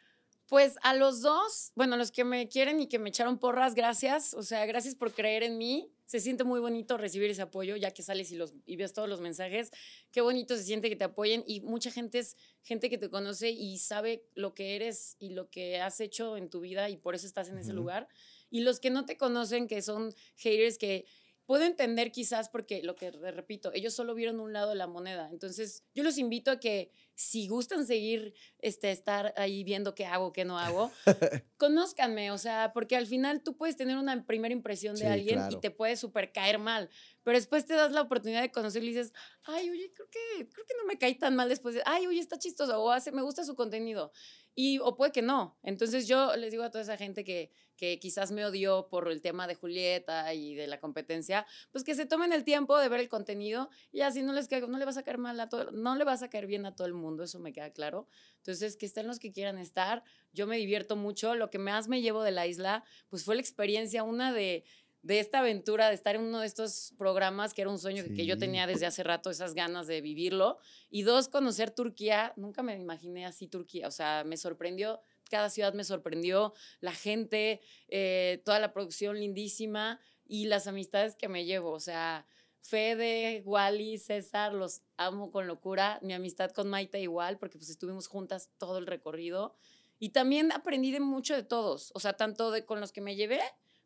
Pues 0.48 0.76
a 0.80 0.94
los 0.94 1.20
dos, 1.20 1.72
bueno, 1.74 1.94
a 1.94 1.98
los 1.98 2.10
que 2.10 2.24
me 2.24 2.48
quieren 2.48 2.80
y 2.80 2.86
que 2.86 2.98
me 2.98 3.10
echaron 3.10 3.38
porras, 3.38 3.74
gracias. 3.74 4.32
O 4.32 4.42
sea, 4.42 4.64
gracias 4.64 4.94
por 4.94 5.12
creer 5.12 5.42
en 5.42 5.58
mí. 5.58 5.92
Se 6.06 6.20
siente 6.20 6.42
muy 6.42 6.58
bonito 6.58 6.96
recibir 6.96 7.30
ese 7.30 7.42
apoyo, 7.42 7.76
ya 7.76 7.90
que 7.90 8.02
sales 8.02 8.32
y, 8.32 8.36
los, 8.36 8.54
y 8.64 8.76
ves 8.76 8.94
todos 8.94 9.10
los 9.10 9.20
mensajes. 9.20 9.70
Qué 10.10 10.22
bonito 10.22 10.56
se 10.56 10.64
siente 10.64 10.88
que 10.88 10.96
te 10.96 11.04
apoyen 11.04 11.44
y 11.46 11.60
mucha 11.60 11.90
gente 11.90 12.20
es 12.20 12.34
gente 12.62 12.88
que 12.88 12.96
te 12.96 13.10
conoce 13.10 13.50
y 13.50 13.76
sabe 13.76 14.24
lo 14.34 14.54
que 14.54 14.74
eres 14.74 15.16
y 15.18 15.30
lo 15.30 15.50
que 15.50 15.82
has 15.82 16.00
hecho 16.00 16.38
en 16.38 16.48
tu 16.48 16.60
vida 16.60 16.88
y 16.88 16.96
por 16.96 17.14
eso 17.14 17.26
estás 17.26 17.50
en 17.50 17.58
ese 17.58 17.74
lugar. 17.74 18.08
Y 18.48 18.60
los 18.60 18.80
que 18.80 18.88
no 18.88 19.04
te 19.04 19.18
conocen, 19.18 19.68
que 19.68 19.82
son 19.82 20.14
haters 20.36 20.78
que 20.78 21.04
puedo 21.44 21.64
entender 21.64 22.10
quizás 22.10 22.48
porque 22.48 22.82
lo 22.82 22.94
que 22.94 23.10
repito, 23.10 23.70
ellos 23.74 23.92
solo 23.92 24.14
vieron 24.14 24.40
un 24.40 24.54
lado 24.54 24.70
de 24.70 24.76
la 24.76 24.86
moneda. 24.86 25.28
Entonces, 25.30 25.82
yo 25.94 26.02
los 26.02 26.16
invito 26.16 26.50
a 26.50 26.60
que 26.60 26.90
si 27.18 27.48
gustan 27.48 27.84
seguir, 27.84 28.32
este, 28.60 28.92
estar 28.92 29.34
ahí 29.36 29.64
viendo 29.64 29.92
qué 29.92 30.06
hago, 30.06 30.32
qué 30.32 30.44
no 30.44 30.56
hago, 30.56 30.92
conózcanme, 31.56 32.30
o 32.30 32.38
sea, 32.38 32.70
porque 32.72 32.94
al 32.94 33.08
final 33.08 33.42
tú 33.42 33.56
puedes 33.56 33.76
tener 33.76 33.96
una 33.96 34.24
primera 34.24 34.52
impresión 34.52 34.94
de 34.94 35.08
alguien 35.08 35.40
y 35.50 35.56
te 35.56 35.72
puede 35.72 35.96
super 35.96 36.30
caer 36.30 36.60
mal, 36.60 36.88
pero 37.24 37.36
después 37.36 37.66
te 37.66 37.74
das 37.74 37.90
la 37.90 38.02
oportunidad 38.02 38.40
de 38.40 38.52
conocerlo 38.52 38.88
y 38.88 38.92
dices, 38.92 39.12
ay, 39.42 39.68
oye, 39.68 39.92
creo 39.92 40.08
que, 40.08 40.48
creo 40.48 40.64
que 40.64 40.74
no 40.80 40.86
me 40.86 40.96
cae 40.96 41.16
tan 41.16 41.34
mal 41.34 41.48
después 41.48 41.74
de, 41.74 41.82
ay, 41.86 42.06
oye, 42.06 42.20
está 42.20 42.38
chistoso, 42.38 42.80
o 42.80 42.92
hace, 42.92 43.10
me 43.10 43.22
gusta 43.22 43.42
su 43.42 43.56
contenido. 43.56 44.12
Y, 44.54 44.78
o 44.80 44.96
puede 44.96 45.12
que 45.12 45.22
no. 45.22 45.56
Entonces 45.62 46.08
yo 46.08 46.34
les 46.34 46.50
digo 46.50 46.64
a 46.64 46.70
toda 46.70 46.82
esa 46.82 46.96
gente 46.96 47.22
que, 47.22 47.52
que 47.78 47.98
quizás 48.00 48.32
me 48.32 48.44
odió 48.44 48.88
por 48.90 49.08
el 49.08 49.22
tema 49.22 49.46
de 49.46 49.54
Julieta 49.54 50.34
y 50.34 50.54
de 50.56 50.66
la 50.66 50.80
competencia, 50.80 51.46
pues 51.70 51.84
que 51.84 51.94
se 51.94 52.06
tomen 52.06 52.32
el 52.32 52.42
tiempo 52.44 52.76
de 52.76 52.88
ver 52.88 53.00
el 53.00 53.08
contenido 53.08 53.70
y 53.92 54.00
así 54.00 54.20
no 54.20 54.32
les 54.32 54.50
no 54.50 54.78
le 54.78 54.84
vas 54.84 54.98
a 54.98 55.04
caer 55.04 55.16
mal 55.16 55.38
a 55.38 55.48
todo, 55.48 55.70
no 55.70 55.94
le 55.94 56.04
vas 56.04 56.22
a 56.22 56.28
caer 56.28 56.46
bien 56.46 56.66
a 56.66 56.74
todo 56.74 56.88
el 56.88 56.92
mundo, 56.92 57.07
eso 57.24 57.38
me 57.38 57.52
queda 57.52 57.70
claro. 57.70 58.06
Entonces, 58.36 58.76
que 58.76 58.86
estén 58.86 59.06
los 59.06 59.18
que 59.18 59.32
quieran 59.32 59.58
estar, 59.58 60.02
yo 60.32 60.46
me 60.46 60.56
divierto 60.56 60.96
mucho, 60.96 61.34
lo 61.34 61.50
que 61.50 61.58
más 61.58 61.88
me 61.88 62.00
llevo 62.00 62.22
de 62.22 62.30
la 62.30 62.46
isla, 62.46 62.84
pues 63.08 63.24
fue 63.24 63.34
la 63.34 63.40
experiencia, 63.40 64.02
una 64.02 64.32
de 64.32 64.64
de 65.02 65.20
esta 65.20 65.38
aventura 65.38 65.88
de 65.88 65.94
estar 65.94 66.16
en 66.16 66.22
uno 66.22 66.40
de 66.40 66.46
estos 66.46 66.92
programas 66.98 67.54
que 67.54 67.62
era 67.62 67.70
un 67.70 67.78
sueño 67.78 68.04
que 68.04 68.26
yo 68.26 68.36
tenía 68.36 68.66
desde 68.66 68.86
hace 68.86 69.02
rato, 69.02 69.30
esas 69.30 69.54
ganas 69.54 69.86
de 69.86 70.00
vivirlo. 70.00 70.58
Y 70.90 71.02
dos, 71.02 71.28
conocer 71.28 71.70
Turquía. 71.70 72.32
Nunca 72.36 72.62
me 72.62 72.74
imaginé 72.76 73.24
así 73.24 73.46
Turquía. 73.46 73.86
O 73.86 73.90
sea, 73.90 74.24
me 74.26 74.36
sorprendió, 74.36 75.00
cada 75.30 75.50
ciudad 75.50 75.72
me 75.72 75.84
sorprendió, 75.84 76.52
la 76.80 76.92
gente, 76.92 77.60
eh, 77.88 78.42
toda 78.44 78.58
la 78.58 78.72
producción 78.72 79.18
lindísima 79.18 80.00
y 80.26 80.46
las 80.46 80.66
amistades 80.66 81.14
que 81.14 81.28
me 81.28 81.44
llevo. 81.44 81.70
O 81.70 81.80
sea, 81.80 82.26
Fede, 82.60 83.42
Wally, 83.44 83.98
César, 83.98 84.52
los 84.52 84.82
amo 84.96 85.30
con 85.30 85.46
locura. 85.46 85.98
Mi 86.02 86.12
amistad 86.12 86.50
con 86.50 86.68
Maite 86.68 87.00
igual, 87.00 87.38
porque 87.38 87.58
pues 87.58 87.70
estuvimos 87.70 88.06
juntas 88.08 88.50
todo 88.58 88.78
el 88.78 88.86
recorrido. 88.86 89.54
Y 89.98 90.10
también 90.10 90.52
aprendí 90.52 90.92
de 90.92 91.00
mucho 91.00 91.34
de 91.34 91.42
todos, 91.42 91.90
o 91.94 92.00
sea, 92.00 92.12
tanto 92.12 92.50
de 92.50 92.64
con 92.64 92.80
los 92.80 92.92
que 92.92 93.00
me 93.00 93.16
llevé 93.16 93.40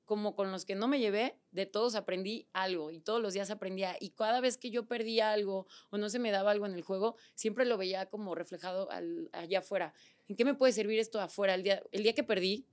como 0.05 0.35
con 0.35 0.51
los 0.51 0.65
que 0.65 0.75
no 0.75 0.89
me 0.89 0.99
llevé, 0.99 1.39
de 1.53 1.67
todos 1.67 1.95
aprendí 1.95 2.49
algo 2.53 2.91
y 2.91 3.01
todos 3.01 3.23
los 3.23 3.35
días 3.35 3.51
aprendía. 3.51 3.97
Y 4.01 4.11
cada 4.11 4.41
vez 4.41 4.59
que 4.59 4.71
yo 4.71 4.87
perdía 4.87 5.33
algo 5.33 5.67
o 5.91 5.99
no 5.99 6.09
se 6.11 6.19
me 6.19 6.31
daba 6.31 6.51
algo 6.51 6.67
en 6.67 6.75
el 6.75 6.83
juego, 6.83 7.17
siempre 7.35 7.65
lo 7.65 7.79
veía 7.79 8.07
como 8.07 8.35
reflejado 8.35 8.89
allá 9.33 9.61
afuera. 9.61 9.95
¿En 10.29 10.37
qué 10.37 10.45
me 10.45 10.55
puede 10.55 10.73
servir 10.73 10.99
esto 10.99 11.21
afuera? 11.21 11.55
El 11.55 11.63
día, 11.63 11.83
el 11.93 12.03
día 12.03 12.15
que 12.15 12.25
perdí, 12.25 12.67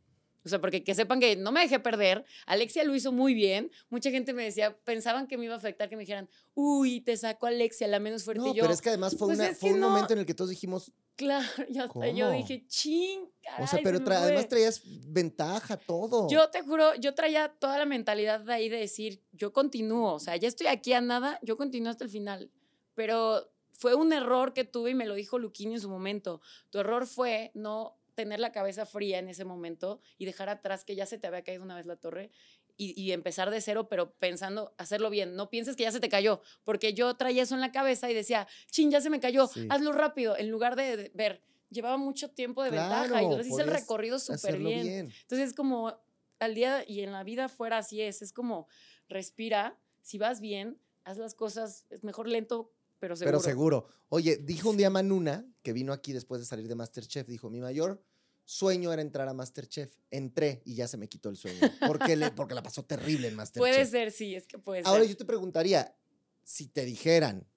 o 0.46 0.50
sea, 0.50 0.62
porque 0.62 0.84
que 0.84 0.96
sepan 0.96 1.20
que 1.20 1.36
no 1.36 1.52
me 1.52 1.62
dejé 1.62 1.80
perder. 1.80 2.26
Alexia 2.46 2.84
lo 2.84 2.96
hizo 2.96 3.12
muy 3.12 3.34
bien. 3.34 3.72
Mucha 3.90 4.10
gente 4.10 4.34
me 4.34 4.44
decía, 4.44 4.78
pensaban 4.84 5.28
que 5.28 5.38
me 5.38 5.46
iba 5.46 5.54
a 5.54 5.58
afectar, 5.58 5.90
que 5.90 5.96
me 5.96 6.02
dijeran, 6.02 6.30
uy, 6.54 7.02
te 7.02 7.18
sacó 7.18 7.48
Alexia, 7.48 7.88
la 7.88 8.00
menos 8.00 8.24
fuerte. 8.24 8.42
No, 8.42 8.54
yo, 8.54 8.62
pero 8.62 8.74
es 8.74 8.82
que 8.82 8.90
además 8.90 9.16
fue, 9.18 9.36
pues 9.36 9.62
un 9.64 9.80
momento 9.80 10.14
en 10.14 10.20
el 10.20 10.26
que 10.26 10.34
todos 10.34 10.50
dijimos. 10.50 10.92
Claro, 11.16 11.48
ya 11.70 11.84
hasta 11.84 12.10
yo 12.10 12.32
dije, 12.32 12.66
ching. 12.68 13.30
o 13.60 13.68
sea, 13.68 13.80
pero 13.84 14.00
además 14.16 14.48
traías 14.48 14.82
ventaja, 14.86 15.76
todo. 15.76 16.30
Yo 16.30 16.50
te 16.50 16.62
juro, 16.62 16.96
yo 16.96 17.14
traía 17.14 17.50
toda 17.60 17.78
la 17.78 17.86
mentalidad 17.86 18.40
de 18.40 18.54
ahí 18.54 18.70
de 18.70 18.78
decir, 18.78 19.22
yo 19.34 19.52
continúo. 19.52 20.14
O 20.14 20.20
sea, 20.20 20.38
ya 20.38 20.48
estoy 20.48 20.68
aquí 20.68 20.94
a 20.94 21.02
nada, 21.02 21.40
yo 21.42 21.58
continúo 21.58 21.90
hasta 21.90 22.06
el 22.06 22.10
final. 22.10 22.50
Pero 22.96 23.52
fue 23.72 23.96
un 23.96 24.14
error 24.14 24.54
que 24.54 24.64
tuve 24.64 24.92
y 24.92 24.96
me 24.96 25.06
lo 25.06 25.16
dijo 25.16 25.40
Luquini 25.40 25.76
en 25.76 25.82
su 25.82 25.90
momento. 25.90 26.42
Tu 26.70 26.80
error 26.80 27.08
fue 27.08 27.52
no 27.54 27.99
tener 28.20 28.42
la 28.42 28.52
cabeza 28.52 28.86
fría 28.86 29.18
en 29.18 29.30
ese 29.30 29.46
momento 29.46 30.02
y 30.18 30.26
dejar 30.26 30.50
atrás 30.50 30.84
que 30.84 30.94
ya 30.94 31.06
se 31.06 31.18
te 31.18 31.26
había 31.26 31.42
caído 31.42 31.64
una 31.64 31.78
vez 31.78 31.86
la 31.86 31.96
torre 31.96 32.32
y, 32.76 33.12
empezar 33.12 33.50
de 33.50 33.62
cero, 33.62 33.88
pero 33.90 34.12
pensando 34.16 34.74
hacerlo 34.78 35.10
bien. 35.10 35.36
No 35.36 35.50
pienses 35.50 35.78
que 35.78 35.84
ya 35.84 35.92
se 35.92 36.02
te 36.02 36.08
cayó, 36.08 36.42
porque 36.66 36.94
yo 36.94 37.14
traía 37.16 37.44
eso 37.44 37.56
en 37.56 37.62
la 37.62 37.72
cabeza 37.72 38.10
y 38.10 38.14
decía, 38.14 38.46
chin, 38.72 38.92
ya 38.92 39.00
se 39.00 39.10
me 39.10 39.22
cayó, 39.22 39.50
hazlo 39.70 39.94
rápido, 39.94 40.38
en 40.38 40.50
lugar 40.50 40.76
de 40.76 41.12
ver, 41.14 41.42
llevaba 41.70 41.96
mucho 41.96 42.30
tiempo 42.30 42.62
de 42.62 42.72
ventaja 42.72 43.24
y 43.24 43.26
lo 43.26 43.42
hice 43.42 43.62
el 43.62 43.70
recorrido 43.70 44.20
súper 44.20 44.58
bien. 44.58 44.84
bien. 44.84 45.14
Entonces 45.22 45.50
es 45.50 45.54
como 45.54 45.98
al 46.40 46.56
día 46.56 46.84
y 46.86 47.02
en 47.02 47.14
la 47.14 47.24
vida 47.24 47.48
fuera 47.48 47.78
así 47.78 48.02
es, 48.02 48.22
es 48.22 48.34
como 48.34 48.68
respira, 49.08 49.78
si 50.02 50.18
vas 50.18 50.42
bien, 50.42 50.78
haz 51.06 51.18
las 51.18 51.36
cosas, 51.36 51.86
es 51.90 52.04
mejor 52.04 52.28
lento 52.28 52.72
pero 53.00 53.16
seguro. 53.16 53.40
Pero 53.40 53.44
seguro. 53.44 53.88
Oye, 54.10 54.38
dijo 54.38 54.70
un 54.70 54.78
día 54.78 54.90
Manuna, 54.90 55.46
que 55.64 55.74
vino 55.74 55.94
aquí 55.94 56.14
después 56.14 56.42
de 56.42 56.48
salir 56.48 56.68
de 56.68 56.76
Masterchef, 56.76 57.28
dijo, 57.28 57.50
mi 57.50 57.60
mayor 57.60 58.02
sueño 58.50 58.92
era 58.92 59.04
entrar 59.04 59.28
a 59.28 59.34
Masterchef. 59.34 59.96
Entré 60.10 60.64
y 60.66 60.74
ya 60.74 60.88
se 60.88 60.98
me 60.98 61.08
quitó 61.08 61.30
el 61.30 61.38
sueño. 61.38 61.60
Porque, 61.86 62.16
le, 62.16 62.32
porque 62.32 62.56
la 62.56 62.64
pasó 62.64 62.84
terrible 62.84 63.28
en 63.28 63.36
Masterchef. 63.36 63.62
Puede 63.62 63.86
ser, 63.86 64.12
sí, 64.12 64.34
es 64.34 64.48
que 64.48 64.58
puede 64.58 64.82
ser. 64.82 64.88
Ahora 64.88 65.04
yo 65.04 65.16
te 65.16 65.24
preguntaría, 65.24 65.96
si 66.44 66.68
te 66.68 66.84
dijeran, 66.84 67.48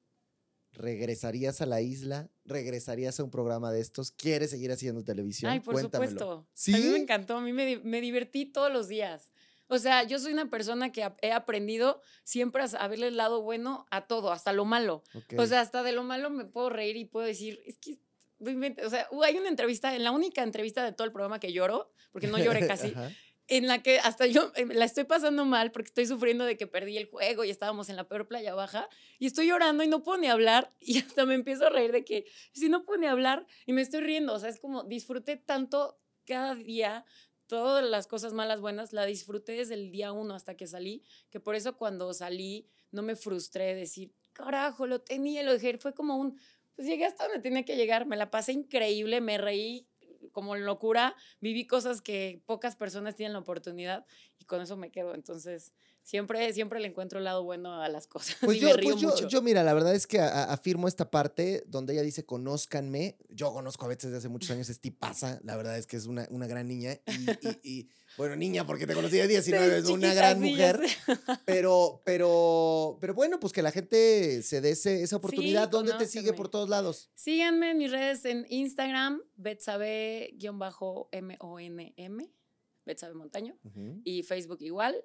¿regresarías 0.73 1.63
a 1.63 1.67
la 1.67 1.81
isla? 1.81 2.31
¿Regresarías 2.45 3.19
a 3.19 3.25
un 3.25 3.31
programa 3.31 3.73
de 3.73 3.81
estos? 3.81 4.13
¿Quieres 4.13 4.51
seguir 4.51 4.71
haciendo 4.71 5.03
televisión? 5.03 5.51
Ay, 5.51 5.61
por 5.61 5.81
supuesto. 5.81 6.47
¿Sí? 6.53 6.75
A 6.75 6.79
mí 6.79 6.85
me 6.89 6.99
encantó, 6.99 7.39
a 7.39 7.41
mí 7.41 7.55
me, 7.55 7.79
me 7.79 8.03
divertí 8.03 8.45
todos 8.45 8.71
los 8.71 8.89
días. 8.89 9.33
O 9.69 9.79
sea, 9.79 10.03
yo 10.03 10.19
soy 10.19 10.35
una 10.35 10.51
persona 10.51 10.93
que 10.93 11.11
he 11.23 11.33
aprendido 11.33 12.03
siempre 12.23 12.63
a 12.79 12.89
verle 12.89 13.07
el 13.07 13.17
lado 13.17 13.41
bueno 13.41 13.87
a 13.91 14.07
todo, 14.07 14.31
hasta 14.31 14.53
lo 14.53 14.67
malo. 14.67 15.03
O 15.39 15.47
sea, 15.47 15.63
hasta 15.63 15.83
de 15.83 15.93
lo 15.93 16.03
malo 16.03 16.29
me 16.29 16.45
puedo 16.45 16.69
reír 16.69 16.99
y 16.99 17.07
puedo 17.07 17.27
decir, 17.27 17.63
es 17.65 17.79
que 17.79 17.99
o 18.85 18.91
sea, 18.91 19.09
hay 19.25 19.37
una 19.37 19.49
entrevista, 19.49 19.95
en 19.95 20.05
la 20.05 20.11
única 20.11 20.43
entrevista 20.43 20.85
de 20.85 20.93
todo 20.93 21.05
el 21.07 21.13
programa 21.13 21.39
que 21.39 21.53
lloro, 21.53 21.93
porque 22.11 22.27
no 22.27 22.39
lloré 22.39 22.67
casi, 22.67 22.93
en 23.49 23.67
la 23.67 23.83
que 23.83 23.99
hasta 23.99 24.27
yo 24.27 24.53
em, 24.55 24.71
la 24.71 24.85
estoy 24.85 25.05
pasando 25.05 25.45
mal 25.45 25.73
porque 25.73 25.89
estoy 25.89 26.07
sufriendo 26.07 26.45
de 26.45 26.57
que 26.57 26.67
perdí 26.67 26.97
el 26.97 27.07
juego 27.07 27.45
y 27.45 27.51
estábamos 27.51 27.89
en 27.89 27.97
la 27.97 28.09
peor 28.09 28.27
playa 28.27 28.55
baja 28.55 28.89
y 29.19 29.27
estoy 29.27 29.49
llorando 29.49 29.83
y 29.83 29.89
no 29.89 30.03
puedo 30.03 30.19
ni 30.19 30.29
hablar 30.29 30.73
y 30.81 30.99
hasta 30.99 31.27
me 31.27 31.35
empiezo 31.35 31.67
a 31.67 31.71
reír 31.71 31.93
de 31.93 32.05
que 32.05 32.25
si 32.53 32.69
no 32.69 32.85
puedo 32.85 33.01
ni 33.01 33.07
hablar 33.07 33.47
y 33.67 33.73
me 33.73 33.83
estoy 33.83 34.01
riendo, 34.01 34.33
o 34.33 34.39
sea, 34.39 34.49
es 34.49 34.59
como 34.59 34.85
disfruté 34.85 35.37
tanto 35.37 35.99
cada 36.25 36.55
día 36.55 37.05
todas 37.47 37.85
las 37.85 38.07
cosas 38.07 38.33
malas, 38.33 38.61
buenas, 38.61 38.95
la 38.95 39.05
disfruté 39.05 39.53
desde 39.53 39.75
el 39.75 39.91
día 39.91 40.13
uno 40.13 40.35
hasta 40.35 40.57
que 40.57 40.67
salí, 40.67 41.03
que 41.29 41.39
por 41.39 41.55
eso 41.55 41.77
cuando 41.77 42.15
salí 42.15 42.67
no 42.91 43.03
me 43.03 43.17
frustré 43.17 43.67
de 43.67 43.75
decir, 43.75 44.15
carajo, 44.33 44.87
lo 44.87 45.03
tenía, 45.03 45.43
lo 45.43 45.53
dejé, 45.53 45.77
fue 45.77 45.93
como 45.93 46.17
un, 46.17 46.39
pues 46.77 46.89
llegué 46.89 47.05
hasta 47.05 47.25
donde 47.25 47.41
tenía 47.41 47.65
que 47.65 47.77
llegar, 47.77 48.07
me 48.07 48.17
la 48.17 48.31
pasé 48.31 48.53
increíble, 48.53 49.21
me 49.21 49.39
reí 49.39 49.89
como 50.33 50.57
locura, 50.57 51.15
viví 51.41 51.67
cosas 51.67 52.01
que 52.01 52.43
pocas 52.47 52.77
personas 52.77 53.15
tienen 53.15 53.35
la 53.35 53.41
oportunidad 53.41 54.07
y 54.39 54.45
con 54.45 54.61
eso 54.63 54.77
me 54.77 54.91
quedo. 54.91 55.15
Entonces, 55.15 55.73
siempre, 56.03 56.53
siempre 56.53 56.81
le 56.81 56.89
encuentro 56.89 57.19
el 57.19 57.25
lado 57.25 57.45
bueno 57.45 57.81
a 57.81 57.89
las 57.89 58.07
cosas. 58.07 58.37
Pues, 58.43 58.61
yo, 58.61 58.69
pues 58.77 58.97
yo, 59.29 59.41
mira, 59.41 59.63
la 59.63 59.73
verdad 59.73 59.95
es 59.95 60.07
que 60.07 60.21
afirmo 60.21 60.89
esta 60.89 61.11
parte 61.11 61.65
donde 61.67 61.95
ella 61.95 62.03
dice, 62.03 62.25
conózcanme. 62.25 63.17
Yo 63.31 63.53
conozco 63.53 63.87
a 63.87 63.89
veces 63.89 64.05
desde 64.05 64.19
hace 64.19 64.29
muchos 64.29 64.51
años, 64.51 64.69
es 64.69 64.81
tipaza, 64.81 65.41
la 65.45 65.57
verdad 65.57 65.79
es 65.79 65.87
que 65.87 65.97
es 65.97 66.07
una, 66.07 66.27
una 66.31 66.47
gran 66.47 66.69
niña. 66.69 66.99
Y, 67.63 67.89
bueno, 68.17 68.37
niña, 68.37 68.67
porque 68.67 68.87
te 68.87 68.95
conocí 68.95 69.17
de 69.17 69.29
19, 69.29 69.79
es 69.79 69.87
una 69.87 70.13
gran 70.13 70.41
mujer. 70.41 70.81
Pero, 71.47 72.03
pero, 72.05 72.99
pero 73.01 73.15
bueno, 73.15 73.41
pues 73.41 73.53
que 73.53 73.63
la 73.63 73.71
gente 73.71 74.43
se 74.43 74.61
dé 74.61 74.71
esa 74.71 75.17
oportunidad. 75.17 75.69
¿Dónde 75.69 75.93
te 75.95 76.07
sigue 76.07 76.33
por 76.33 76.49
todos 76.49 76.69
lados? 76.69 77.11
Síganme 77.15 77.71
en 77.71 77.79
mis 77.79 77.91
redes 77.91 78.25
en 78.25 78.47
Instagram, 78.49 79.23
betsabe-m-o-n-m. 79.37 82.31
Betsabe 82.85 83.15
Montaño. 83.15 83.57
Y 84.05 84.25
Facebook 84.25 84.59
igual. 84.61 84.97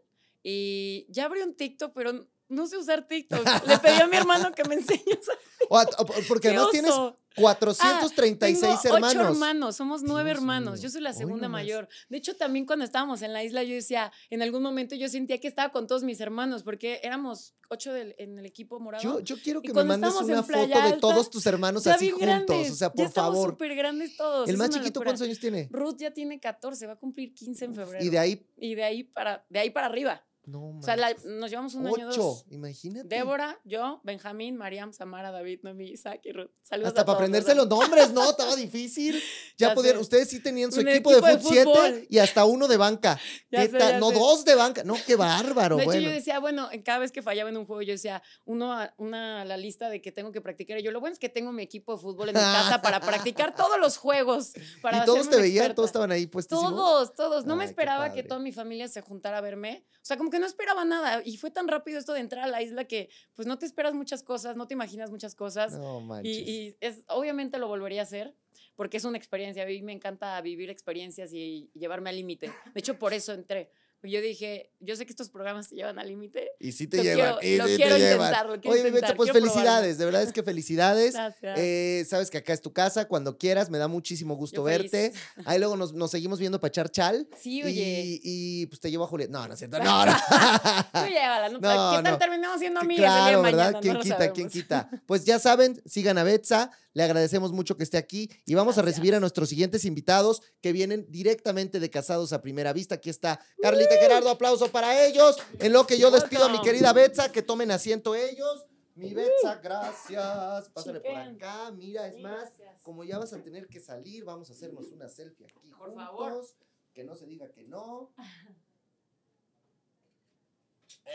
Y 0.50 1.06
ya 1.10 1.26
abrí 1.26 1.42
un 1.42 1.56
TikTok, 1.56 1.92
pero 1.94 2.26
no 2.48 2.68
sé 2.68 2.78
usar 2.78 3.06
TikTok. 3.06 3.44
Le 3.68 3.80
pedí 3.80 4.00
a 4.00 4.08
mi 4.08 4.16
hermano 4.16 4.54
que 4.54 4.64
me 4.64 4.76
enseñe 4.76 5.04
a 5.12 5.20
usar 5.20 6.26
Porque 6.30 6.48
además 6.48 6.72
tienes 6.72 6.94
436 7.36 8.64
ah, 8.64 8.80
hermanos. 8.86 9.10
Ocho 9.10 9.28
hermanos, 9.28 9.76
somos 9.76 10.04
nueve 10.04 10.32
hermanos. 10.32 10.82
Yo 10.82 10.90
soy 10.90 11.02
la 11.02 11.12
segunda 11.12 11.50
mayor. 11.50 11.90
De 12.08 12.16
hecho, 12.16 12.38
también 12.38 12.66
cuando 12.66 12.86
estábamos 12.86 13.22
en 13.24 13.34
la 13.34 13.44
isla, 13.44 13.62
yo 13.64 13.76
decía, 13.76 14.10
en 14.30 14.42
algún 14.42 14.64
momento 14.64 14.96
yo 14.96 15.10
sentía 15.10 15.38
que 15.42 15.50
estaba 15.50 15.74
con 15.74 15.86
todos 15.86 16.04
mis 16.04 16.22
hermanos, 16.22 16.64
porque 16.64 17.02
éramos 17.04 17.54
ocho 17.70 17.94
en 17.94 18.40
el 18.40 18.46
equipo 18.46 18.80
morado. 18.80 19.20
Yo, 19.20 19.36
quiero 19.44 19.62
que 19.62 19.74
me 19.74 19.84
mandes 19.84 20.16
una 20.16 20.44
foto 20.44 20.82
de 20.82 20.94
todos 20.94 21.30
tus 21.30 21.46
hermanos 21.46 21.86
así 21.88 22.10
juntos. 22.10 22.70
O 22.72 22.76
sea, 22.76 22.90
por 22.94 23.08
ya 23.08 23.12
favor. 23.12 23.50
súper 23.50 23.76
grandes 23.76 24.16
todos. 24.16 24.48
¿El 24.48 24.56
más 24.56 24.70
chiquito 24.70 25.02
cuántos 25.02 25.24
años 25.24 25.40
tiene? 25.42 25.68
Ruth 25.72 25.98
ya 25.98 26.12
tiene 26.12 26.40
14, 26.40 26.88
va 26.88 26.94
a 26.94 26.96
cumplir 26.96 27.34
15 27.34 27.66
en 27.66 27.76
febrero. 27.76 28.06
Y 28.06 28.10
de 28.10 28.18
ahí. 28.18 28.48
Y 28.56 28.76
de 28.76 28.86
ahí 28.86 29.04
para, 29.04 29.46
de 29.50 29.60
ahí 29.60 29.70
para 29.72 29.88
arriba. 29.88 30.24
No, 30.48 30.78
o 30.78 30.82
sea, 30.82 30.96
nos 31.26 31.50
llevamos 31.50 31.76
un 31.76 31.88
año 31.88 32.08
dos. 32.08 32.46
imagínate. 32.50 33.06
Débora, 33.14 33.60
yo, 33.66 34.00
Benjamín, 34.06 34.56
Mariam, 34.56 34.94
Samara, 34.94 35.30
David, 35.30 35.60
Noemí, 35.64 35.90
Isaac 35.90 36.22
y 36.24 36.32
Ruth. 36.32 36.52
Saludos 36.62 36.88
Hasta 36.88 37.06
para 37.06 37.18
aprenderse 37.18 37.54
los 37.54 37.68
nombres, 37.68 38.14
¿no? 38.14 38.30
Estaba 38.30 38.56
difícil. 38.56 39.22
Ya, 39.58 39.74
podían, 39.74 39.98
ustedes 39.98 40.30
sí 40.30 40.40
tenían 40.42 40.72
su 40.72 40.80
equipo, 40.80 41.12
de, 41.12 41.38
fútbol 41.38 41.42
7 41.52 42.08
y 42.10 42.20
hasta 42.20 42.46
uno 42.46 42.70
de 42.70 42.78
banca. 42.78 43.20
no, 44.00 44.12
dos 44.12 44.46
de 44.46 44.56
banca. 44.56 44.86
No, 44.86 44.96
qué 45.06 45.18
bárbaro. 45.18 45.76
De 45.76 45.84
hecho, 45.84 46.00
yo 46.00 46.12
decía, 46.12 46.40
bueno, 46.40 46.70
cada 46.86 47.00
vez 47.00 47.12
que 47.12 47.22
fallaba 47.22 47.50
en 47.50 47.58
un 47.58 47.66
juego, 47.66 47.82
yo 47.82 47.92
decía, 47.92 48.24
uno 48.46 48.72
a, 48.72 48.94
una 48.96 49.44
la 49.44 49.58
lista 49.58 49.90
de 49.90 50.02
que 50.02 50.14
tengo 50.14 50.32
que 50.32 50.40
practicar. 50.40 50.80
Y 50.80 50.84
yo, 50.84 50.92
lo 50.92 51.02
bueno 51.02 51.12
es 51.12 51.20
que 51.20 51.28
tengo 51.28 51.52
mi 51.52 51.64
equipo 51.64 51.94
de 51.94 52.02
fútbol 52.02 52.30
en 52.30 52.36
mi 52.36 52.42
casa 52.42 52.82
para 52.82 53.02
practicar 53.02 53.54
todos 53.54 53.78
los 53.82 53.98
juegos. 53.98 54.54
Para 54.82 55.00
¿Y 55.00 55.06
todos 55.06 55.30
te 55.30 55.42
veían? 55.42 55.76
¿Todos 55.76 55.90
estaban 55.90 56.12
ahí 56.14 56.26
puestísimos? 56.26 56.74
Todos, 56.74 57.16
todos. 57.16 57.46
No 57.46 57.58
me 57.58 57.66
esperaba 57.66 58.14
que 58.14 58.24
toda 58.24 58.40
mi 58.40 58.54
familia 58.54 58.88
se 58.88 59.02
juntara 59.02 59.40
a 59.40 59.42
verme. 59.42 59.86
O 59.92 60.06
sea, 60.08 60.16
como 60.18 60.30
que 60.30 60.37
no 60.40 60.46
esperaba 60.46 60.86
nada 60.86 61.22
y 61.24 61.38
fue 61.38 61.52
tan 61.52 61.68
rápido 61.68 62.00
esto 62.00 62.14
de 62.14 62.20
entrar 62.20 62.44
a 62.44 62.48
la 62.48 62.62
isla 62.62 62.86
que 62.86 63.10
pues 63.34 63.48
no 63.48 63.58
te 63.58 63.66
esperas 63.66 63.94
muchas 63.94 64.24
cosas, 64.24 64.56
no 64.56 64.68
te 64.68 64.74
imaginas 64.74 65.12
muchas 65.12 65.36
cosas. 65.36 65.78
No, 65.78 66.02
y, 66.24 66.30
y 66.30 66.78
es, 66.82 67.04
obviamente 67.08 67.60
lo 67.60 67.68
volvería 67.68 68.02
a 68.02 68.04
hacer 68.04 68.36
porque 68.76 68.98
es 68.98 69.06
una 69.06 69.18
experiencia. 69.18 69.64
A 69.64 69.66
mí 69.66 69.82
me 69.82 69.94
encanta 69.94 70.40
vivir 70.42 70.70
experiencias 70.70 71.34
y 71.34 71.70
llevarme 71.74 72.10
al 72.10 72.16
límite. 72.16 72.52
De 72.74 72.80
hecho, 72.80 72.98
por 72.98 73.14
eso 73.14 73.34
entré 73.34 73.72
yo 74.04 74.22
dije, 74.22 74.72
yo 74.80 74.96
sé 74.96 75.06
que 75.06 75.12
estos 75.12 75.30
programas 75.30 75.70
te 75.70 75.76
llevan 75.76 75.98
al 76.00 76.08
límite. 76.08 76.52
Y 76.60 76.72
sí 76.72 76.88
te 76.88 77.02
llevan. 77.02 77.38
Quiero, 77.40 77.68
y 77.68 77.72
lo 77.72 77.78
quiero 77.78 77.98
intentar, 77.98 78.46
lo 78.46 78.62
quiero 78.62 78.78
Oye, 78.78 78.88
intentar, 78.88 79.16
pues 79.16 79.32
felicidades, 79.32 79.98
de 79.98 80.06
verdad 80.06 80.24
es 80.24 80.32
que 80.32 80.44
felicidades. 80.44 81.16
Eh, 81.42 82.06
sabes 82.08 82.30
que 82.30 82.38
acá 82.38 82.54
es 82.54 82.62
tu 82.62 82.72
casa, 82.74 83.08
cuando 83.08 83.38
quieras, 83.38 83.70
me 83.70 83.78
da 83.78 83.88
muchísimo 83.88 84.36
gusto 84.36 84.64
verte. 84.64 85.14
Ahí 85.46 85.60
luego 85.60 85.76
nos, 85.76 85.94
nos, 85.94 86.12
seguimos 86.12 86.40
viendo 86.40 86.60
para 86.60 86.70
echar 86.70 86.90
chal. 86.90 87.28
Sí, 87.38 87.64
oye. 87.64 88.04
Y, 88.06 88.22
y 88.24 88.66
pues 88.68 88.80
te 88.80 88.92
llevo 88.92 89.04
a 89.04 89.08
Julieta. 89.08 89.32
No, 89.32 89.48
no 89.48 89.54
es 89.54 89.60
cierto, 89.60 89.80
no, 89.80 90.06
no. 90.06 90.14
Tú 90.14 91.10
llévala, 91.10 91.50
¿no? 91.50 91.60
¿Qué 91.98 92.04
tal 92.04 92.18
terminamos 92.20 92.60
siendo 92.60 92.80
amigas? 92.80 93.06
Claro, 93.06 93.42
¿verdad? 93.42 93.76
¿Quién 93.82 94.00
quita, 94.00 94.32
quién 94.32 94.50
quita? 94.50 94.90
Pues 95.06 95.26
ya 95.26 95.40
saben, 95.40 95.82
sigan 95.86 96.18
a 96.18 96.24
Betsa. 96.24 96.72
Le 96.98 97.04
agradecemos 97.04 97.52
mucho 97.52 97.78
que 97.78 97.84
esté 97.84 97.98
aquí 97.98 98.28
y 98.44 98.56
vamos 98.56 98.80
a 98.80 98.82
recibir 98.82 99.14
a 99.14 99.20
nuestros 99.20 99.50
siguientes 99.50 99.86
invitados 99.86 100.42
que 100.62 100.72
vienen 100.72 101.06
directamente 101.10 101.80
de 101.80 101.92
Casados 101.92 102.34
a 102.34 102.42
Primera 102.42 102.74
Vista. 102.74 102.96
Aquí 102.96 103.12
está 103.12 103.40
Carlita 103.62 103.94
Gerardo, 104.00 104.32
aplauso 104.32 104.72
para 104.72 105.06
ellos. 105.06 105.38
En 105.60 105.74
lo 105.74 105.86
que 105.86 106.00
yo 106.00 106.10
despido 106.10 106.46
a 106.46 106.50
mi 106.50 106.60
querida 106.62 106.94
Betsa, 106.94 107.32
que 107.32 107.44
tomen 107.44 107.70
asiento 107.70 108.16
ellos. 108.16 108.66
Mi 108.96 109.14
Betsa, 109.14 109.58
gracias. 109.62 110.70
Pásale 110.70 111.00
por 111.02 111.16
acá. 111.16 111.70
Mira, 111.70 112.08
es 112.08 112.20
más, 112.20 112.54
como 112.82 113.04
ya 113.04 113.20
vas 113.20 113.32
a 113.32 113.44
tener 113.44 113.68
que 113.68 113.80
salir, 113.80 114.26
vamos 114.26 114.50
a 114.50 114.54
hacernos 114.54 114.88
una 114.92 115.08
selfie 115.08 115.46
aquí 115.46 115.70
por 115.78 115.94
Favor. 115.94 116.48
Que 116.96 117.04
no 117.04 117.14
se 117.14 117.28
diga 117.28 117.48
que 117.52 117.62
no. 117.62 118.12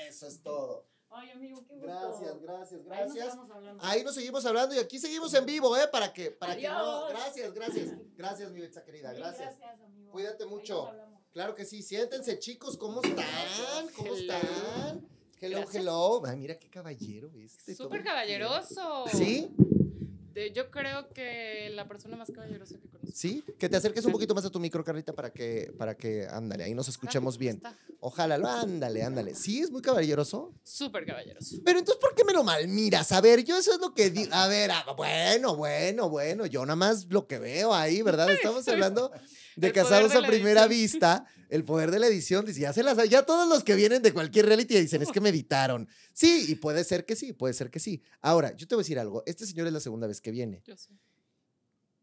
Eso 0.09 0.29
es 0.29 0.41
todo. 0.45 0.92
Ay, 1.15 1.31
amigo, 1.31 1.65
qué 1.67 1.75
gusto. 1.75 1.87
Gracias, 1.87 2.41
gracias, 2.41 2.85
gracias. 2.85 3.39
Ahí 3.81 4.03
nos, 4.03 4.15
seguimos 4.15 4.45
hablando 4.47 4.75
y 4.75 4.79
aquí 4.79 4.99
seguimos 4.99 5.33
en 5.35 5.45
vivo, 5.45 5.77
¿eh? 5.77 5.87
Para 5.91 6.13
que, 6.13 6.31
para 6.31 6.57
que 6.57 6.69
no. 6.69 7.09
Gracias, 7.09 7.53
gracias. 7.53 7.91
Gracias, 8.17 8.51
mi 8.51 8.61
Betsa 8.61 8.83
querida. 8.83 9.13
Gracias. 9.13 9.59
Gracias, 9.59 9.81
amigo. 9.83 10.13
Cuídate 10.13 10.47
mucho. 10.47 10.91
Claro 11.33 11.55
que 11.55 11.65
sí. 11.65 11.83
Siéntense, 11.83 12.39
chicos. 12.39 12.77
¿Cómo 12.77 13.03
están? 13.03 13.89
¿Cómo 13.97 14.15
están? 14.15 15.07
Hello, 15.41 15.65
hello. 15.73 16.23
Ay, 16.25 16.37
mira 16.37 16.59
qué 16.59 16.69
caballero 16.69 17.31
este. 17.35 17.75
Súper 17.75 18.05
caballeroso. 18.05 19.07
¿Sí? 19.09 19.51
Yo 20.55 20.71
creo 20.71 21.09
que 21.11 21.71
la 21.75 21.87
persona 21.87 22.17
más 22.17 22.31
caballerosa 22.31 22.79
que 22.79 22.89
conozco. 22.89 23.13
¿Sí? 23.15 23.45
Que 23.59 23.69
te 23.69 23.77
acerques 23.77 24.05
un 24.05 24.13
poquito 24.13 24.35
más 24.35 24.45
a 24.45 24.51
tu 24.51 24.59
micro, 24.61 24.85
Carrita, 24.85 25.13
para 25.13 25.31
que, 25.31 25.73
para 25.79 25.97
que, 25.97 26.27
ándale, 26.27 26.65
ahí 26.65 26.75
nos 26.75 26.89
escuchemos 26.89 27.39
bien. 27.39 27.61
Ojalá, 28.01 28.39
lo, 28.39 28.49
ándale, 28.49 29.03
ándale. 29.03 29.35
¿Sí 29.35 29.61
es 29.61 29.71
muy 29.71 29.83
caballeroso? 29.83 30.53
Súper 30.63 31.05
caballeroso. 31.05 31.57
Pero 31.65 31.79
entonces, 31.79 32.01
¿por 32.01 32.15
qué 32.15 32.25
me 32.25 32.33
lo 32.33 32.43
malmiras? 32.45 33.13
A 33.13 33.21
ver, 33.21 33.45
yo 33.45 33.57
eso 33.57 33.75
es 33.75 33.81
lo 33.81 33.95
que 33.95 34.11
digo. 34.11 34.35
A 34.35 34.49
ver, 34.49 34.71
ah, 34.71 34.85
bueno, 34.97 35.57
bueno, 35.57 36.09
bueno. 36.09 36.47
Yo 36.47 36.65
nada 36.65 36.77
más 36.77 37.07
lo 37.11 37.27
que 37.27 37.39
veo 37.39 37.75
ahí, 37.75 38.03
¿verdad? 38.03 38.31
Estamos 38.31 38.67
hablando 38.69 39.13
de 39.57 39.73
casados 39.73 40.15
a 40.15 40.23
primera 40.23 40.67
vista, 40.67 41.27
el 41.53 41.65
poder 41.65 41.91
de 41.91 41.99
la 41.99 42.07
edición, 42.07 42.47
dice, 42.47 42.61
ya 42.61 42.73
se 42.73 42.83
las, 42.83 42.97
ya 43.11 43.27
todos 43.27 43.47
los 43.47 43.63
que 43.63 43.75
vienen 43.75 44.01
de 44.01 44.15
cualquier 44.15 44.47
reality 44.47 44.75
dicen, 44.75 45.03
es 45.03 45.13
que 45.13 45.21
meditaron. 45.21 45.87
Sí, 46.15 46.47
y 46.49 46.55
puede 46.55 46.83
ser 46.83 47.05
que 47.05 47.15
sí, 47.15 47.35
puede 47.35 47.53
ser 47.53 47.71
que 47.71 47.79
sí. 47.79 48.03
Ahora, 48.23 48.57
yo 48.57 48.67
te 48.67 48.75
voy 48.75 48.81
a 48.81 48.85
decir 48.85 48.99
algo, 48.99 49.23
este 49.27 49.45
señor 49.45 49.67
es 49.67 49.73
la 49.75 49.81
segunda 49.81 50.07
vez 50.07 50.23
que 50.23 50.31
viene. 50.31 50.63
Yo 50.65 50.75
sé. 50.79 50.89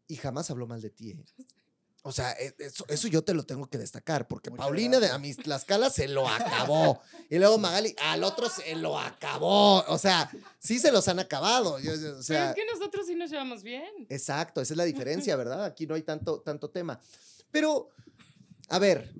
Y 0.06 0.14
jamás 0.14 0.52
habló 0.52 0.68
mal 0.68 0.80
de 0.80 0.90
ti. 0.90 1.10
¿eh? 1.10 1.24
O 2.02 2.12
sea, 2.12 2.30
e, 2.32 2.54
eso, 2.60 3.08
yo 3.08 3.22
te 3.24 3.34
lo 3.34 3.42
tengo 3.42 3.66
que 3.66 3.76
destacar, 3.76 4.28
porque 4.28 4.52
Paulina 4.52 5.00
de 5.00 5.08
a 5.08 5.18
mis 5.18 5.36
Tlaxcala 5.36 5.90
se 5.90 6.06
lo 6.06 6.28
acabó. 6.28 7.00
Y 7.28 7.38
luego 7.38 7.58
Magali, 7.58 7.92
al 8.04 8.22
otro 8.22 8.48
se 8.48 8.76
lo 8.76 9.00
acabó. 9.00 9.80
O 9.88 9.98
sea, 9.98 10.30
sí 10.60 10.78
se 10.78 10.92
los 10.92 11.08
han 11.08 11.18
acabado. 11.18 11.74
o 11.74 11.80
sea, 11.80 11.90
Pero 12.28 12.50
es 12.50 12.54
que 12.54 12.72
nosotros 12.72 13.04
sí 13.04 13.16
nos 13.16 13.28
llevamos 13.30 13.64
bien. 13.64 14.06
Exacto, 14.08 14.60
esa 14.60 14.74
es 14.74 14.78
la 14.78 14.84
diferencia, 14.84 15.34
¿verdad? 15.36 15.64
Aquí 15.64 15.88
no 15.88 15.96
hay 15.96 16.02
tanto, 16.02 16.40
tanto 16.40 16.70
tema. 16.70 17.00
Pero, 17.50 17.90
a 18.68 18.78
ver, 18.78 19.12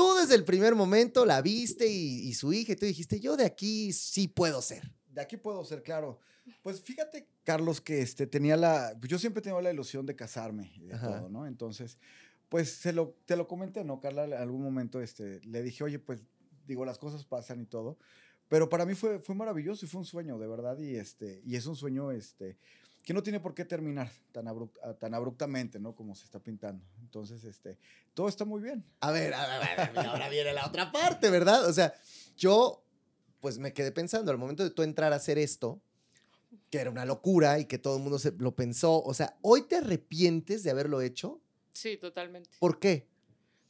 tú 0.00 0.14
desde 0.14 0.34
el 0.34 0.44
primer 0.44 0.74
momento 0.74 1.26
la 1.26 1.42
viste 1.42 1.86
y, 1.86 2.32
su 2.32 2.54
hija 2.54 2.72
y 2.72 2.76
tú 2.76 2.86
dijiste, 2.86 3.20
yo 3.20 3.36
de 3.36 3.44
aquí 3.44 3.92
sí 3.92 4.28
puedo 4.28 4.62
ser. 4.62 4.90
De 5.10 5.20
aquí 5.20 5.36
puedo 5.36 5.62
ser, 5.62 5.82
claro. 5.82 6.18
Pues 6.62 6.80
fíjate, 6.80 7.28
Carlos, 7.44 7.82
que 7.82 8.00
este, 8.00 8.26
tenía 8.26 8.56
la, 8.56 8.98
yo 9.02 9.18
siempre 9.18 9.42
tengo 9.42 9.60
la 9.60 9.70
ilusión 9.70 10.06
de 10.06 10.16
casarme 10.16 10.72
y 10.76 10.86
de 10.86 10.98
todo, 10.98 11.28
¿no? 11.28 11.46
Entonces, 11.46 11.98
pues 12.48 12.70
se 12.70 12.94
lo, 12.94 13.14
te 13.26 13.36
lo 13.36 13.46
comenté, 13.46 13.84
¿no, 13.84 14.00
Carla? 14.00 14.24
En 14.24 14.32
algún 14.32 14.62
momento 14.62 15.02
este, 15.02 15.42
le 15.42 15.62
dije, 15.62 15.84
oye, 15.84 15.98
pues 15.98 16.22
digo, 16.66 16.86
las 16.86 16.96
cosas 16.96 17.26
pasan 17.26 17.60
y 17.60 17.66
todo. 17.66 17.98
Pero 18.48 18.70
para 18.70 18.86
mí 18.86 18.94
fue, 18.94 19.18
fue 19.18 19.34
maravilloso 19.34 19.84
y 19.84 19.88
fue 19.88 20.00
un 20.00 20.06
sueño, 20.06 20.38
de 20.38 20.46
verdad. 20.46 20.78
Y, 20.78 20.96
este, 20.96 21.42
y 21.44 21.56
es 21.56 21.66
un 21.66 21.76
sueño 21.76 22.10
este, 22.10 22.56
que 23.04 23.14
no 23.14 23.22
tiene 23.22 23.40
por 23.40 23.54
qué 23.54 23.64
terminar 23.64 24.10
tan, 24.32 24.46
ah, 24.48 24.94
tan 24.98 25.14
abruptamente, 25.14 25.78
¿no? 25.78 25.94
Como 25.94 26.14
se 26.14 26.24
está 26.24 26.38
pintando. 26.38 26.84
Entonces, 27.00 27.44
este, 27.44 27.78
todo 28.14 28.28
está 28.28 28.44
muy 28.44 28.60
bien. 28.60 28.84
A 29.00 29.10
ver, 29.10 29.34
a 29.34 29.58
ver, 29.58 29.80
a 29.80 29.90
ver, 29.90 30.06
ahora 30.06 30.28
viene 30.28 30.52
la 30.52 30.66
otra 30.66 30.92
parte, 30.92 31.30
¿verdad? 31.30 31.66
O 31.66 31.72
sea, 31.72 31.94
yo, 32.36 32.84
pues 33.40 33.58
me 33.58 33.72
quedé 33.72 33.92
pensando, 33.92 34.30
al 34.30 34.38
momento 34.38 34.62
de 34.62 34.70
tú 34.70 34.82
entrar 34.82 35.12
a 35.12 35.16
hacer 35.16 35.38
esto, 35.38 35.80
que 36.70 36.78
era 36.78 36.90
una 36.90 37.04
locura 37.04 37.58
y 37.58 37.64
que 37.64 37.78
todo 37.78 37.96
el 37.96 38.02
mundo 38.02 38.18
se 38.18 38.32
lo 38.32 38.54
pensó, 38.54 39.02
o 39.02 39.14
sea, 39.14 39.36
¿hoy 39.42 39.62
te 39.62 39.76
arrepientes 39.76 40.62
de 40.62 40.70
haberlo 40.70 41.00
hecho? 41.00 41.40
Sí, 41.72 41.96
totalmente. 41.96 42.50
¿Por 42.58 42.78
qué? 42.78 43.08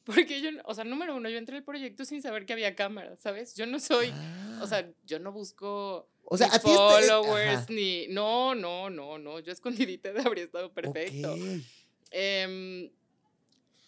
Porque 0.04 0.40
yo, 0.40 0.50
o 0.64 0.74
sea, 0.74 0.84
número 0.84 1.14
uno, 1.14 1.28
yo 1.28 1.38
entré 1.38 1.58
al 1.58 1.64
proyecto 1.64 2.04
sin 2.04 2.22
saber 2.22 2.46
que 2.46 2.52
había 2.52 2.74
cámara, 2.74 3.16
¿sabes? 3.16 3.54
Yo 3.54 3.66
no 3.66 3.78
soy, 3.78 4.12
o 4.60 4.66
sea, 4.66 4.78
ah. 4.78 4.92
yo 5.06 5.18
no 5.18 5.30
busco 5.30 6.08
o 6.32 6.36
sea, 6.36 6.46
a 6.46 6.60
ti 6.60 6.68
followers 6.68 7.68
ni, 7.70 8.06
no, 8.06 8.54
no, 8.54 8.88
no, 8.88 9.18
no, 9.18 9.40
yo 9.40 9.52
escondidita 9.52 10.10
habría 10.24 10.44
estado 10.44 10.72
perfecto. 10.72 11.36
Em, 12.12 12.88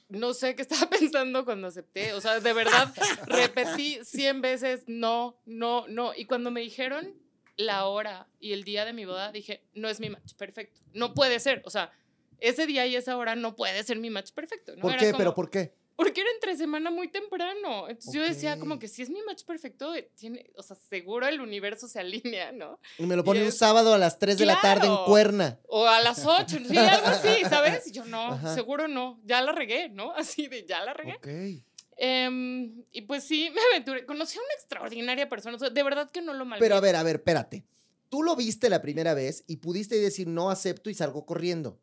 no 0.09 0.35
sé 0.35 0.57
qué 0.57 0.63
estaba 0.63 0.91
pensando 0.99 1.45
cuando 1.45 1.69
acepté, 1.69 2.15
o 2.15 2.21
sea, 2.21 2.41
de 2.41 2.53
verdad, 2.53 2.93
repetí 3.27 4.01
100 4.03 4.41
veces 4.41 4.83
no, 4.89 5.41
no, 5.47 5.87
no, 5.87 6.15
y 6.17 6.25
cuando 6.25 6.51
me 6.51 6.61
dijeron 6.61 7.15
la 7.57 7.87
hora 7.87 8.27
y 8.41 8.55
el 8.55 8.65
día 8.65 8.85
de 8.85 8.93
mi 8.93 9.05
boda, 9.05 9.31
dije, 9.31 9.63
no 9.75 9.89
es 9.89 10.01
mi 10.01 10.11
match 10.11 10.35
perfecto, 10.35 10.81
no 10.95 11.15
puede 11.15 11.39
ser, 11.39 11.63
o 11.65 11.71
sea, 11.71 11.93
ese 12.41 12.67
día 12.67 12.85
y 12.89 12.97
esa 12.97 13.17
hora 13.17 13.37
no 13.37 13.55
puede 13.55 13.85
ser 13.85 14.01
mi 14.01 14.11
match 14.11 14.33
perfecto. 14.33 14.75
¿Por 14.81 14.97
qué? 14.97 15.15
¿Pero 15.17 15.33
por 15.33 15.49
qué? 15.49 15.75
Porque 15.97 16.21
era 16.21 16.31
entre 16.35 16.57
semana 16.57 16.91
muy 16.91 17.09
temprano. 17.09 17.89
Entonces 17.89 18.13
yo 18.13 18.23
decía 18.23 18.59
como 18.59 18.79
que 18.79 18.89
si 18.89 19.03
es 19.03 19.11
mi 19.11 19.23
match 19.23 19.45
perfecto, 19.45 19.93
tiene, 20.15 20.51
o 20.57 20.63
sea, 20.63 20.77
seguro 20.77 21.27
el 21.27 21.41
universo 21.41 21.87
se 21.87 22.01
alinea, 22.01 22.53
¿no? 22.53 22.81
Y 22.99 23.05
me 23.05 23.17
lo 23.17 23.25
pone 23.25 23.45
un 23.45 23.53
sábado 23.53 23.95
a 23.95 23.99
las 23.99 24.19
3 24.19 24.39
de 24.39 24.47
la 24.47 24.61
tarde 24.61 24.87
en 24.87 24.97
Cuerna. 25.05 25.61
O 25.69 25.87
a 25.87 26.01
las 26.01 26.25
8, 26.25 26.59
sí, 26.69 26.77
algo 26.77 27.07
así, 27.07 27.29
¿sabes? 27.49 27.87
Y 27.89 27.93
yo 27.93 28.05
no, 28.05 28.41
seguro 28.55 28.89
no, 28.89 29.21
ya 29.25 29.43
la 29.43 29.53
regué, 29.53 29.89
¿no? 29.89 30.13
Así 30.17 30.49
de 30.49 30.65
ya 30.67 30.85
la 30.85 30.95
regué. 30.95 31.15
Ok. 31.17 31.63
Em, 31.97 32.85
y 32.91 33.03
pues 33.03 33.25
sí, 33.25 33.51
me 33.55 33.61
aventuré. 33.73 34.05
Conocí 34.07 34.39
a 34.39 34.41
una 34.41 34.55
extraordinaria 34.55 35.29
persona. 35.29 35.57
de 35.57 35.83
verdad 35.83 36.11
que 36.11 36.23
no 36.23 36.35
lo 36.35 36.45
mal. 36.45 36.59
Pero 36.59 36.77
a 36.77 36.81
ver, 36.81 36.97
a 36.97 37.03
ver, 37.03 37.17
espérate. 37.17 37.65
Tú 38.09 38.23
lo 38.23 38.37
viste 38.37 38.69
la 38.69 38.83
primera 38.83 39.15
vez 39.15 39.45
y 39.47 39.57
pudiste 39.57 39.99
decir 39.99 40.27
no 40.27 40.51
acepto 40.51 40.91
y 40.91 40.95
salgo 40.95 41.25
corriendo. 41.25 41.79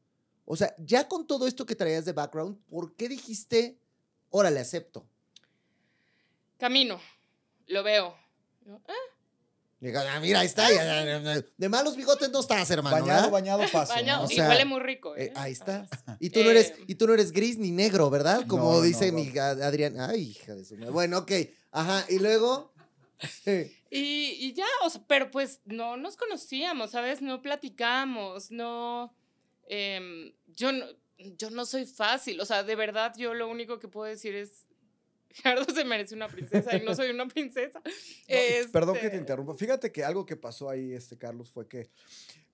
O 0.45 0.55
sea, 0.55 0.75
ya 0.77 1.07
con 1.07 1.25
todo 1.25 1.47
esto 1.47 1.65
que 1.65 1.75
traías 1.75 2.05
de 2.05 2.13
background, 2.13 2.57
¿por 2.69 2.95
qué 2.95 3.07
dijiste 3.07 3.79
órale, 4.29 4.59
acepto. 4.59 5.07
Camino, 6.57 6.99
lo 7.67 7.83
veo. 7.83 8.15
Ah". 8.67 8.93
ah 10.07 10.19
mira, 10.19 10.41
ahí 10.41 10.45
está. 10.45 10.67
De 11.57 11.69
malos 11.69 11.95
bigotes 11.95 12.29
no 12.29 12.41
estás, 12.41 12.69
hermano. 12.69 12.97
Bañado, 12.97 13.31
bañado 13.31 13.63
paso. 13.71 13.93
y 14.29 14.41
huele 14.41 14.65
muy 14.65 14.81
rico. 14.81 15.15
Eh, 15.15 15.25
¿eh? 15.25 15.33
ahí 15.35 15.53
está. 15.53 15.87
Y 16.19 16.29
tú, 16.29 16.43
no 16.43 16.51
eres, 16.51 16.73
y 16.85 16.95
tú 16.95 17.07
no 17.07 17.13
eres 17.13 17.31
gris 17.31 17.57
ni 17.57 17.71
negro, 17.71 18.09
¿verdad? 18.09 18.45
Como 18.47 18.81
dice 18.81 19.11
mi 19.11 19.31
Adrián. 19.37 19.99
Ay, 19.99 20.31
hija 20.31 20.53
de 20.53 20.65
su 20.65 20.75
madre. 20.75 20.91
Bueno, 20.91 21.19
ok. 21.19 21.31
Ajá. 21.71 22.05
Y 22.09 22.19
luego. 22.19 22.73
y, 23.45 23.67
y, 23.91 24.53
ya, 24.53 24.65
o 24.83 24.89
sea, 24.89 25.01
pero 25.07 25.29
pues 25.29 25.59
no 25.65 25.97
nos 25.97 26.15
conocíamos, 26.15 26.91
¿sabes? 26.91 27.21
No 27.21 27.41
platicamos, 27.41 28.51
no. 28.51 29.13
Em, 29.67 30.33
yo 30.47 30.71
no 30.71 30.85
yo 31.37 31.49
no 31.49 31.65
soy 31.65 31.85
fácil, 31.85 32.39
o 32.39 32.45
sea, 32.45 32.63
de 32.63 32.75
verdad 32.75 33.13
yo 33.17 33.33
lo 33.33 33.47
único 33.47 33.79
que 33.79 33.87
puedo 33.87 34.05
decir 34.05 34.35
es, 34.35 34.65
Gerardo 35.31 35.65
se 35.73 35.85
merece 35.85 36.15
una 36.15 36.27
princesa 36.27 36.75
y 36.75 36.81
no 36.81 36.95
soy 36.95 37.11
una 37.11 37.27
princesa. 37.27 37.81
Perdón 38.71 38.95
que 38.95 39.01
te 39.01 39.07
este 39.07 39.17
interrumpa. 39.17 39.53
Fíjate 39.53 39.91
que 39.91 40.03
algo 40.03 40.25
que 40.25 40.35
pasó 40.35 40.69
ahí, 40.69 40.93
este 40.93 41.17
Carlos, 41.17 41.51
fue 41.51 41.67
que 41.67 41.89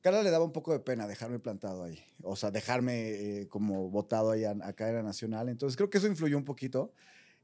Carla 0.01 0.23
le 0.23 0.29
daba 0.29 0.45
un 0.45 0.51
poco 0.51 0.73
de 0.73 0.79
pena 0.79 1.07
dejarme 1.07 1.39
plantado 1.39 1.83
ahí, 1.83 2.03
o 2.21 2.35
sea, 2.35 2.51
dejarme 2.51 3.09
eh, 3.09 3.47
como 3.47 3.89
votado 3.89 4.31
ahí 4.31 4.43
acá 4.45 4.89
en 4.89 4.95
la 4.95 5.03
Nacional. 5.03 5.49
Entonces 5.49 5.77
creo 5.77 5.89
que 5.89 5.97
eso 5.97 6.07
influyó 6.07 6.37
un 6.37 6.45
poquito. 6.45 6.93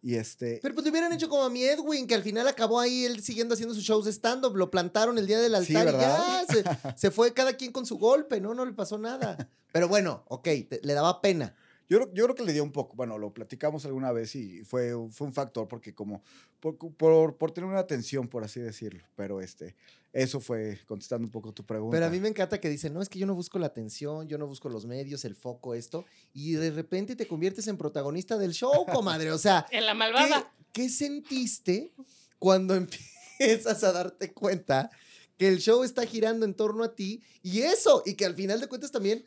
Y 0.02 0.16
este... 0.16 0.60
Pero 0.62 0.74
pues 0.74 0.84
te 0.84 0.90
hubieran 0.90 1.14
hecho 1.14 1.30
como 1.30 1.44
a 1.44 1.50
mi 1.50 1.64
Edwin, 1.64 2.08
que 2.08 2.16
al 2.16 2.24
final 2.24 2.48
acabó 2.48 2.80
ahí 2.80 3.06
él 3.06 3.22
siguiendo 3.22 3.54
haciendo 3.54 3.76
sus 3.76 3.84
shows 3.84 4.06
de 4.06 4.12
stand-up, 4.12 4.56
lo 4.56 4.72
plantaron 4.72 5.18
el 5.18 5.28
día 5.28 5.40
del 5.40 5.54
altar 5.54 5.88
y 5.88 5.92
ya 5.92 6.46
se, 6.50 6.64
se, 6.98 7.12
fue 7.12 7.34
cada 7.34 7.54
quien 7.54 7.72
con 7.72 7.86
su 7.86 7.98
golpe, 7.98 8.42
¿no? 8.42 8.54
No 8.56 8.66
le 8.66 8.74
pasó 8.74 8.98
nada. 8.98 9.50
Pero 9.72 9.88
bueno, 9.88 10.24
ok, 10.28 10.48
le 10.82 10.94
daba 10.94 11.22
pena. 11.22 11.56
Yo, 11.92 12.10
yo, 12.14 12.24
creo 12.24 12.36
que 12.36 12.46
le 12.46 12.54
dio 12.54 12.64
un 12.64 12.72
poco, 12.72 12.96
bueno, 12.96 13.18
lo 13.18 13.34
platicamos 13.34 13.84
alguna 13.84 14.14
vez 14.14 14.34
y 14.38 14.64
fue, 14.64 14.94
fue 15.12 15.28
un 15.28 15.34
factor 15.34 15.68
porque 15.68 15.94
como, 15.94 16.24
por, 16.62 16.78
por, 16.78 17.36
por, 17.36 17.52
tener 17.52 17.70
una 17.70 17.80
atención, 17.80 18.30
por 18.30 18.46
así 18.46 18.62
decirlo, 18.62 19.04
pero 19.18 19.42
este, 19.42 19.76
eso 20.14 20.40
fue 20.40 20.80
contestando 20.86 21.26
un 21.26 21.32
poco 21.32 21.52
tu 21.52 21.66
pregunta. 21.66 21.94
Pero 21.94 22.06
a 22.06 22.10
mí 22.10 22.22
me 22.22 22.30
encanta 22.30 22.62
que 22.62 22.70
dicen, 22.70 22.94
no, 22.94 23.02
es 23.02 23.10
que 23.10 23.20
yo 23.20 23.28
no 23.28 23.36
busco 23.36 23.60
la 23.60 23.68
atención, 23.68 24.30
yo 24.30 24.38
no 24.38 24.48
busco 24.48 24.70
los 24.70 24.86
medios, 24.86 25.26
el 25.26 25.36
foco, 25.36 25.76
esto, 25.76 26.06
y 26.34 26.54
de 26.54 26.72
repente 26.72 27.18
te 27.18 27.28
conviertes 27.28 27.68
en 27.68 27.76
protagonista 27.76 28.38
del 28.38 28.54
show, 28.54 28.86
comadre, 28.86 29.34
o 29.34 29.38
sea. 29.38 29.66
en 29.72 29.86
la 29.86 29.94
malvada. 29.94 30.50
¿qué, 30.72 30.84
¿Qué 30.84 30.90
sentiste 30.90 31.92
cuando 32.40 32.74
empiezas 33.38 33.84
a 33.84 33.92
darte 33.92 34.32
cuenta 34.32 34.92
que 35.38 35.50
el 35.50 35.60
show 35.60 35.84
está 35.84 36.06
girando 36.06 36.46
en 36.46 36.54
torno 36.54 36.86
a 36.86 36.96
ti 36.96 37.22
y 37.44 37.64
eso, 37.64 38.02
y 38.06 38.14
que 38.14 38.26
al 38.26 38.36
final 38.36 38.62
de 38.62 38.68
cuentas 38.68 38.94
también 38.94 39.26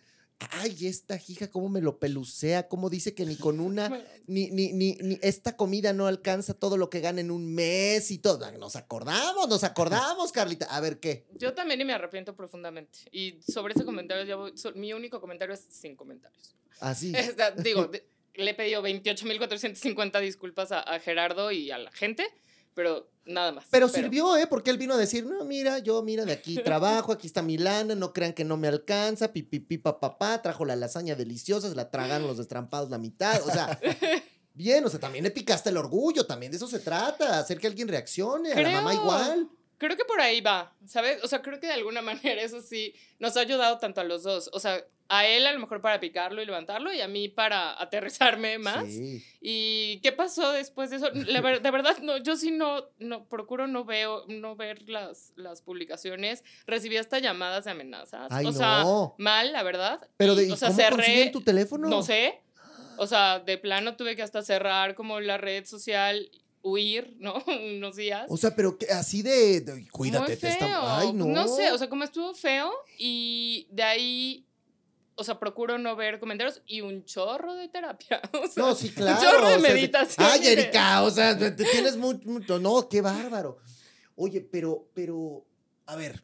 ay, 0.52 0.86
esta 0.86 1.18
hija, 1.28 1.50
cómo 1.50 1.68
me 1.68 1.80
lo 1.80 1.98
pelucea, 1.98 2.68
cómo 2.68 2.90
dice 2.90 3.14
que 3.14 3.24
ni 3.24 3.36
con 3.36 3.60
una, 3.60 3.88
ni, 4.26 4.50
ni, 4.50 4.72
ni, 4.72 4.94
ni, 4.94 5.18
esta 5.22 5.56
comida 5.56 5.92
no 5.92 6.06
alcanza 6.06 6.54
todo 6.54 6.76
lo 6.76 6.90
que 6.90 7.00
gana 7.00 7.20
en 7.20 7.30
un 7.30 7.54
mes 7.54 8.10
y 8.10 8.18
todo. 8.18 8.50
Nos 8.52 8.76
acordamos, 8.76 9.48
nos 9.48 9.64
acordamos, 9.64 10.32
Carlita. 10.32 10.66
A 10.66 10.80
ver 10.80 11.00
qué. 11.00 11.26
Yo 11.38 11.54
también 11.54 11.80
y 11.80 11.84
me 11.84 11.92
arrepiento 11.92 12.34
profundamente. 12.34 12.98
Y 13.10 13.40
sobre 13.42 13.74
ese 13.74 13.84
comentario, 13.84 14.38
voy, 14.38 14.54
mi 14.74 14.92
único 14.92 15.20
comentario 15.20 15.54
es 15.54 15.66
sin 15.68 15.96
comentarios. 15.96 16.54
Así. 16.80 17.12
Ah, 17.38 17.50
digo, 17.56 17.90
le 18.34 18.50
he 18.50 18.54
pedido 18.54 18.82
28.450 18.82 20.20
disculpas 20.20 20.72
a, 20.72 20.80
a 20.80 20.98
Gerardo 21.00 21.52
y 21.52 21.70
a 21.70 21.78
la 21.78 21.90
gente 21.92 22.26
pero 22.74 23.08
nada 23.24 23.52
más. 23.52 23.64
Pero, 23.70 23.88
sirvió, 23.88 24.36
¿eh? 24.36 24.46
Porque 24.46 24.70
él 24.70 24.78
vino 24.78 24.94
a 24.94 24.98
decir, 24.98 25.24
no, 25.24 25.44
mira, 25.44 25.78
yo, 25.78 26.02
mira, 26.02 26.24
de 26.24 26.32
aquí 26.32 26.56
trabajo, 26.64 27.12
aquí 27.12 27.26
está 27.26 27.42
mi 27.42 27.56
lana, 27.56 27.94
no 27.94 28.12
crean 28.12 28.32
que 28.32 28.44
no 28.44 28.56
me 28.56 28.68
alcanza, 28.68 29.32
pipipi, 29.32 29.78
papá, 29.78 30.42
trajo 30.42 30.64
la 30.64 30.76
lasaña 30.76 31.14
deliciosa, 31.14 31.68
se 31.68 31.74
la 31.74 31.90
tragaron 31.90 32.26
los 32.26 32.38
destrampados 32.38 32.90
la 32.90 32.98
mitad, 32.98 33.40
o 33.46 33.50
sea... 33.50 33.78
Bien, 34.56 34.84
o 34.84 34.88
sea, 34.88 35.00
también 35.00 35.24
le 35.24 35.32
picaste 35.32 35.70
el 35.70 35.76
orgullo, 35.76 36.26
también 36.26 36.52
de 36.52 36.58
eso 36.58 36.68
se 36.68 36.78
trata, 36.78 37.40
hacer 37.40 37.58
que 37.58 37.66
alguien 37.66 37.88
reaccione, 37.88 38.52
a 38.52 38.62
la 38.62 38.70
mamá 38.70 38.94
igual. 38.94 39.48
Creo 39.78 39.96
que 39.96 40.04
por 40.04 40.20
ahí 40.20 40.40
va, 40.40 40.72
¿sabes? 40.86 41.22
O 41.24 41.28
sea, 41.28 41.42
creo 41.42 41.58
que 41.58 41.66
de 41.66 41.72
alguna 41.72 42.02
manera 42.02 42.40
eso 42.40 42.62
sí 42.62 42.94
nos 43.18 43.36
ha 43.36 43.40
ayudado 43.40 43.78
tanto 43.78 44.00
a 44.00 44.04
los 44.04 44.22
dos. 44.22 44.48
O 44.52 44.60
sea, 44.60 44.84
a 45.08 45.26
él 45.26 45.46
a 45.46 45.52
lo 45.52 45.58
mejor 45.58 45.80
para 45.80 46.00
picarlo 46.00 46.42
y 46.42 46.46
levantarlo 46.46 46.92
y 46.92 47.00
a 47.00 47.08
mí 47.08 47.28
para 47.28 47.80
aterrizarme 47.80 48.58
más. 48.58 48.86
¿Y 49.40 50.00
qué 50.02 50.12
pasó 50.12 50.52
después 50.52 50.90
de 50.90 50.96
eso? 50.96 51.10
de 51.10 51.70
verdad, 51.70 51.98
no, 52.02 52.16
yo 52.18 52.36
sí 52.36 52.50
no, 52.50 52.84
no, 52.98 53.26
procuro 53.28 53.66
no 53.66 53.84
veo, 53.84 54.24
no 54.28 54.56
ver 54.56 54.88
las, 54.88 55.32
las 55.36 55.62
publicaciones. 55.62 56.42
Recibí 56.66 56.96
hasta 56.96 57.18
llamadas 57.18 57.64
de 57.64 57.72
amenazas. 57.72 58.32
o 58.44 58.52
sea, 58.52 58.84
mal, 59.18 59.52
la 59.52 59.62
verdad. 59.62 60.08
Pero 60.16 60.34
de, 60.34 60.50
o 60.50 60.56
sea, 60.56 60.68
¿cómo 60.68 60.80
cerré 60.80 61.30
tu 61.30 61.42
teléfono? 61.42 61.88
No 61.88 62.02
sé. 62.02 62.40
O 62.96 63.06
sea, 63.06 63.40
de 63.40 63.58
plano 63.58 63.96
tuve 63.96 64.16
que 64.16 64.22
hasta 64.22 64.42
cerrar 64.42 64.94
como 64.94 65.20
la 65.20 65.36
red 65.36 65.66
social 65.66 66.30
huir, 66.62 67.14
¿no? 67.18 67.34
Unos 67.76 67.96
días. 67.96 68.26
O 68.28 68.36
sea, 68.36 68.56
pero 68.56 68.76
así 68.90 69.22
de, 69.22 69.86
cuídate, 69.92 70.36
te 70.36 70.48
está, 70.48 70.98
ay, 70.98 71.12
no. 71.12 71.26
No 71.26 71.46
sé, 71.46 71.70
o 71.72 71.78
sea, 71.78 71.88
como 71.88 72.04
estuvo 72.04 72.34
feo 72.34 72.72
y 72.98 73.68
de 73.70 73.82
ahí 73.82 74.46
o 75.16 75.24
sea, 75.24 75.38
procuro 75.38 75.78
no 75.78 75.96
ver 75.96 76.18
comentarios 76.18 76.62
y 76.66 76.80
un 76.80 77.04
chorro 77.04 77.54
de 77.54 77.68
terapia. 77.68 78.20
no, 78.56 78.74
sí, 78.74 78.90
claro. 78.90 79.20
Un 79.20 79.26
chorro 79.26 79.48
de 79.50 79.58
meditación. 79.58 80.26
ay, 80.30 80.46
Erika, 80.46 81.02
o 81.02 81.10
sea, 81.10 81.36
te 81.36 81.52
tienes 81.52 81.96
mucho, 81.96 82.58
no, 82.58 82.88
qué 82.88 83.00
bárbaro. 83.00 83.58
Oye, 84.16 84.40
pero, 84.40 84.88
pero, 84.94 85.44
a 85.86 85.96
ver, 85.96 86.22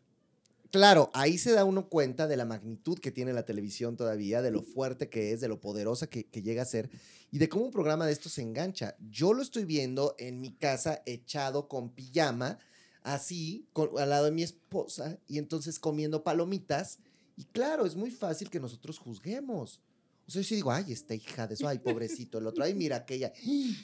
claro, 0.71 1.11
ahí 1.13 1.39
se 1.39 1.53
da 1.53 1.65
uno 1.65 1.89
cuenta 1.89 2.27
de 2.27 2.37
la 2.37 2.45
magnitud 2.45 2.99
que 2.99 3.11
tiene 3.11 3.33
la 3.33 3.45
televisión 3.45 3.97
todavía, 3.97 4.43
de 4.43 4.51
lo 4.51 4.63
fuerte 4.63 5.09
que 5.09 5.33
es, 5.33 5.41
de 5.41 5.49
lo 5.49 5.61
poderosa 5.61 6.09
que, 6.09 6.27
que 6.27 6.43
llega 6.43 6.63
a 6.63 6.67
ser 6.67 6.91
y 7.33 7.39
de 7.39 7.49
cómo 7.49 7.65
un 7.65 7.71
programa 7.71 8.07
de 8.07 8.13
esto 8.13 8.29
se 8.29 8.43
engancha. 8.43 8.97
Yo 9.11 9.33
lo 9.33 9.43
estoy 9.43 9.65
viendo 9.65 10.15
en 10.19 10.41
mi 10.41 10.53
casa 10.53 11.03
echado 11.07 11.69
con 11.69 11.91
pijama, 11.91 12.59
así, 13.03 13.67
al 13.99 14.11
lado 14.11 14.27
de 14.27 14.33
mi 14.33 14.43
esposa, 14.43 15.19
y 15.27 15.39
entonces 15.39 15.79
comiendo 15.79 16.25
palomitas 16.25 16.99
y 17.41 17.45
claro, 17.45 17.87
es 17.87 17.97
muy 17.97 18.11
fácil 18.11 18.51
que 18.51 18.61
nosotros 18.61 18.99
juzguemos. 18.99 19.81
O 20.29 20.31
sea, 20.31 20.43
yo 20.43 20.47
sí 20.47 20.57
digo, 20.57 20.71
ay, 20.71 20.93
esta 20.93 21.15
hija 21.15 21.47
de 21.47 21.55
eso, 21.55 21.67
ay, 21.67 21.79
pobrecito, 21.79 22.37
el 22.37 22.47
otro, 22.47 22.63
ay, 22.63 22.75
mira 22.75 22.97
aquella, 22.97 23.33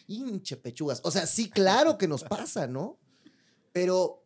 hinche 0.06 0.58
pechugas. 0.58 1.00
O 1.04 1.10
sea, 1.10 1.24
sí, 1.26 1.48
claro 1.48 1.96
que 1.96 2.06
nos 2.06 2.22
pasa, 2.22 2.66
¿no? 2.66 2.98
Pero, 3.72 4.22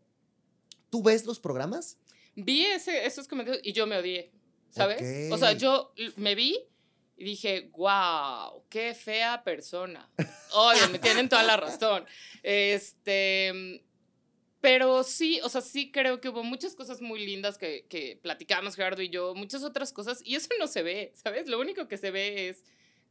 ¿tú 0.91 1.01
ves 1.05 1.25
los 1.27 1.39
programas? 1.39 1.97
Vi 2.35 2.67
ese, 2.67 3.07
esos 3.07 3.29
comentarios 3.29 3.63
y 3.65 3.73
yo 3.73 3.87
me 3.87 3.99
odié, 3.99 4.33
¿sabes? 4.71 5.31
O 5.31 5.39
sea, 5.39 5.53
yo 5.53 5.95
me 6.17 6.35
vi 6.35 6.59
y 7.17 7.23
dije, 7.23 7.71
wow, 7.77 8.65
qué 8.69 8.95
fea 8.95 9.45
persona. 9.45 10.11
Oye, 10.55 10.89
me 10.89 10.99
tienen 10.99 11.29
toda 11.29 11.45
la 11.45 11.57
razón. 11.57 12.05
Este, 12.43 13.85
pero 14.61 15.03
sí, 15.05 15.41
o 15.43 15.49
sea, 15.49 15.61
sí 15.61 15.91
creo 15.91 16.21
que 16.21 16.29
hubo 16.29 16.43
muchas 16.43 16.75
cosas 16.75 17.01
muy 17.01 17.25
lindas 17.25 17.57
que, 17.57 17.87
que 17.89 18.19
platicamos 18.23 18.77
Gerardo 18.77 19.01
y 19.03 19.09
yo, 19.09 19.35
muchas 19.35 19.63
otras 19.63 19.93
cosas, 19.93 20.21
y 20.25 20.37
eso 20.37 20.49
no 20.59 20.67
se 20.67 20.83
ve, 20.83 21.13
¿sabes? 21.15 21.49
Lo 21.49 21.59
único 21.59 21.89
que 21.89 21.97
se 21.97 22.11
ve 22.11 22.49
es 22.49 22.63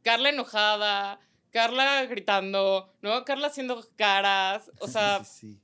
Carla 0.02 0.28
enojada, 0.28 1.20
Carla 1.50 2.06
gritando, 2.06 2.92
¿no? 3.02 3.24
Carla 3.24 3.48
haciendo 3.48 3.84
caras, 3.96 4.70
o 4.78 4.86
sea... 4.86 5.24
Sí, 5.24 5.58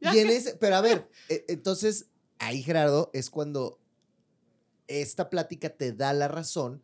sí, 0.00 0.18
eh, 0.18 0.36
ese, 0.36 0.56
pero 0.56 0.76
a 0.76 0.80
ver, 0.80 1.08
e, 1.28 1.44
entonces 1.48 2.06
ahí 2.38 2.62
Gerardo 2.62 3.10
es 3.12 3.30
cuando 3.30 3.78
esta 4.88 5.30
plática 5.30 5.70
te 5.70 5.92
da 5.92 6.12
la 6.12 6.26
razón 6.26 6.82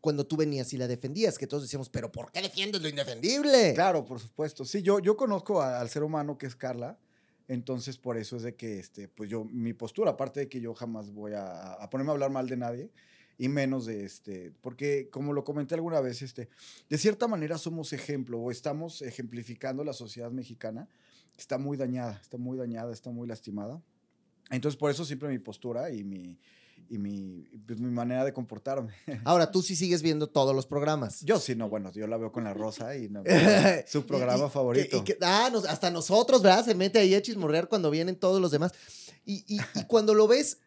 cuando 0.00 0.26
tú 0.26 0.36
venías 0.36 0.72
y 0.72 0.78
la 0.78 0.86
defendías, 0.86 1.36
que 1.36 1.46
todos 1.46 1.64
decíamos, 1.64 1.90
pero 1.90 2.10
¿por 2.10 2.32
qué 2.32 2.40
defiendes 2.40 2.80
lo 2.80 2.88
indefendible? 2.88 3.74
Claro, 3.74 4.04
por 4.04 4.20
supuesto. 4.20 4.64
Sí, 4.64 4.80
yo, 4.80 5.00
yo 5.00 5.16
conozco 5.16 5.60
al 5.60 5.90
ser 5.90 6.04
humano 6.04 6.38
que 6.38 6.46
es 6.46 6.56
Carla 6.56 6.98
entonces, 7.48 7.96
por 7.96 8.18
eso 8.18 8.36
es 8.36 8.42
de 8.42 8.54
que, 8.54 8.78
este, 8.78 9.08
pues 9.08 9.30
yo, 9.30 9.44
mi 9.44 9.72
postura, 9.72 10.12
aparte 10.12 10.40
de 10.40 10.48
que 10.48 10.60
yo 10.60 10.74
jamás 10.74 11.10
voy 11.10 11.32
a, 11.34 11.78
ponerme 11.90 12.10
a 12.10 12.12
hablar 12.12 12.30
mal 12.30 12.46
de 12.46 12.58
nadie, 12.58 12.90
y 13.38 13.48
menos 13.48 13.86
de 13.86 14.04
este, 14.04 14.52
porque 14.60 15.08
como 15.10 15.32
lo 15.32 15.44
comenté 15.44 15.74
alguna 15.74 16.00
vez, 16.00 16.22
este, 16.22 16.48
de 16.90 16.98
cierta 16.98 17.26
manera 17.26 17.56
somos 17.56 17.92
ejemplo 17.92 18.38
o 18.38 18.50
estamos 18.50 19.00
ejemplificando 19.00 19.82
la 19.84 19.92
sociedad 19.92 20.30
mexicana, 20.30 20.88
está 21.38 21.56
muy 21.56 21.76
dañada, 21.76 22.18
está 22.20 22.36
muy 22.36 22.58
dañada, 22.58 22.92
está 22.92 23.10
muy 23.10 23.26
lastimada. 23.26 23.80
Entonces, 24.50 24.76
por 24.76 24.90
eso 24.90 25.04
siempre 25.04 25.28
mi 25.28 25.38
postura 25.38 25.90
y 25.90 26.04
mi, 26.04 26.36
y 26.90 26.98
mi, 26.98 27.46
pues, 27.66 27.78
mi 27.78 27.90
manera 27.90 28.24
de 28.24 28.32
comportarme. 28.32 28.92
Ahora, 29.24 29.50
tú 29.50 29.62
sí 29.62 29.76
sigues 29.76 30.02
viendo 30.02 30.28
todos 30.28 30.54
los 30.54 30.66
programas. 30.66 31.20
Yo 31.22 31.38
sí, 31.38 31.54
no, 31.54 31.68
bueno, 31.68 31.92
yo 31.92 32.06
la 32.06 32.16
veo 32.16 32.32
con 32.32 32.44
la 32.44 32.54
Rosa 32.54 32.96
y 32.96 33.08
no, 33.08 33.22
su 33.86 34.06
programa 34.06 34.48
favorito. 34.48 35.04
ah, 35.22 35.50
hasta 35.68 35.90
nosotros, 35.90 36.42
¿verdad? 36.42 36.64
Se 36.64 36.74
mete 36.74 36.98
ahí 36.98 37.14
a 37.14 37.22
chismorrear 37.22 37.68
cuando 37.68 37.90
vienen 37.90 38.16
todos 38.16 38.40
los 38.40 38.50
demás. 38.50 38.72
Y, 39.24 39.44
y, 39.46 39.58
cuando 39.86 40.14
lo 40.14 40.26
ves 40.26 40.58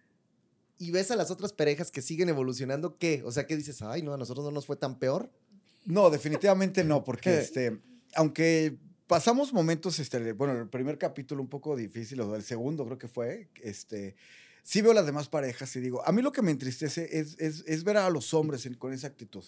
y 0.77 0.91
ves 0.91 1.11
a 1.11 1.15
las 1.15 1.31
otras 1.31 1.53
parejas 1.53 1.91
que 1.91 2.01
siguen 2.01 2.29
evolucionando, 2.29 2.97
¿qué? 2.97 3.21
O 3.25 3.31
sea, 3.31 3.45
¿qué 3.45 3.55
dices? 3.55 3.81
Ay, 3.81 4.01
no, 4.01 4.13
a 4.13 4.17
nosotros 4.17 4.45
no 4.45 4.51
nos 4.51 4.65
fue 4.65 4.75
tan 4.75 4.97
peor. 4.99 5.29
No, 5.85 6.09
definitivamente 6.09 6.83
no, 6.83 7.03
porque 7.03 7.39
este, 7.39 7.79
aunque 8.15 8.77
pasamos 9.07 9.51
momentos, 9.51 9.99
este, 9.99 10.33
bueno, 10.33 10.53
el 10.53 10.69
primer 10.69 10.97
capítulo 10.97 11.41
un 11.41 11.49
poco 11.49 11.75
difícil, 11.75 12.21
o 12.21 12.35
el 12.35 12.43
segundo 12.43 12.85
creo 12.85 12.97
que 12.97 13.07
fue, 13.07 13.49
este 13.61 14.15
sí 14.63 14.81
veo 14.81 14.93
las 14.93 15.05
demás 15.05 15.29
parejas 15.29 15.75
y 15.75 15.79
digo, 15.79 16.05
a 16.05 16.11
mí 16.11 16.21
lo 16.21 16.31
que 16.31 16.41
me 16.41 16.51
entristece 16.51 17.19
es, 17.19 17.37
es, 17.39 17.83
ver 17.83 17.97
a 17.97 18.09
los 18.09 18.33
hombres 18.33 18.67
con 18.77 18.93
esa 18.93 19.07
actitud. 19.07 19.43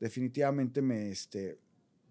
Definitivamente 0.00 0.82
me, 0.82 1.10
este, 1.10 1.58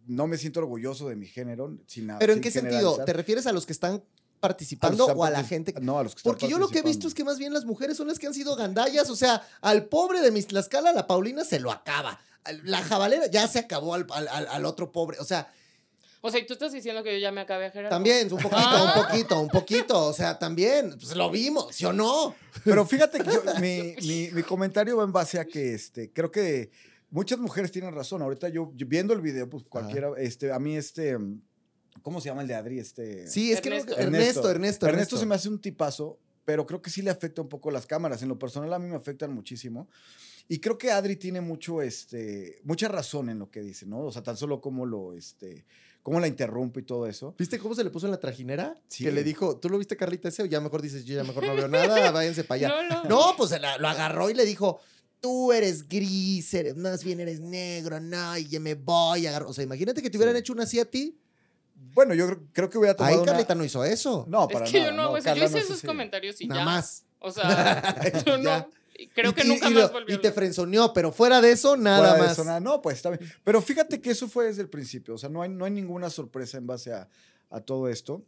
no 0.06 0.28
me 0.28 0.38
siento 0.38 0.60
orgulloso 0.60 1.10
de 1.10 1.16
mi 1.16 1.28
género. 1.28 1.78
Sin 1.88 2.08
nada, 2.08 2.20
¿Pero 2.20 2.34
en 2.34 2.42
qué 2.42 2.52
sentido? 2.52 3.04
¿Te 3.06 3.14
refieres 3.14 3.46
a 3.48 3.52
los 3.52 3.66
que 3.66 3.74
están 3.74 4.04
participando 4.40 5.06
o 5.06 5.24
a 5.24 5.30
la 5.30 5.44
gente? 5.44 5.74
No, 5.82 6.00
a 6.00 6.04
los 6.04 6.16
que 6.16 6.20
están 6.20 6.32
Porque 6.32 6.48
yo 6.48 6.58
lo 6.58 6.70
que 6.70 6.80
he 6.80 6.84
visto 6.84 7.08
es 7.08 7.14
que 7.14 7.24
más 7.24 7.38
bien 7.38 7.54
las 7.54 7.66
mujeres 7.66 7.98
son 7.98 8.08
las 8.08 8.20
que 8.20 8.28
han 8.28 8.34
sido 8.34 8.56
gandallas. 8.56 9.10
O 9.10 9.16
sea, 9.16 9.46
al 9.62 9.86
pobre 9.86 10.22
de 10.22 10.32
Miss 10.32 10.48
Tlaxcala, 10.48 10.94
la 10.94 11.08
Paulina 11.08 11.44
se 11.44 11.60
lo 11.60 11.72
acaba. 11.72 12.20
La 12.64 12.82
jabalera 12.82 13.28
ya 13.28 13.48
se 13.48 13.60
acabó 13.60 13.94
al, 13.94 14.08
al 14.10 14.66
otro 14.66 14.92
pobre. 14.92 15.18
O 15.20 15.26
sea, 15.26 15.54
o 16.26 16.32
sea, 16.32 16.40
¿y 16.40 16.46
tú 16.46 16.54
estás 16.54 16.72
diciendo 16.72 17.04
que 17.04 17.12
yo 17.12 17.20
ya 17.20 17.34
me 17.34 17.42
acabé 17.42 17.66
a 17.66 17.72
Gerardo? 17.72 17.90
También, 17.90 18.32
un 18.32 18.40
poquito, 18.40 18.56
un 18.56 18.62
ah. 18.64 19.06
poquito, 19.08 19.42
un 19.42 19.50
poquito. 19.50 20.06
O 20.06 20.14
sea, 20.14 20.40
también, 20.40 20.92
pues 20.92 21.14
lo 21.18 21.30
vimos, 21.30 21.76
¿sí 21.76 21.84
o 21.84 21.92
no? 21.92 22.34
Pero 22.64 22.86
fíjate 22.86 23.20
que 23.20 23.60
mi, 23.60 24.32
mi, 24.32 24.44
comentario 24.44 24.96
va 24.96 25.04
en 25.04 25.12
base 25.12 25.38
a 25.38 25.44
que 25.44 25.74
este, 25.74 26.14
creo 26.14 26.32
que 26.32 26.72
muchas 27.10 27.40
mujeres 27.40 27.74
tienen 27.74 27.94
razón. 27.94 28.22
Ahorita 28.22 28.48
yo, 28.48 28.72
viendo 28.74 29.14
el 29.14 29.20
video, 29.20 29.50
pues 29.50 29.66
cualquiera, 29.68 30.12
este, 30.16 30.54
a 30.54 30.60
mí 30.60 30.78
este, 30.78 31.18
¿cómo 32.02 32.22
se 32.22 32.30
llama 32.30 32.44
el 32.44 32.48
de 32.48 32.56
Adri? 32.56 32.80
Este, 32.80 33.28
sí, 33.28 33.52
es 33.52 33.60
que 33.60 33.68
Ernesto, 33.68 33.98
Ernesto, 33.98 34.50
Ernesto. 34.50 34.88
Ernesto 34.88 35.18
se 35.18 35.26
me 35.26 35.36
hace 35.36 35.50
un 35.50 35.60
tipazo, 35.60 36.20
pero 36.46 36.66
creo 36.66 36.82
que 36.82 36.90
sí 36.90 37.02
le 37.02 37.10
afecta 37.10 37.42
un 37.42 37.50
poco 37.50 37.70
las 37.70 37.86
cámaras. 37.86 38.22
En 38.22 38.30
lo 38.30 38.40
personal 38.40 38.72
a 38.72 38.80
mí 38.80 38.88
me 38.88 38.96
afectan 38.96 39.34
muchísimo. 39.34 39.90
Y 40.48 40.60
creo 40.60 40.78
que 40.78 40.90
Adri 40.90 41.18
tiene 41.18 41.42
mucho, 41.42 41.82
este, 41.82 42.62
mucha 42.64 42.88
razón 42.88 43.30
en 43.30 43.40
lo 43.40 43.52
que 43.52 43.62
dice, 43.62 43.86
¿no? 43.86 44.00
O 44.00 44.12
sea, 44.14 44.24
tan 44.24 44.38
solo 44.38 44.62
como 44.62 44.86
lo, 44.86 45.14
este, 45.14 45.66
cómo 46.04 46.20
la 46.20 46.28
interrumpe 46.28 46.82
y 46.82 46.84
todo 46.84 47.08
eso. 47.08 47.34
¿Viste 47.38 47.58
cómo 47.58 47.74
se 47.74 47.84
le 47.84 47.90
puso 47.90 48.06
en 48.06 48.12
la 48.12 48.20
trajinera? 48.20 48.76
Sí. 48.90 49.06
Que 49.06 49.12
le 49.12 49.24
dijo, 49.24 49.58
¿tú 49.58 49.70
lo 49.70 49.78
viste, 49.78 49.98
Carlita, 49.98 50.28
ese? 50.28 50.44
O 50.44 50.46
ya 50.46 50.60
mejor 50.60 50.82
dices, 50.82 51.06
yo 51.06 51.16
ya 51.16 51.24
mejor 51.24 51.46
no 51.48 51.56
veo 51.56 51.68
nada, 51.68 52.12
váyanse 52.12 52.44
para 52.44 52.68
allá. 52.68 52.84
No, 52.90 53.04
no. 53.04 53.10
no 53.10 53.34
pues 53.38 53.52
lo 53.80 53.88
agarró 53.88 54.30
y 54.30 54.34
le 54.34 54.46
dijo, 54.46 54.80
tú 55.22 55.54
eres 55.54 55.88
gris, 55.88 56.56
más 56.76 57.04
bien 57.04 57.22
eres 57.22 57.40
negro, 57.40 58.00
no, 58.02 58.38
y 58.38 58.46
ya 58.48 58.60
me 58.60 58.76
voy 58.76 59.26
a 59.26 59.30
agarrar. 59.30 59.50
O 59.50 59.54
sea, 59.54 59.64
imagínate 59.64 60.02
que 60.02 60.10
te 60.10 60.18
hubieran 60.18 60.36
hecho 60.36 60.52
una 60.52 60.64
así 60.64 60.80
a 60.80 60.86
ti. 60.86 61.18
Bueno, 61.94 62.14
yo 62.14 62.28
creo 62.52 62.70
que 62.70 62.78
hubiera 62.78 62.96
tomado 62.96 63.20
Ahí 63.20 63.26
Carlita 63.26 63.56
no 63.56 63.64
hizo 63.64 63.84
eso. 63.86 64.26
No, 64.28 64.48
para 64.48 64.66
es 64.66 64.72
que 64.72 64.84
yo 64.84 64.92
no, 64.92 65.18
yo 65.18 65.46
hice 65.46 65.60
esos 65.60 65.82
comentarios 65.82 66.40
y 66.42 66.48
nada 66.48 66.66
más. 66.66 67.06
O 67.20 67.32
sea, 67.32 67.96
yo 68.26 68.38
no... 68.38 68.70
Creo 69.08 69.34
que 69.34 69.44
nunca 69.44 69.70
más 69.70 69.92
volvió. 69.92 70.16
Y 70.16 70.22
te 70.22 70.32
frenzoneó, 70.32 70.94
pero 70.94 71.12
fuera 71.12 71.42
de 71.42 71.52
eso, 71.52 71.78
nada 71.78 72.18
más. 72.18 72.38
nada. 72.46 72.60
No, 72.60 72.82
pues 72.82 72.98
está 72.98 73.10
bien. 73.10 73.32
Pero 73.44 73.62
fíjate 73.62 74.02
que 74.02 74.12
eso 74.12 74.28
fue 74.28 74.46
desde 74.46 74.62
el 74.62 74.70
principio. 74.70 75.16
O 75.16 75.18
sea, 75.18 75.30
no 75.30 75.42
hay, 75.42 75.50
no 75.50 75.66
hay 75.66 75.72
ninguna 75.72 76.10
sorpresa 76.10 76.58
en 76.58 76.68
base 76.68 76.94
a, 76.94 77.08
a 77.50 77.62
todo 77.62 77.88
esto. 77.88 78.22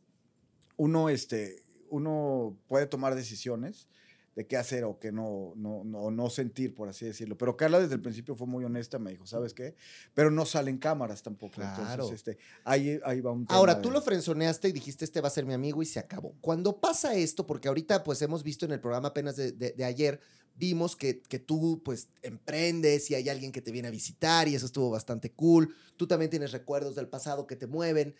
Uno, 0.77 1.09
este, 1.09 1.63
uno 1.89 2.57
puede 2.67 2.85
tomar 2.85 3.15
decisiones 3.15 3.87
de 4.35 4.45
qué 4.45 4.57
hacer 4.57 4.83
o 4.83 4.99
qué 4.99 5.13
no, 5.13 5.53
no, 5.55 5.83
no, 5.85 6.11
no 6.11 6.29
sentir, 6.29 6.75
por 6.75 6.89
así 6.89 7.05
decirlo. 7.05 7.37
Pero 7.37 7.55
Carla 7.55 7.79
desde 7.79 7.95
el 7.95 8.01
principio 8.01 8.35
fue 8.35 8.45
muy 8.45 8.65
honesta, 8.65 8.99
me 8.99 9.11
dijo, 9.11 9.25
¿sabes 9.25 9.53
qué? 9.53 9.75
Pero 10.13 10.29
no 10.29 10.45
salen 10.45 10.77
cámaras 10.77 11.23
tampoco. 11.23 11.55
Claro. 11.55 11.91
Entonces, 11.91 12.15
este, 12.17 12.37
ahí, 12.65 12.99
ahí 13.05 13.21
va 13.21 13.31
un 13.31 13.47
tema 13.47 13.57
Ahora, 13.57 13.81
tú 13.81 13.91
lo 13.91 14.01
frenzoneaste 14.01 14.67
y 14.67 14.71
dijiste, 14.73 15.05
este 15.05 15.21
va 15.21 15.29
a 15.29 15.31
ser 15.31 15.45
mi 15.45 15.53
amigo 15.53 15.81
y 15.81 15.85
se 15.85 15.99
acabó. 15.99 16.35
Cuando 16.41 16.81
pasa 16.81 17.15
esto, 17.15 17.47
porque 17.47 17.69
ahorita 17.69 18.03
pues 18.03 18.21
hemos 18.21 18.43
visto 18.43 18.65
en 18.65 18.73
el 18.73 18.81
programa 18.81 19.07
apenas 19.09 19.37
de, 19.37 19.53
de, 19.53 19.85
ayer, 19.85 20.19
vimos 20.55 20.95
que, 20.95 21.21
que, 21.21 21.39
tú 21.39 21.81
pues 21.83 22.07
emprendes 22.21 23.11
y 23.11 23.15
hay 23.15 23.29
alguien 23.29 23.51
que 23.51 23.61
te 23.61 23.71
viene 23.71 23.87
a 23.87 23.91
visitar 23.91 24.47
y 24.47 24.55
eso 24.55 24.65
estuvo 24.65 24.89
bastante 24.89 25.31
cool. 25.31 25.75
Tú 25.97 26.07
también 26.07 26.31
tienes 26.31 26.51
recuerdos 26.51 26.95
del 26.95 27.07
pasado 27.07 27.45
que 27.45 27.55
te 27.55 27.67
mueven. 27.67 28.15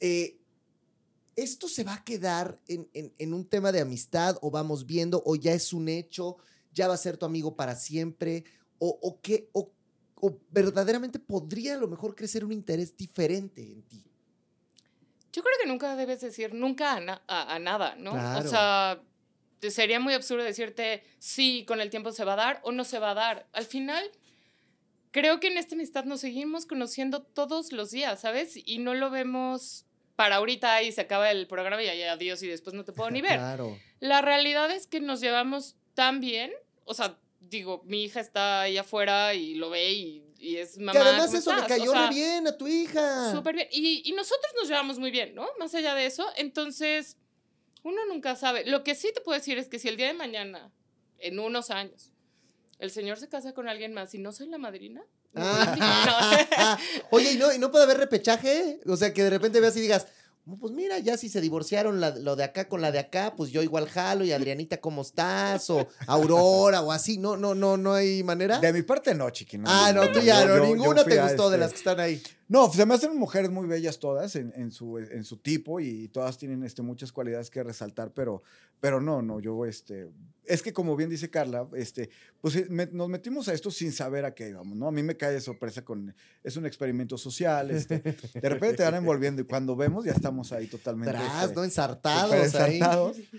Eh, 0.00 0.38
¿esto 1.36 1.68
se 1.68 1.84
va 1.84 1.94
a 1.94 2.04
quedar 2.04 2.58
en, 2.66 3.34
un 3.34 3.44
tema 3.44 3.70
de 3.70 3.80
amistad 3.80 4.38
o 4.40 4.50
vamos 4.50 4.86
viendo 4.86 5.22
o 5.24 5.36
ya 5.36 5.52
es 5.52 5.72
un 5.72 5.88
hecho, 5.88 6.38
ya 6.72 6.88
va 6.88 6.94
a 6.94 6.98
ser 6.98 7.18
tu 7.18 7.26
amigo 7.26 7.54
para 7.54 7.76
siempre 7.76 8.44
o, 8.78 8.98
o 9.02 9.20
qué, 9.20 9.50
o, 9.52 9.70
verdaderamente 10.50 11.18
podría 11.18 11.74
a 11.74 11.76
lo 11.76 11.88
mejor 11.88 12.16
crecer 12.16 12.44
un 12.44 12.52
interés 12.52 12.96
diferente 12.96 13.62
en 13.62 13.82
ti? 13.82 14.02
Yo 15.30 15.42
creo 15.42 15.54
que 15.62 15.68
nunca 15.68 15.94
debes 15.94 16.22
decir 16.22 16.54
nunca 16.54 16.96
a, 17.28 17.58
nada, 17.58 17.94
¿no? 17.96 18.12
O 18.12 18.48
sea, 18.48 19.02
sería 19.60 20.00
muy 20.00 20.14
absurdo 20.14 20.44
decirte 20.44 21.04
sí, 21.18 21.64
con 21.66 21.80
el 21.80 21.90
tiempo 21.90 22.12
se 22.12 22.24
va 22.24 22.34
a 22.34 22.36
dar 22.36 22.60
o 22.62 22.72
no 22.72 22.84
se 22.84 22.98
va 22.98 23.10
a 23.10 23.14
dar. 23.14 23.46
Al 23.52 23.64
final, 23.64 24.10
creo 25.10 25.40
que 25.40 25.48
en 25.48 25.58
esta 25.58 25.74
amistad 25.74 26.04
nos 26.04 26.20
seguimos 26.20 26.66
conociendo 26.66 27.22
todos 27.22 27.72
los 27.72 27.90
días, 27.90 28.20
¿sabes? 28.20 28.54
Y 28.56 28.78
no 28.78 28.94
lo 28.94 29.10
vemos 29.10 29.86
para 30.14 30.36
ahorita 30.36 30.82
y 30.82 30.92
se 30.92 31.02
acaba 31.02 31.30
el 31.30 31.46
programa 31.46 31.82
y 31.82 31.88
adiós 31.88 32.42
y 32.42 32.48
después 32.48 32.74
no 32.74 32.84
te 32.84 32.92
puedo 32.92 33.10
ni 33.10 33.20
ver. 33.22 33.38
Claro. 33.38 33.78
La 34.00 34.22
realidad 34.22 34.70
es 34.70 34.86
que 34.86 35.00
nos 35.00 35.20
llevamos 35.20 35.76
tan 35.94 36.20
bien, 36.20 36.52
o 36.84 36.94
sea, 36.94 37.18
digo, 37.40 37.82
mi 37.84 38.04
hija 38.04 38.20
está 38.20 38.62
ahí 38.62 38.76
afuera 38.76 39.34
y 39.34 39.54
lo 39.54 39.70
ve 39.70 39.92
y, 39.92 40.22
es 40.38 40.78
mamá. 40.78 40.92
Que 40.92 40.98
además 40.98 41.32
eso 41.32 41.54
le 41.56 41.64
cayó 41.64 41.92
muy 41.94 42.14
bien 42.14 42.46
a 42.46 42.56
tu 42.56 42.68
hija. 42.68 43.32
Súper 43.32 43.54
bien. 43.54 43.68
Y, 43.72 44.02
y 44.04 44.12
nosotros 44.12 44.52
nos 44.60 44.68
llevamos 44.68 44.98
muy 44.98 45.10
bien, 45.10 45.34
¿no? 45.34 45.48
Más 45.58 45.74
allá 45.74 45.94
de 45.94 46.06
eso. 46.06 46.26
Entonces, 46.36 47.16
uno 47.82 48.04
nunca 48.06 48.36
sabe. 48.36 48.64
Lo 48.64 48.84
que 48.84 48.94
sí 48.94 49.10
te 49.14 49.20
puedo 49.20 49.38
decir 49.38 49.58
es 49.58 49.68
que 49.68 49.78
si 49.78 49.88
el 49.88 49.96
día 49.96 50.06
de 50.06 50.14
mañana, 50.14 50.72
en 51.18 51.38
unos 51.38 51.70
años, 51.70 52.12
el 52.78 52.90
señor 52.90 53.18
se 53.18 53.28
casa 53.28 53.52
con 53.52 53.68
alguien 53.68 53.92
más 53.92 54.14
y 54.14 54.18
no 54.18 54.32
soy 54.32 54.48
la 54.48 54.58
madrina. 54.58 55.02
Ah. 55.34 56.78
Oye, 57.10 57.32
¿y 57.32 57.36
no, 57.36 57.52
¿y 57.52 57.58
no 57.58 57.70
puede 57.70 57.84
haber 57.84 57.98
repechaje? 57.98 58.80
O 58.86 58.96
sea, 58.96 59.12
que 59.12 59.24
de 59.24 59.30
repente 59.30 59.60
veas 59.60 59.76
y 59.76 59.80
digas, 59.80 60.06
pues 60.60 60.72
mira, 60.72 61.00
ya 61.00 61.16
si 61.16 61.28
se 61.28 61.40
divorciaron 61.40 62.00
lo 62.00 62.36
de 62.36 62.44
acá 62.44 62.68
con 62.68 62.80
la 62.80 62.92
de 62.92 63.00
acá, 63.00 63.34
pues 63.36 63.50
yo 63.50 63.62
igual 63.64 63.88
jalo 63.88 64.24
y 64.24 64.30
Adrianita, 64.30 64.80
¿cómo 64.80 65.02
estás? 65.02 65.68
O 65.70 65.88
Aurora 66.06 66.82
o 66.82 66.92
así. 66.92 67.18
No, 67.18 67.36
no, 67.36 67.56
no, 67.56 67.76
no 67.76 67.94
hay 67.94 68.22
manera. 68.22 68.60
De 68.60 68.72
mi 68.72 68.82
parte 68.82 69.12
no, 69.12 69.28
chiqui. 69.30 69.58
ah, 69.64 69.90
no, 69.92 70.08
tú 70.12 70.20
ya, 70.20 70.44
no, 70.44 70.64
ninguna 70.64 71.02
te 71.02 71.20
gustó 71.20 71.50
de 71.50 71.56
este 71.56 71.58
las 71.58 71.70
que 71.72 71.78
están 71.78 71.98
ahí. 71.98 72.22
No, 72.48 72.72
se 72.72 72.86
me 72.86 72.94
hacen 72.94 73.16
mujeres 73.16 73.50
muy 73.50 73.66
bellas 73.66 73.98
todas 73.98 74.36
en, 74.36 74.70
su, 74.70 74.98
en 74.98 75.24
su 75.24 75.38
tipo 75.38 75.80
y 75.80 76.06
todas 76.08 76.38
tienen 76.38 76.62
este, 76.62 76.80
muchas 76.80 77.10
cualidades 77.10 77.50
que 77.50 77.60
resaltar, 77.64 78.12
pero, 78.12 78.42
pero 78.80 79.00
no, 79.00 79.20
no, 79.20 79.40
yo 79.40 79.66
este, 79.66 80.08
es 80.44 80.62
que 80.62 80.72
como 80.72 80.94
bien 80.94 81.10
dice 81.10 81.28
Carla, 81.28 81.66
este, 81.74 82.08
pues 82.40 82.54
eh, 82.54 82.68
nos 82.92 83.08
metimos 83.08 83.48
a 83.48 83.52
esto 83.52 83.72
sin 83.72 83.90
saber 83.90 84.24
a 84.24 84.32
qué 84.32 84.50
íbamos, 84.50 84.78
¿no? 84.78 84.86
A 84.86 84.92
mí 84.92 85.02
me 85.02 85.16
cae 85.16 85.32
de 85.32 85.40
sorpresa 85.40 85.84
con, 85.84 86.14
es 86.44 86.56
un 86.56 86.66
experimento 86.66 87.18
social, 87.18 87.72
este, 87.72 87.98
de 87.98 88.48
repente 88.48 88.76
te 88.76 88.84
van 88.84 88.94
envolviendo 88.94 89.42
y 89.42 89.44
cuando 89.44 89.74
vemos 89.74 90.04
ya 90.04 90.12
estamos 90.12 90.52
ahí 90.52 90.68
totalmente. 90.68 91.14
Tras, 91.14 91.44
este, 91.46 91.54
¿no? 91.56 91.64
Ensartados, 91.64 92.54
ahí. 92.54 92.80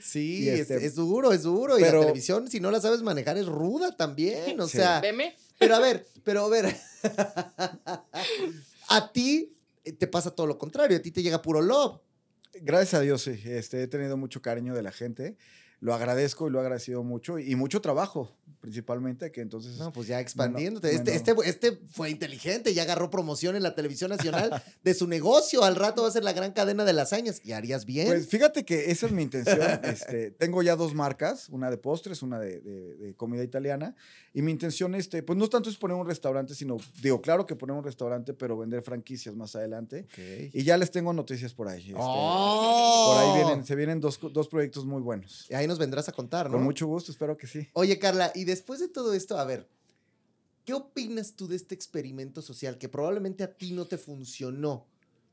Sí, 0.02 0.50
este, 0.50 0.86
es, 0.86 0.96
duro, 0.96 1.32
es 1.32 1.44
duro. 1.44 1.80
y 1.80 1.82
la 1.82 1.92
televisión, 1.92 2.50
si 2.50 2.60
no 2.60 2.72
la 2.72 2.82
sabes 2.82 3.02
manejar, 3.02 3.38
es 3.38 3.46
ruda 3.46 3.96
también, 3.96 4.60
o 4.60 4.68
sea. 4.68 5.00
Veme. 5.00 5.34
Pero 5.58 5.76
a 5.76 5.80
ver, 5.80 6.06
pero 6.26 6.46
a 6.46 6.50
ver. 6.50 6.76
a 8.90 9.12
ti 9.12 9.56
eh, 9.84 9.94
te 9.94 10.08
pasa 10.08 10.32
todo 10.32 10.48
lo 10.48 10.58
contrario, 10.58 10.98
a 10.98 11.02
ti 11.02 11.12
te 11.12 11.24
llega 11.24 11.42
puro 11.42 11.62
love. 11.62 12.00
Gracias 12.62 12.96
a 12.96 13.02
Dios, 13.02 13.22
sí. 13.22 13.40
Este, 13.46 13.84
he 13.84 13.88
tenido 13.88 14.18
mucho 14.18 14.42
cariño 14.42 14.74
de 14.74 14.82
la 14.82 14.92
gente 14.92 15.38
lo 15.80 15.94
agradezco 15.94 16.48
y 16.48 16.52
lo 16.52 16.60
he 16.60 16.62
agradecido 16.62 17.04
mucho 17.04 17.40
y 17.40 17.56
mucho 17.56 17.82
trabajo 17.82 18.37
principalmente, 18.60 19.32
que 19.32 19.42
entonces... 19.42 19.78
No, 19.78 19.94
pues 19.94 20.08
ya 20.08 20.20
expandiéndote. 20.20 20.94
este, 20.94 21.16
este, 21.16 21.34
este 21.46 21.80
fue 21.90 22.10
inteligente, 22.10 22.74
ya 22.74 22.84
agarró 22.84 23.10
promoción 23.10 23.56
en 23.56 23.64
la 23.64 23.76
televisión 23.76 24.10
nacional 24.10 24.62
de 24.84 24.94
su 24.94 25.08
negocio. 25.08 25.64
Al 25.64 25.76
rato 25.76 26.02
va 26.02 26.10
a 26.10 26.12
ser 26.12 26.24
la 26.24 26.34
gran 26.34 26.52
cadena 26.52 26.84
de 26.84 26.94
lasañas 26.94 27.42
y 27.44 27.54
harías 27.54 27.86
bien. 27.86 28.08
Pues 28.08 28.28
fíjate 28.28 28.66
que 28.66 28.92
esa 28.92 29.06
es 29.06 29.12
mi 29.12 29.24
intención. 29.24 29.60
este, 29.84 30.32
tengo 30.32 30.62
ya 30.64 30.76
dos 30.76 30.94
marcas, 30.94 31.50
una 31.50 31.70
de 31.70 31.78
postres, 31.78 32.22
una 32.22 32.40
de, 32.40 32.60
de, 32.60 33.16
comida 33.16 33.44
italiana. 33.44 33.96
Y 34.34 34.42
mi 34.42 34.52
intención, 34.52 34.96
este, 34.96 35.24
pues 35.24 35.38
no 35.38 35.48
tanto 35.50 35.70
es 35.70 35.78
poner 35.78 35.98
un 35.98 36.06
restaurante, 36.06 36.54
sino, 36.54 36.78
digo, 37.02 37.22
claro 37.22 37.46
que 37.46 37.56
poner 37.56 37.76
un 37.76 37.84
restaurante, 37.84 38.34
pero 38.34 38.58
vender 38.58 38.82
franquicias 38.82 39.36
más 39.36 39.56
adelante. 39.56 40.08
Y 40.54 40.64
ya 40.64 40.78
les 40.78 40.92
tengo 40.92 41.14
noticias 41.14 41.54
por 41.54 41.68
ahí. 41.68 41.88
Este, 41.88 41.96
¡Oh! 41.98 43.14
Por 43.14 43.24
ahí 43.24 43.44
vienen, 43.44 43.66
se 43.66 43.76
vienen 43.76 44.00
dos, 44.00 44.20
dos 44.32 44.48
proyectos 44.48 44.86
muy 44.86 45.02
buenos. 45.02 45.48
Y 45.50 45.56
ahí 45.56 45.68
nos 45.68 45.80
vendrás 45.80 46.10
a 46.10 46.12
contar, 46.12 46.48
¿no? 46.48 46.54
Con 46.54 46.64
mucho 46.64 46.86
gusto, 46.86 47.12
espero 47.12 47.38
que 47.38 47.48
sí. 47.48 47.68
Oye, 47.74 47.98
Carla, 47.98 48.32
y 48.38 48.46
después 48.46 48.80
de 48.80 48.88
todo 48.88 49.14
esto, 49.14 49.38
a 49.38 49.46
ver, 49.46 49.68
¿qué 50.66 50.74
opinas 50.74 51.36
tú 51.36 51.48
de 51.48 51.56
este 51.56 51.76
experimento 51.76 52.42
social 52.42 52.78
que 52.78 52.90
probablemente 52.90 53.44
a 53.44 53.54
ti 53.54 53.72
no 53.72 53.86
te 53.86 53.98
funcionó? 53.98 54.86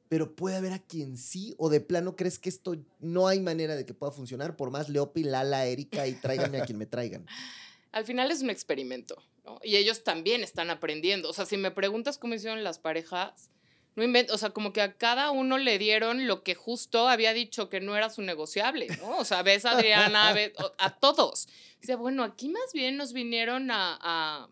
Pero 0.08 0.34
puede 0.36 0.56
haber 0.56 0.72
a 0.72 0.78
quien 0.78 1.16
sí, 1.16 1.54
o 1.58 1.68
de 1.68 1.80
plano 1.80 2.16
crees 2.16 2.38
que 2.38 2.48
esto 2.48 2.76
no 3.00 3.26
hay 3.26 3.40
manera 3.40 3.74
de 3.76 3.86
que 3.86 3.94
pueda 3.94 4.12
funcionar, 4.12 4.56
por 4.56 4.70
más 4.70 4.88
Leopi, 4.88 5.24
Lala, 5.24 5.66
Erika 5.66 6.06
y 6.06 6.14
tráiganme 6.14 6.60
a 6.60 6.66
quien 6.66 6.78
me 6.78 6.86
traigan. 6.86 7.26
Al 7.92 8.04
final 8.04 8.30
es 8.30 8.42
un 8.42 8.50
experimento. 8.50 9.22
Y 9.62 9.76
ellos 9.76 10.02
también 10.02 10.42
están 10.42 10.70
aprendiendo. 10.70 11.30
O 11.30 11.32
sea, 11.32 11.46
si 11.46 11.56
me 11.56 11.70
preguntas 11.70 12.18
cómo 12.18 12.34
hicieron 12.34 12.64
las 12.64 12.78
parejas, 12.78 13.50
no 13.96 14.02
invento, 14.02 14.34
o 14.34 14.38
sea, 14.38 14.50
como 14.50 14.72
que 14.72 14.80
a 14.82 14.96
cada 14.96 15.30
uno 15.30 15.58
le 15.58 15.78
dieron 15.78 16.26
lo 16.26 16.42
que 16.42 16.54
justo 16.54 17.08
había 17.08 17.32
dicho 17.32 17.68
que 17.68 17.80
no 17.80 17.96
era 17.96 18.10
su 18.10 18.22
negociable, 18.22 18.88
¿no? 19.00 19.18
O 19.18 19.24
sea, 19.24 19.42
ves 19.42 19.64
a 19.64 19.72
Adriana, 19.72 20.32
ves, 20.32 20.52
a 20.78 20.98
todos. 20.98 21.48
Dice, 21.80 21.94
bueno, 21.94 22.24
aquí 22.24 22.48
más 22.48 22.72
bien 22.72 22.96
nos 22.96 23.12
vinieron 23.12 23.70
a, 23.70 24.48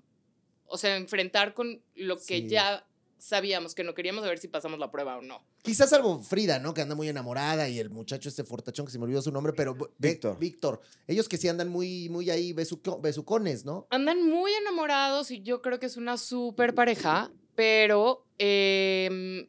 o 0.66 0.78
sea, 0.78 0.96
enfrentar 0.96 1.54
con 1.54 1.82
lo 1.94 2.20
que 2.20 2.46
ya 2.46 2.86
sabíamos 3.18 3.74
que 3.74 3.84
no 3.84 3.94
queríamos 3.94 4.24
ver 4.24 4.38
si 4.38 4.48
pasamos 4.48 4.80
la 4.80 4.90
prueba 4.90 5.16
o 5.16 5.22
no. 5.22 5.44
Quizás 5.62 5.92
algo 5.92 6.18
Frida, 6.18 6.58
¿no? 6.58 6.74
Que 6.74 6.80
anda 6.80 6.96
muy 6.96 7.08
enamorada 7.08 7.68
y 7.68 7.78
el 7.78 7.88
muchacho 7.88 8.28
este 8.28 8.42
fortachón 8.42 8.84
que 8.84 8.90
se 8.90 8.98
me 8.98 9.04
olvidó 9.04 9.22
su 9.22 9.30
nombre, 9.30 9.52
pero 9.52 9.76
Víctor. 9.98 10.38
Víctor. 10.38 10.80
Ellos 11.06 11.28
que 11.28 11.36
sí 11.36 11.46
andan 11.46 11.68
muy, 11.68 12.08
muy 12.08 12.30
ahí 12.30 12.52
besucones, 12.52 13.64
¿no? 13.64 13.86
Andan 13.90 14.28
muy 14.28 14.52
enamorados 14.54 15.30
y 15.30 15.40
yo 15.42 15.62
creo 15.62 15.78
que 15.78 15.86
es 15.86 15.96
una 15.96 16.16
súper 16.16 16.74
pareja, 16.74 17.30
pero 17.54 18.26
em, 18.38 19.48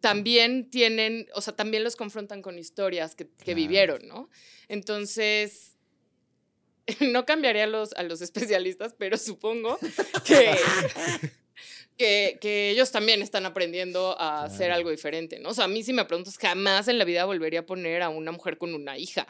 también 0.00 0.70
tienen, 0.70 1.28
o 1.34 1.40
sea, 1.40 1.54
también 1.54 1.84
los 1.84 1.96
confrontan 1.96 2.42
con 2.42 2.58
historias 2.58 3.14
que, 3.14 3.28
que 3.44 3.54
vivieron, 3.54 4.06
¿no? 4.06 4.30
Entonces, 4.68 5.72
no 7.12 7.24
cambiaría 7.24 7.64
a 7.64 7.68
los, 7.68 7.92
a 7.94 8.02
los 8.02 8.20
especialistas, 8.20 8.94
pero 8.98 9.16
supongo 9.16 9.78
que, 11.98 12.38
que, 12.40 12.70
ellos 12.70 12.90
también 12.90 13.22
están 13.22 13.46
aprendiendo 13.46 14.18
a 14.18 14.44
hacer 14.44 14.72
algo 14.72 14.90
diferente, 14.90 15.38
¿no? 15.38 15.50
O 15.50 15.54
sea, 15.54 15.64
a 15.64 15.68
mí 15.68 15.82
si 15.82 15.92
me 15.92 16.04
preguntas, 16.04 16.36
jamás 16.38 16.88
en 16.88 16.98
la 16.98 17.04
vida 17.04 17.24
volvería 17.24 17.60
a 17.60 17.66
poner 17.66 18.02
a 18.02 18.08
una 18.08 18.32
mujer 18.32 18.58
con 18.58 18.74
una 18.74 18.98
hija 18.98 19.26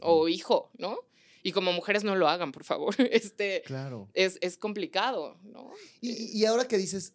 o 0.00 0.28
hijo, 0.28 0.70
¿no? 0.78 0.98
Y 1.46 1.52
como 1.52 1.72
mujeres 1.72 2.02
no 2.02 2.16
lo 2.16 2.28
hagan, 2.28 2.50
por 2.50 2.64
favor. 2.64 2.96
Este, 3.12 3.62
claro. 3.64 4.08
Es, 4.14 4.36
es 4.40 4.58
complicado, 4.58 5.38
¿no? 5.44 5.70
Y, 6.00 6.36
y 6.36 6.44
ahora 6.44 6.66
que 6.66 6.76
dices, 6.76 7.14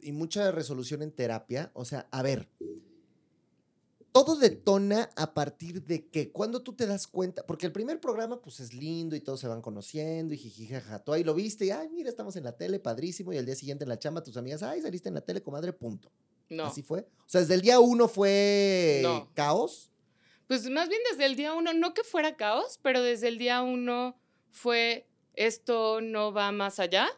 y 0.00 0.12
mucha 0.12 0.52
resolución 0.52 1.02
en 1.02 1.10
terapia, 1.10 1.72
o 1.74 1.84
sea, 1.84 2.06
a 2.12 2.22
ver, 2.22 2.48
todo 4.12 4.36
detona 4.36 5.10
a 5.16 5.34
partir 5.34 5.82
de 5.82 6.06
que 6.06 6.30
cuando 6.30 6.62
tú 6.62 6.74
te 6.74 6.86
das 6.86 7.08
cuenta, 7.08 7.44
porque 7.44 7.66
el 7.66 7.72
primer 7.72 8.00
programa 8.00 8.40
pues 8.40 8.60
es 8.60 8.72
lindo 8.72 9.16
y 9.16 9.20
todos 9.20 9.40
se 9.40 9.48
van 9.48 9.60
conociendo 9.60 10.32
y 10.32 10.38
jijijaja, 10.38 11.02
tú 11.02 11.12
ahí 11.12 11.24
lo 11.24 11.34
viste 11.34 11.66
y 11.66 11.70
ay, 11.70 11.88
mira, 11.88 12.08
estamos 12.08 12.36
en 12.36 12.44
la 12.44 12.56
tele, 12.56 12.78
padrísimo, 12.78 13.32
y 13.32 13.38
al 13.38 13.46
día 13.46 13.56
siguiente 13.56 13.82
en 13.82 13.88
la 13.88 13.98
chamba 13.98 14.22
tus 14.22 14.36
amigas, 14.36 14.62
ay, 14.62 14.80
saliste 14.80 15.08
en 15.08 15.16
la 15.16 15.22
tele, 15.22 15.42
comadre, 15.42 15.72
punto. 15.72 16.12
No. 16.48 16.66
¿Así 16.66 16.82
fue? 16.84 17.00
O 17.00 17.28
sea, 17.28 17.40
desde 17.40 17.54
el 17.54 17.62
día 17.62 17.80
uno 17.80 18.06
fue 18.06 19.02
caos. 19.34 19.90
Pues 20.46 20.68
más 20.70 20.88
bien 20.88 21.00
desde 21.10 21.26
el 21.26 21.36
día 21.36 21.52
uno, 21.54 21.72
no 21.72 21.94
que 21.94 22.04
fuera 22.04 22.36
caos, 22.36 22.78
pero 22.82 23.02
desde 23.02 23.28
el 23.28 23.38
día 23.38 23.62
uno 23.62 24.18
fue 24.50 25.06
esto 25.34 26.00
no 26.00 26.32
va 26.32 26.52
más 26.52 26.78
allá. 26.80 27.08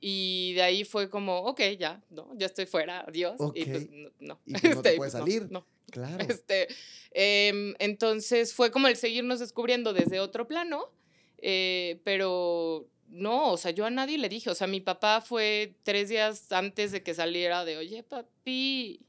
Y 0.00 0.52
de 0.52 0.62
ahí 0.62 0.84
fue 0.84 1.08
como, 1.08 1.38
ok, 1.38 1.60
ya, 1.78 2.02
no, 2.10 2.30
ya 2.36 2.46
estoy 2.46 2.66
fuera, 2.66 3.00
adiós. 3.08 3.36
Y 3.54 3.64
pues 3.64 3.88
no. 4.20 4.38
Y 4.44 4.52
pues, 4.60 4.74
no 4.74 4.82
te 4.82 4.96
puedes 4.96 5.12
salir. 5.12 5.50
No, 5.50 5.66
Claro. 5.90 6.24
Este, 6.28 6.68
em, 7.12 7.74
entonces 7.78 8.52
fue 8.52 8.70
como 8.70 8.88
el 8.88 8.96
seguirnos 8.96 9.40
descubriendo 9.40 9.92
desde 9.92 10.18
otro 10.18 10.48
plano, 10.48 10.90
eh, 11.38 12.00
pero 12.04 12.88
no, 13.08 13.52
o 13.52 13.56
sea, 13.56 13.70
yo 13.70 13.86
a 13.86 13.90
nadie 13.90 14.18
le 14.18 14.28
dije, 14.28 14.50
o 14.50 14.54
sea, 14.54 14.66
mi 14.66 14.80
papá 14.80 15.20
fue 15.20 15.76
tres 15.84 16.08
días 16.08 16.50
antes 16.50 16.90
de 16.90 17.02
que 17.02 17.14
saliera 17.14 17.64
de, 17.64 17.76
oye, 17.76 18.02
papi, 18.02 19.00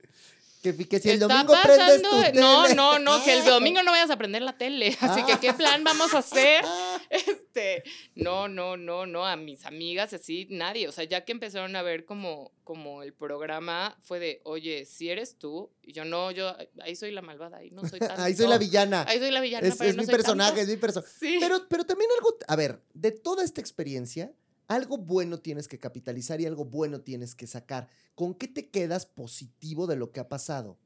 que, 0.74 1.00
si 1.00 1.10
el 1.10 1.20
domingo 1.20 1.54
prendes 1.64 2.02
tu 2.02 2.10
tele. 2.10 2.40
No, 2.40 2.68
no, 2.74 3.00
no, 3.00 3.24
que 3.24 3.34
el 3.34 3.46
domingo 3.46 3.84
no 3.84 3.92
vayas 3.92 4.10
a 4.10 4.18
prender 4.18 4.42
la 4.42 4.58
tele. 4.58 4.98
Así 5.00 5.24
que, 5.24 5.38
¿qué 5.40 5.54
plan 5.54 5.84
vamos 5.84 6.14
a 6.14 6.20
hacer? 6.20 6.64
Este, 7.10 7.84
no, 8.16 8.48
no, 8.48 8.76
no, 8.76 9.06
no, 9.06 9.26
a 9.26 9.36
mis 9.38 9.66
amigas, 9.66 10.14
así, 10.14 10.48
nadie. 10.50 10.88
O 10.88 10.92
sea, 10.92 11.04
ya 11.04 11.24
que 11.24 11.32
empezaron 11.32 11.76
a 11.76 11.82
ver 11.82 12.06
como, 12.06 12.52
como 12.64 13.04
el 13.04 13.14
programa, 13.14 13.98
fue 14.02 14.20
de, 14.20 14.42
oye, 14.44 14.86
si 14.86 15.10
eres 15.10 15.38
tú, 15.38 15.72
y 15.82 15.94
yo 15.94 16.04
no, 16.04 16.32
yo, 16.32 16.54
ahí 16.82 16.96
soy 16.96 17.12
la 17.12 17.22
malvada, 17.22 17.58
ahí 17.58 17.72
no 17.72 17.88
soy 17.88 18.00
tan. 18.00 18.20
ahí 18.20 18.36
soy 18.36 18.48
la 18.48 18.58
villana. 18.58 19.06
Ahí 19.08 19.20
soy 19.20 19.32
la 19.32 19.40
villana. 19.40 19.68
Es, 19.68 19.80
es 19.80 19.96
mi 19.96 20.06
personaje, 20.06 20.62
es 20.62 20.68
mi 20.68 20.78
personaje. 20.78 21.12
Pero, 21.40 21.68
pero 21.70 21.86
también 21.86 22.10
algo, 22.18 22.38
a 22.48 22.56
ver, 22.56 22.82
de 22.94 23.12
toda 23.12 23.44
esta 23.44 23.62
experiencia, 23.62 24.32
algo 24.68 24.98
bueno 24.98 25.40
tienes 25.40 25.68
que 25.68 25.80
capitalizar 25.80 26.42
y 26.42 26.46
algo 26.46 26.66
bueno 26.66 27.02
tienes 27.02 27.36
que 27.36 27.48
sacar. 27.48 27.90
¿Con 28.16 28.34
qué 28.34 28.48
te 28.48 28.70
quedas 28.70 29.06
positivo 29.06 29.88
de 29.88 29.96
lo 29.96 30.12
que 30.12 30.20
ha 30.20 30.30
pasado? 30.30 30.78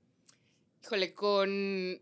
Híjole, 0.84 1.14
con 1.14 2.02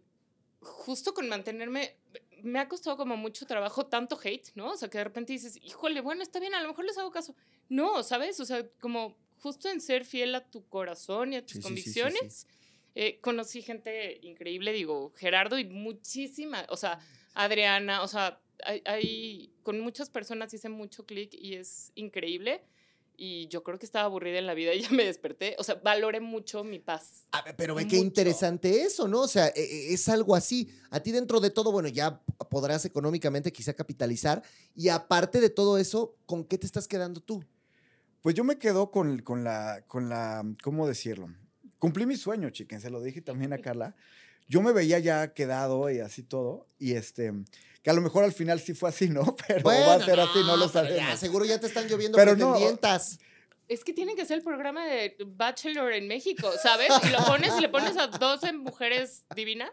justo 0.61 1.13
con 1.13 1.29
mantenerme, 1.29 1.95
me 2.43 2.59
ha 2.59 2.67
costado 2.67 2.97
como 2.97 3.17
mucho 3.17 3.45
trabajo, 3.45 3.85
tanto 3.85 4.19
hate, 4.21 4.49
¿no? 4.55 4.71
O 4.71 4.77
sea, 4.77 4.89
que 4.89 4.97
de 4.97 5.03
repente 5.05 5.33
dices, 5.33 5.59
híjole, 5.63 6.01
bueno, 6.01 6.23
está 6.23 6.39
bien, 6.39 6.53
a 6.53 6.61
lo 6.61 6.69
mejor 6.69 6.85
les 6.85 6.97
hago 6.97 7.11
caso. 7.11 7.35
No, 7.69 8.03
¿sabes? 8.03 8.39
O 8.39 8.45
sea, 8.45 8.67
como 8.79 9.15
justo 9.39 9.69
en 9.69 9.81
ser 9.81 10.05
fiel 10.05 10.35
a 10.35 10.45
tu 10.45 10.67
corazón 10.67 11.33
y 11.33 11.37
a 11.37 11.45
tus 11.45 11.59
convicciones. 11.61 12.47
Eh, 12.95 13.19
conocí 13.21 13.61
gente 13.61 14.19
increíble, 14.23 14.73
digo, 14.73 15.13
Gerardo 15.15 15.59
y 15.59 15.65
muchísima, 15.65 16.65
o 16.69 16.77
sea, 16.77 16.99
Adriana, 17.35 18.01
o 18.01 18.07
sea, 18.07 18.41
hay, 18.65 19.53
con 19.63 19.79
muchas 19.79 20.09
personas 20.09 20.53
hice 20.53 20.69
mucho 20.69 21.05
clic 21.05 21.33
y 21.33 21.55
es 21.55 21.91
increíble. 21.95 22.61
Y 23.19 23.47
yo 23.47 23.63
creo 23.63 23.79
que 23.79 23.85
estaba 23.87 24.05
aburrida 24.05 24.37
en 24.37 24.45
la 24.45 24.53
vida 24.53 24.75
y 24.75 24.81
ya 24.81 24.91
me 24.91 25.03
desperté. 25.03 25.55
O 25.57 25.63
sea, 25.63 25.75
valoré 25.75 26.19
mucho 26.19 26.63
mi 26.63 26.77
paz. 26.77 27.27
pero 27.57 27.73
ve 27.73 27.87
qué 27.87 27.97
interesante 27.97 28.83
eso, 28.83 29.07
¿no? 29.07 29.21
O 29.21 29.27
sea, 29.27 29.47
e, 29.47 29.61
e, 29.61 29.93
es 29.93 30.07
algo 30.07 30.35
así. 30.35 30.69
A 30.91 30.99
ti 30.99 31.11
dentro 31.11 31.39
de 31.39 31.49
todo, 31.49 31.71
bueno, 31.71 31.87
ya 31.87 32.21
podrás 32.49 32.85
económicamente 32.85 33.51
quizá 33.51 33.73
capitalizar. 33.73 34.43
Y 34.75 34.89
aparte 34.89 35.41
de 35.41 35.49
todo 35.49 35.79
eso, 35.79 36.15
¿con 36.27 36.45
qué 36.45 36.59
te 36.59 36.67
estás 36.67 36.87
quedando 36.87 37.19
tú? 37.19 37.43
Pues 38.21 38.35
yo 38.35 38.43
me 38.43 38.59
quedo 38.59 38.91
con, 38.91 39.19
con, 39.19 39.43
la, 39.43 39.83
con 39.87 40.09
la, 40.09 40.43
¿cómo 40.61 40.87
decirlo? 40.87 41.29
Cumplí 41.79 42.05
mi 42.05 42.17
sueño, 42.17 42.49
chiquen, 42.51 42.81
se 42.81 42.89
lo 42.89 43.01
dije 43.01 43.21
también 43.21 43.51
a 43.53 43.57
Carla. 43.61 43.95
Yo 44.47 44.61
me 44.61 44.71
veía 44.71 44.99
ya 44.99 45.33
quedado 45.33 45.89
y 45.89 45.99
así 45.99 46.23
todo. 46.23 46.67
Y 46.79 46.93
este, 46.93 47.33
que 47.83 47.89
a 47.89 47.93
lo 47.93 48.01
mejor 48.01 48.23
al 48.23 48.33
final 48.33 48.59
sí 48.59 48.73
fue 48.73 48.89
así, 48.89 49.09
¿no? 49.09 49.35
Pero 49.47 49.63
va 49.63 49.95
a 49.95 50.05
ser 50.05 50.19
así, 50.19 50.39
no 50.45 50.57
lo 50.57 50.69
sabemos. 50.69 51.19
seguro 51.19 51.45
ya 51.45 51.59
te 51.59 51.67
están 51.67 51.87
lloviendo 51.87 52.15
pero 52.15 52.33
pretendientas. 52.33 53.19
Es 53.67 53.83
que 53.83 53.91
tiene 53.91 54.15
que 54.15 54.25
ser 54.25 54.37
el 54.37 54.43
programa 54.43 54.85
de 54.85 55.17
Bachelor 55.25 55.91
en 55.91 56.07
México, 56.07 56.49
¿sabes? 56.63 56.89
Y 57.03 57.09
lo 57.09 57.17
pones 57.25 57.51
y 57.57 57.61
le 57.61 57.67
pones 57.67 57.97
a 57.97 58.07
12 58.07 58.53
mujeres 58.53 59.25
divinas. 59.35 59.71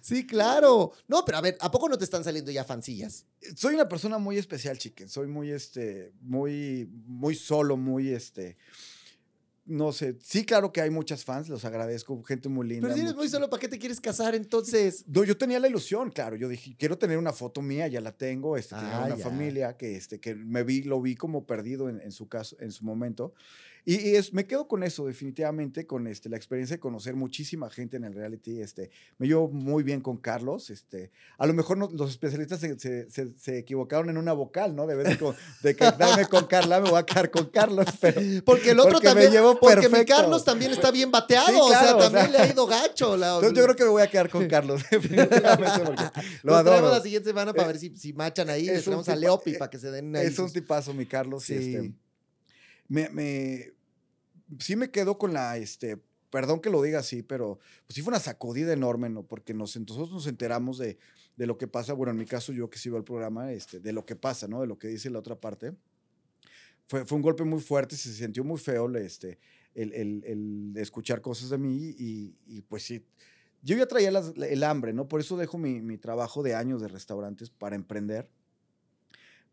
Sí, 0.00 0.26
claro. 0.26 0.92
No, 1.06 1.22
pero 1.26 1.36
a 1.36 1.40
ver, 1.42 1.58
¿a 1.60 1.70
poco 1.70 1.86
no 1.88 1.98
te 1.98 2.04
están 2.04 2.24
saliendo 2.24 2.50
ya 2.50 2.64
fancillas? 2.64 3.26
Soy 3.54 3.74
una 3.74 3.88
persona 3.90 4.16
muy 4.16 4.38
especial, 4.38 4.78
chiquen. 4.78 5.10
Soy 5.10 5.26
muy, 5.26 5.50
este, 5.50 6.14
muy, 6.22 6.88
muy 7.06 7.34
solo, 7.34 7.76
muy, 7.76 8.08
este, 8.08 8.56
no 9.66 9.92
sé, 9.92 10.16
sí, 10.22 10.44
claro 10.44 10.72
que 10.72 10.80
hay 10.80 10.90
muchas 10.90 11.24
fans, 11.24 11.48
los 11.48 11.64
agradezco, 11.64 12.22
gente 12.22 12.48
muy 12.48 12.68
linda. 12.68 12.86
Pero 12.86 12.94
si 12.94 13.00
eres 13.02 13.14
muy 13.14 13.28
solo, 13.28 13.50
¿para 13.50 13.60
qué 13.60 13.68
te 13.68 13.78
quieres 13.78 14.00
casar 14.00 14.34
entonces? 14.34 15.04
No, 15.08 15.24
yo 15.24 15.36
tenía 15.36 15.58
la 15.58 15.68
ilusión, 15.68 16.10
claro, 16.10 16.36
yo 16.36 16.48
dije, 16.48 16.76
quiero 16.78 16.96
tener 16.96 17.18
una 17.18 17.32
foto 17.32 17.62
mía, 17.62 17.88
ya 17.88 18.00
la 18.00 18.12
tengo, 18.12 18.56
este, 18.56 18.76
tenía 18.76 19.02
ah, 19.02 19.06
una 19.06 19.16
familia 19.16 19.76
que, 19.76 19.96
este, 19.96 20.20
que 20.20 20.34
me 20.34 20.62
vi, 20.62 20.82
lo 20.82 21.00
vi 21.02 21.16
como 21.16 21.46
perdido 21.46 21.88
en, 21.88 22.00
en, 22.00 22.12
su 22.12 22.28
caso, 22.28 22.56
en 22.60 22.70
su 22.70 22.84
momento. 22.84 23.34
Y, 23.88 24.16
es, 24.16 24.32
me 24.32 24.48
quedo 24.48 24.66
con 24.66 24.82
eso, 24.82 25.06
definitivamente, 25.06 25.86
con 25.86 26.08
este, 26.08 26.28
la 26.28 26.36
experiencia 26.36 26.74
de 26.74 26.80
conocer 26.80 27.14
muchísima 27.14 27.70
gente 27.70 27.96
en 27.96 28.02
el 28.02 28.14
reality. 28.14 28.60
Este, 28.60 28.90
me 29.16 29.28
llevo 29.28 29.48
muy 29.48 29.84
bien 29.84 30.00
con 30.00 30.16
Carlos. 30.16 30.70
Este, 30.70 31.12
a 31.38 31.46
lo 31.46 31.54
mejor 31.54 31.78
los 31.92 32.10
especialistas 32.10 32.58
se, 32.58 32.76
se, 32.80 33.08
se, 33.08 33.58
equivocaron 33.58 34.10
en 34.10 34.16
una 34.16 34.32
vocal, 34.32 34.74
¿no? 34.74 34.88
De 34.88 34.96
vez 34.96 35.16
de, 35.62 35.76
quedarme 35.76 36.26
con 36.26 36.46
Carla, 36.46 36.80
me 36.80 36.90
voy 36.90 36.98
a 36.98 37.06
quedar 37.06 37.30
con 37.30 37.46
Carlos. 37.46 37.86
Pero, 38.00 38.20
porque 38.44 38.72
el 38.72 38.80
otro 38.80 38.98
también, 38.98 39.30
me 39.30 39.36
llevo 39.36 39.60
porque 39.60 39.88
mi 39.88 40.04
Carlos 40.04 40.44
también 40.44 40.72
está 40.72 40.90
bien 40.90 41.12
bateado, 41.12 41.56
o 41.56 41.70
sea, 41.70 41.96
también 41.96 42.32
le 42.32 42.38
ha 42.38 42.52
ido 42.52 42.66
gacho. 42.66 43.16
La, 43.16 43.40
yo 43.40 43.52
creo 43.52 43.76
que 43.76 43.84
me 43.84 43.90
voy 43.90 44.02
a 44.02 44.10
quedar 44.10 44.28
con 44.28 44.48
Carlos, 44.48 44.82
definitivamente, 44.90 45.84
porque 45.84 46.02
lo 46.42 46.56
adoro. 46.56 46.90
la 46.90 47.00
siguiente 47.00 47.28
semana 47.28 47.52
para 47.52 47.68
eh, 47.68 47.72
ver 47.72 47.78
si, 47.78 47.96
si 47.96 48.12
machan 48.12 48.50
ahí. 48.50 48.66
Le 48.66 48.82
traemos 48.82 49.08
a 49.08 49.14
Leopi 49.14 49.52
para 49.52 49.70
que 49.70 49.78
se 49.78 49.92
den. 49.92 50.16
Es 50.16 50.36
un 50.40 50.52
tipazo, 50.52 50.92
mi 50.92 51.06
Carlos. 51.06 51.44
Sí. 51.44 51.54
Este, 51.54 51.92
me, 52.88 53.08
me, 53.10 53.75
sí 54.58 54.76
me 54.76 54.90
quedo 54.90 55.18
con 55.18 55.32
la, 55.32 55.56
este, 55.56 55.98
perdón 56.30 56.60
que 56.60 56.70
lo 56.70 56.82
diga 56.82 57.00
así, 57.00 57.22
pero 57.22 57.58
pues 57.86 57.94
sí 57.94 58.02
fue 58.02 58.10
una 58.10 58.20
sacudida 58.20 58.72
enorme, 58.72 59.08
¿no? 59.08 59.22
Porque 59.22 59.54
nos, 59.54 59.76
nosotros 59.76 60.12
nos 60.12 60.26
enteramos 60.26 60.78
de, 60.78 60.98
de, 61.36 61.46
lo 61.46 61.58
que 61.58 61.68
pasa, 61.68 61.92
bueno, 61.92 62.12
en 62.12 62.18
mi 62.18 62.26
caso 62.26 62.52
yo 62.52 62.70
que 62.70 62.78
sigo 62.78 62.96
el 62.96 63.04
programa, 63.04 63.52
este, 63.52 63.80
de 63.80 63.92
lo 63.92 64.04
que 64.04 64.16
pasa, 64.16 64.48
¿no? 64.48 64.60
De 64.60 64.66
lo 64.66 64.78
que 64.78 64.88
dice 64.88 65.10
la 65.10 65.18
otra 65.18 65.40
parte. 65.40 65.74
Fue, 66.88 67.04
fue 67.04 67.16
un 67.16 67.22
golpe 67.22 67.44
muy 67.44 67.60
fuerte, 67.60 67.96
se 67.96 68.12
sintió 68.12 68.44
muy 68.44 68.58
feo 68.58 68.94
este, 68.96 69.38
el, 69.74 69.92
el, 69.92 70.22
el 70.24 70.72
escuchar 70.76 71.20
cosas 71.20 71.50
de 71.50 71.58
mí 71.58 71.94
y, 71.98 72.38
y 72.46 72.62
pues 72.62 72.84
sí. 72.84 73.04
Yo 73.62 73.76
ya 73.76 73.86
traía 73.86 74.10
el 74.10 74.62
hambre, 74.62 74.92
¿no? 74.92 75.08
Por 75.08 75.20
eso 75.20 75.36
dejo 75.36 75.58
mi, 75.58 75.80
mi 75.80 75.98
trabajo 75.98 76.44
de 76.44 76.54
años 76.54 76.80
de 76.80 76.86
restaurantes 76.86 77.50
para 77.50 77.74
emprender 77.74 78.28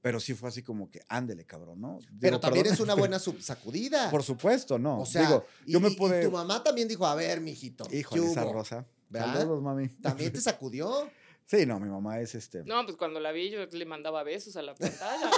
pero 0.03 0.19
sí 0.19 0.33
fue 0.33 0.49
así 0.49 0.61
como 0.61 0.91
que, 0.91 1.01
ándele, 1.07 1.45
cabrón, 1.45 1.79
¿no? 1.79 1.97
pero 2.19 2.37
también 2.37 2.65
es 2.65 2.81
una 2.81 2.93
buena 2.93 3.19
sacudida. 3.19 4.11
Por 4.11 4.21
supuesto, 4.21 4.77
no. 4.77 4.99
O 4.99 5.05
sea, 5.05 5.41
yo 5.65 5.79
me 5.79 5.91
pude... 5.91 6.19
y 6.19 6.25
tu 6.25 6.31
mamá 6.31 6.61
también 6.61 6.89
dijo, 6.89 7.05
a 7.07 7.15
ver, 7.15 7.39
mijito. 7.39 7.87
Hijo 7.89 8.17
esa 8.17 8.43
rosa. 8.43 8.85
Saludos, 9.09 9.63
mami. 9.63 9.87
¿También 10.01 10.33
te 10.33 10.41
sacudió? 10.41 11.09
Sí, 11.45 11.65
no, 11.65 11.79
mi 11.79 11.87
mamá 11.87 12.19
es 12.19 12.35
este. 12.35 12.65
No, 12.65 12.83
pues 12.83 12.97
cuando 12.97 13.21
la 13.21 13.31
vi 13.31 13.49
yo 13.49 13.65
le 13.65 13.85
mandaba 13.85 14.23
besos 14.23 14.57
a 14.57 14.61
la 14.61 14.75
pantalla. 14.75 15.31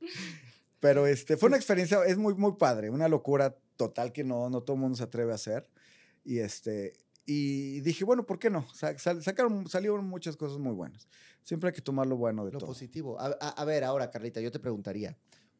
Pero 0.80 1.06
este, 1.06 1.36
fue 1.36 1.46
una 1.46 1.56
experiencia, 1.56 2.04
es 2.04 2.18
muy, 2.18 2.34
muy 2.34 2.56
padre, 2.58 2.90
una 2.90 3.06
locura 3.06 3.56
total 3.76 4.10
que 4.10 4.24
no, 4.24 4.50
no 4.50 4.62
todo 4.62 4.74
el 4.74 4.80
mundo 4.80 4.96
se 4.96 5.04
atreve 5.04 5.30
a 5.30 5.36
hacer. 5.36 5.70
Y 6.24 6.40
este, 6.40 6.94
y 7.26 7.80
dije, 7.80 8.04
bueno, 8.04 8.26
¿por 8.26 8.38
qué 8.38 8.50
no? 8.50 8.66
sacaron, 8.74 9.66
salieron 9.68 10.04
muchas 10.06 10.36
cosas 10.36 10.58
muy 10.58 10.72
buenas. 10.72 11.08
Siempre 11.42 11.68
hay 11.68 11.74
que 11.74 11.80
tomar 11.80 12.06
lo 12.06 12.16
bueno 12.16 12.44
de 12.44 12.52
lo 12.52 12.58
todo. 12.58 12.68
Lo 12.68 12.74
positivo. 12.74 13.18
A, 13.18 13.64
ver, 13.64 13.84
ahora, 13.84 14.10
Carlita, 14.10 14.40
yo 14.40 14.50
te 14.50 14.58
preguntaría. 14.58 15.16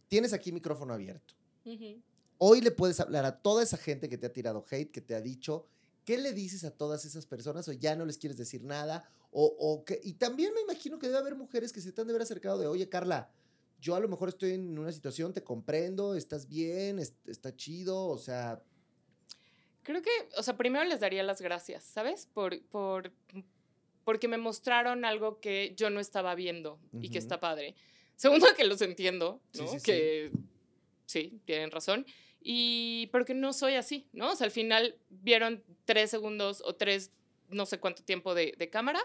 Tienes 0.08 0.32
aquí 0.32 0.52
micrófono 0.52 0.92
abierto. 0.92 1.34
Hoy 2.38 2.60
le 2.60 2.70
puedes 2.70 3.00
hablar 3.00 3.24
a 3.24 3.40
toda 3.40 3.62
esa 3.62 3.76
gente 3.76 4.08
que 4.08 4.18
te 4.18 4.26
ha 4.26 4.32
tirado 4.32 4.64
hate, 4.70 4.90
que 4.90 5.00
te 5.00 5.14
ha 5.14 5.20
dicho, 5.20 5.66
¿qué 6.04 6.18
le 6.18 6.32
dices 6.32 6.64
a 6.64 6.70
todas 6.70 7.04
esas 7.06 7.24
personas? 7.24 7.66
O 7.68 7.72
ya 7.72 7.96
no 7.96 8.04
les 8.04 8.18
quieres 8.18 8.36
decir 8.36 8.62
nada. 8.62 9.08
O, 9.30 9.44
o 9.58 9.84
que, 9.84 10.00
y 10.04 10.14
también 10.14 10.52
me 10.54 10.60
imagino 10.60 10.98
que 10.98 11.06
debe 11.06 11.18
haber 11.18 11.36
mujeres 11.36 11.72
que 11.72 11.80
se 11.80 11.92
te 11.92 12.00
han 12.00 12.06
de 12.06 12.12
haber 12.12 12.22
acercado 12.22 12.58
de, 12.58 12.66
oye, 12.66 12.88
Carla, 12.88 13.30
yo 13.80 13.94
a 13.94 14.00
lo 14.00 14.08
mejor 14.08 14.28
estoy 14.28 14.52
en 14.52 14.78
una 14.78 14.92
situación, 14.92 15.32
te 15.32 15.42
comprendo, 15.42 16.14
estás 16.14 16.48
bien, 16.48 16.98
está 16.98 17.54
chido, 17.56 18.06
o 18.06 18.18
sea, 18.18 18.62
Creo 19.85 20.03
que, 20.03 20.11
o 20.37 20.43
sea, 20.43 20.57
primero 20.57 20.85
les 20.85 20.99
daría 20.99 21.22
las 21.22 21.41
gracias, 21.41 21.85
¿sabes? 21.85 22.26
Por, 22.32 22.61
por, 22.64 23.12
porque 24.05 24.28
me 24.28 24.39
mostraron 24.39 25.05
algo 25.05 25.41
que 25.41 25.74
yo 25.76 25.91
no 25.91 26.01
estaba 26.01 26.35
viendo 26.35 26.80
y 27.01 27.11
que 27.11 27.18
está 27.18 27.39
padre. 27.39 27.76
Segundo, 28.16 28.47
que 28.57 28.64
los 28.64 28.80
entiendo, 28.82 29.41
¿no? 29.55 29.66
que 29.82 30.30
sí. 31.07 31.39
tienen 31.45 31.70
razón. 31.70 32.07
Y 32.41 33.09
porque 33.12 33.35
no 33.35 33.53
soy 33.53 33.74
así, 33.74 34.09
¿no? 34.12 34.32
O 34.32 34.37
sea, 34.37 34.47
al 34.47 34.51
final 34.51 34.97
vieron 35.11 35.62
tres 35.85 36.11
segundos 36.11 36.62
o 36.64 36.74
tres, 36.74 37.12
no 37.49 37.64
sé 37.64 37.78
cuánto 37.78 38.03
tiempo 38.03 38.35
de, 38.35 38.55
de 38.59 38.68
cámara 38.68 39.01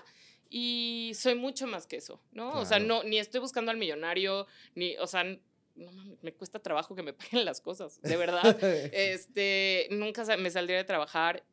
y 0.50 1.12
soy 1.14 1.36
mucho 1.36 1.68
más 1.68 1.86
que 1.86 1.98
eso, 1.98 2.20
¿no? 2.32 2.60
O 2.60 2.66
sea, 2.66 2.80
no, 2.80 3.04
ni 3.04 3.20
estoy 3.20 3.40
buscando 3.40 3.70
al 3.70 3.78
millonario, 3.78 4.48
ni, 4.74 4.98
o 4.98 5.06
sea, 5.06 5.24
no 5.80 6.18
me 6.22 6.34
cuesta 6.34 6.60
trabajo 6.60 6.96
que 6.96 7.04
me 7.04 7.14
paguen 7.14 7.46
las 7.46 7.62
cosas, 7.62 8.02
de 8.02 8.18
verdad. 8.18 8.58
este, 8.94 9.88
nunca 9.92 10.24
me 10.38 10.52
saldría 10.52 10.78
de 10.78 10.84
trabajar. 10.84 11.44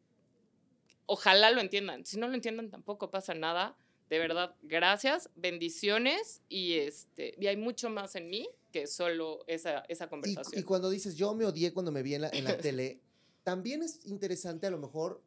Ojalá 1.06 1.50
lo 1.50 1.60
entiendan. 1.60 2.04
Si 2.04 2.18
no 2.18 2.28
lo 2.28 2.34
entiendan, 2.34 2.70
tampoco 2.70 3.10
pasa 3.10 3.34
nada. 3.34 3.76
De 4.10 4.20
verdad, 4.20 4.54
gracias, 4.62 5.30
bendiciones 5.34 6.40
y 6.48 6.74
este 6.74 7.34
y 7.40 7.48
hay 7.48 7.56
mucho 7.56 7.90
más 7.90 8.14
en 8.14 8.30
mí 8.30 8.48
que 8.70 8.86
solo 8.86 9.42
esa, 9.48 9.80
esa 9.88 10.08
conversación. 10.08 10.60
Y, 10.60 10.62
cuando 10.62 10.90
dices 10.90 11.16
yo 11.16 11.34
me 11.34 11.44
odié 11.44 11.72
cuando 11.72 11.90
me 11.90 12.04
vi 12.04 12.14
en 12.14 12.22
la, 12.22 12.28
en 12.28 12.44
la 12.44 12.56
tele, 12.58 13.00
también 13.42 13.82
es 13.82 14.06
interesante 14.06 14.68
a 14.68 14.70
lo 14.70 14.78
mejor, 14.78 15.24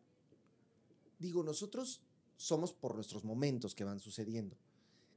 digo, 1.18 1.44
nosotros 1.44 2.04
somos 2.38 2.72
por 2.72 2.96
nuestros 2.96 3.26
momentos 3.26 3.76
que 3.76 3.84
van 3.84 4.00
sucediendo 4.00 4.56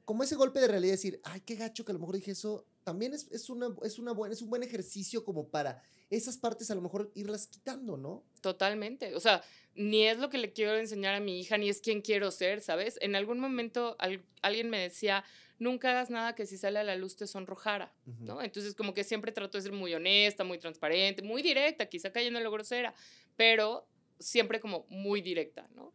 como 0.05 0.22
ese 0.22 0.35
golpe 0.35 0.61
de 0.61 0.68
realidad, 0.68 0.93
decir, 0.93 1.20
ay, 1.24 1.41
qué 1.41 1.55
gacho 1.55 1.85
que 1.85 1.93
a 1.93 1.95
lo 1.95 1.99
mejor 2.01 2.16
dije 2.16 2.33
eso, 2.33 2.66
también 2.85 3.14
es, 3.14 3.28
es, 3.30 3.49
una, 3.49 3.74
es, 3.83 3.99
una 3.99 4.12
buena, 4.12 4.35
es 4.35 4.43
un 4.43 4.51
buen 4.51 4.62
ejercicio 4.62 5.24
como 5.24 5.49
para 5.49 5.83
esas 6.11 6.37
partes 6.37 6.70
a 6.70 6.74
lo 6.74 6.83
mejor 6.83 7.11
irlas 7.14 7.47
quitando, 7.47 7.97
¿no? 7.97 8.24
Totalmente. 8.41 9.14
O 9.14 9.20
sea, 9.20 9.43
ni 9.74 10.07
es 10.07 10.18
lo 10.18 10.28
que 10.28 10.39
le 10.39 10.53
quiero 10.53 10.76
enseñar 10.76 11.14
a 11.14 11.20
mi 11.20 11.41
hija, 11.41 11.57
ni 11.57 11.68
es 11.68 11.80
quien 11.80 12.03
quiero 12.03 12.30
ser, 12.30 12.61
¿sabes? 12.61 12.99
En 13.01 13.16
algún 13.16 13.39
momento 13.39 13.97
alguien 14.43 14.68
me 14.68 14.78
decía, 14.78 15.24
nunca 15.59 15.91
hagas 15.91 16.11
nada 16.11 16.35
que 16.35 16.45
si 16.45 16.59
sale 16.59 16.78
a 16.78 16.85
la 16.85 16.97
luz 16.97 17.16
te 17.16 17.26
sonrojara, 17.26 17.95
¿no? 18.20 18.43
Entonces, 18.43 18.74
como 18.74 18.93
que 18.93 19.05
siempre 19.05 19.33
trato 19.33 19.57
de 19.57 19.62
ser 19.62 19.72
muy 19.72 19.95
honesta, 19.95 20.45
muy 20.45 20.59
transparente, 20.59 21.22
muy 21.22 21.41
directa, 21.41 21.87
quizá 21.87 22.12
cayendo 22.12 22.39
en 22.39 22.45
lo 22.45 22.51
grosera, 22.51 22.95
pero 23.37 23.89
siempre 24.18 24.61
como 24.61 24.87
muy 24.89 25.22
directa, 25.22 25.68
¿no? 25.74 25.95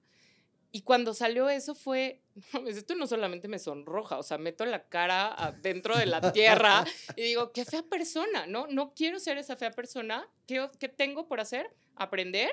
Y 0.72 0.82
cuando 0.82 1.13
salió 1.13 1.49
eso 1.49 1.76
fue, 1.76 2.22
esto 2.68 2.95
no 2.95 3.07
solamente 3.07 3.47
me 3.47 3.59
sonroja, 3.59 4.18
o 4.18 4.24
sea, 4.24 4.38
meto 4.38 4.65
la 4.65 4.88
cara 4.88 5.57
dentro 5.61 5.97
de 5.97 6.05
la 6.05 6.34
tierra 6.34 6.86
y 7.15 7.22
digo, 7.22 7.51
qué 7.51 7.65
fea 7.65 7.84
persona, 7.84 8.47
¿no? 8.47 8.68
No 8.68 8.93
quiero 8.93 9.20
ser 9.20 9.38
esa 9.38 9.55
fea 9.55 9.72
persona. 9.72 10.30
¿Qué, 10.45 10.70
qué 10.80 10.89
tengo 10.89 11.28
por 11.28 11.39
hacer? 11.39 11.74
Aprender 11.95 12.51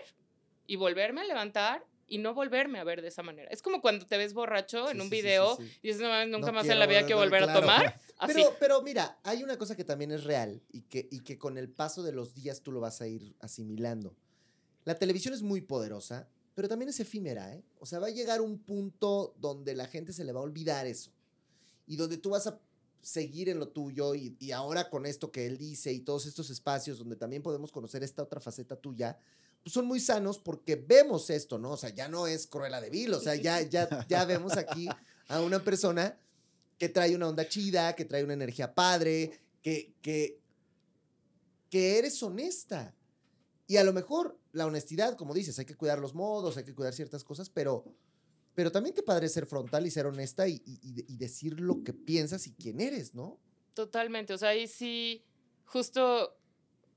y 0.67 0.77
volverme 0.77 1.23
a 1.23 1.25
levantar 1.25 1.85
y 2.07 2.19
no 2.19 2.35
volverme 2.35 2.79
a 2.79 2.85
ver 2.85 3.03
de 3.03 3.09
esa 3.09 3.23
manera. 3.23 3.49
Es 3.51 3.63
como 3.63 3.81
cuando 3.81 4.07
te 4.07 4.17
ves 4.17 4.35
borracho 4.35 4.91
en 4.91 5.01
un 5.01 5.11
video 5.11 5.57
y 5.83 5.89
dices, 5.89 6.03
no, 6.03 6.27
nunca 6.27 6.53
más 6.53 6.69
en 6.69 6.79
la 6.79 6.87
vida 6.87 7.07
que 7.07 7.15
volver 7.15 7.45
a 7.45 7.53
tomar. 7.53 8.01
Pero, 8.27 8.57
pero 8.61 8.81
mira, 8.81 9.19
hay 9.25 9.43
una 9.43 9.59
cosa 9.59 9.77
que 9.77 9.85
también 9.85 10.13
es 10.13 10.23
real 10.23 10.63
y 10.71 10.83
que, 10.83 11.09
y 11.11 11.25
que 11.25 11.37
con 11.37 11.59
el 11.59 11.69
paso 11.69 12.05
de 12.05 12.13
los 12.13 12.33
días 12.33 12.63
tú 12.63 12.71
lo 12.71 12.81
vas 12.81 13.03
a 13.03 13.09
ir 13.09 13.35
asimilando. 13.41 14.15
La 14.85 14.95
televisión 14.95 15.35
es 15.35 15.43
muy 15.43 15.61
poderosa 15.61 16.29
pero 16.55 16.69
también 16.69 16.89
es 16.89 17.01
efímera, 17.01 17.53
¿eh? 17.55 17.65
O 17.79 17.87
sea, 17.87 17.99
va 17.99 18.07
a 18.07 18.11
llegar 18.11 18.41
un 18.41 18.59
punto 18.59 19.35
donde 19.41 19.75
la 19.75 19.87
gente 19.87 20.13
se 20.13 20.25
le 20.25 20.33
va 20.33 20.41
a 20.41 20.45
olvidar 20.45 20.87
eso. 20.87 21.11
Y 21.87 21.97
donde 21.97 22.17
tú 22.17 22.31
vas 22.31 22.47
a 22.47 22.61
seguir 23.03 23.49
en 23.49 23.59
lo 23.59 23.69
tuyo 23.69 24.15
y, 24.15 24.53
ahora 24.53 24.89
con 24.89 25.05
esto 25.05 25.31
que 25.31 25.47
él 25.47 25.59
dice 25.59 25.93
y 25.93 26.01
todos 26.01 26.27
estos 26.27 26.49
espacios 26.51 26.99
donde 26.99 27.17
también 27.17 27.43
podemos 27.43 27.71
conocer 27.71 28.03
esta 28.03 28.23
otra 28.23 28.41
faceta 28.41 28.77
tuya, 28.77 29.19
son 29.67 29.87
muy 29.87 30.01
sanos 30.01 30.39
porque 30.39 30.77
vemos 30.77 31.29
esto, 31.29 31.59
¿no? 31.59 31.73
O 31.73 31.77
sea, 31.77 31.91
ya 31.91 32.09
no 32.09 32.27
es 32.27 32.47
Cruella 32.47 32.81
de 32.81 32.91
Vil, 32.91 33.13
o 33.13 33.21
sea, 33.21 33.35
ya, 33.35 33.61
ya, 33.63 34.07
ya 34.09 34.25
vemos 34.25 34.57
aquí 34.57 34.89
a 35.29 35.41
una 35.41 35.63
persona 35.63 36.19
que 36.79 36.89
trae 36.89 37.15
una 37.15 37.29
onda 37.29 37.49
chida, 37.49 37.95
que 37.95 38.05
trae 38.05 38.25
una 38.25 38.35
energía 38.35 38.75
padre, 38.75 39.41
que, 39.63 39.95
que, 40.01 40.41
que 41.69 41.99
eres 41.99 42.23
honesta. 42.23 42.95
Y 43.67 43.77
a 43.77 43.85
lo 43.85 43.93
mejor 43.93 44.39
la 44.55 44.67
honestidad, 44.67 45.17
como 45.17 45.35
dices, 45.35 45.59
hay 45.59 45.65
que 45.65 45.75
cuidar 45.75 45.99
los 45.99 46.15
modos, 46.15 46.57
hay 46.57 46.65
que 46.65 46.75
cuidar 46.75 46.95
ciertas 46.95 47.25
cosas, 47.25 47.51
pero, 47.51 47.85
pero 48.55 48.71
también 48.71 48.95
qué 48.95 49.03
padre 49.03 49.29
ser 49.29 49.47
frontal 49.47 49.85
y 49.85 49.91
ser 49.91 50.07
honesta 50.07 50.47
y, 50.47 50.63
y, 50.65 51.17
decir 51.17 51.61
lo 51.61 51.83
que 51.83 51.93
piensas 51.93 52.47
y 52.47 52.55
quién 52.55 52.81
eres, 52.81 53.15
¿no? 53.15 53.41
Totalmente, 53.75 54.33
o 54.33 54.39
sea, 54.39 54.51
ahí 54.51 54.69
sí, 54.69 55.25
justo 55.65 56.39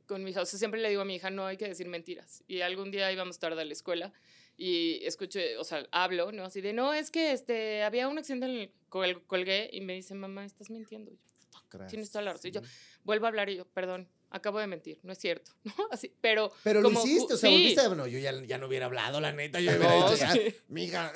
con 0.05 0.23
mi 0.23 0.31
hija, 0.31 0.41
o 0.41 0.45
sea, 0.45 0.59
siempre 0.59 0.79
le 0.79 0.89
digo 0.89 1.01
a 1.01 1.05
mi 1.05 1.15
hija, 1.15 1.31
no 1.31 1.47
hay 1.47 1.57
que 1.57 1.67
decir 1.67 1.87
mentiras. 1.87 2.43
Y 2.47 2.61
algún 2.61 2.91
día 2.91 3.11
íbamos 3.11 3.39
tarde 3.39 3.61
a 3.61 3.65
la 3.65 3.73
escuela 3.73 4.13
y 4.55 5.03
escucho, 5.03 5.39
o 5.59 5.63
sea, 5.63 5.87
hablo, 5.91 6.31
¿no? 6.31 6.45
Así 6.45 6.61
de, 6.61 6.73
no, 6.73 6.93
es 6.93 7.09
que 7.09 7.31
este, 7.31 7.81
había 7.81 8.07
un 8.07 8.19
accidente 8.19 8.45
en 8.45 8.51
el 8.51 8.71
col 8.89 9.25
colgué 9.25 9.69
y 9.73 9.81
me 9.81 9.93
dice, 9.93 10.13
mamá, 10.13 10.45
estás 10.45 10.69
mintiendo. 10.69 11.11
yo, 11.11 11.87
tienes 11.87 12.11
toda 12.11 12.23
la 12.23 12.33
razón. 12.33 12.49
Y 12.49 12.51
yo 12.51 12.61
vuelvo 13.03 13.25
a 13.25 13.29
hablar 13.29 13.49
y 13.49 13.57
yo, 13.57 13.65
perdón, 13.65 14.07
acabo 14.29 14.59
de 14.59 14.67
mentir, 14.67 14.99
no 15.03 15.11
es 15.11 15.19
cierto, 15.19 15.51
¿no? 15.63 15.73
Así, 15.91 16.13
pero... 16.21 16.51
Pero 16.63 16.81
lo 16.81 16.91
hiciste, 16.91 17.33
o 17.33 17.37
sea, 17.37 17.49
volviste, 17.49 17.87
bueno, 17.87 18.07
yo 18.07 18.19
ya, 18.19 18.33
ya, 18.43 18.57
no 18.57 18.67
hubiera 18.67 18.87
hablado, 18.87 19.19
la 19.19 19.31
neta, 19.31 19.59
yo 19.59 19.71
hubiera 19.77 19.99
no, 19.99 20.11
dicho, 20.11 20.25
mija. 20.67 21.11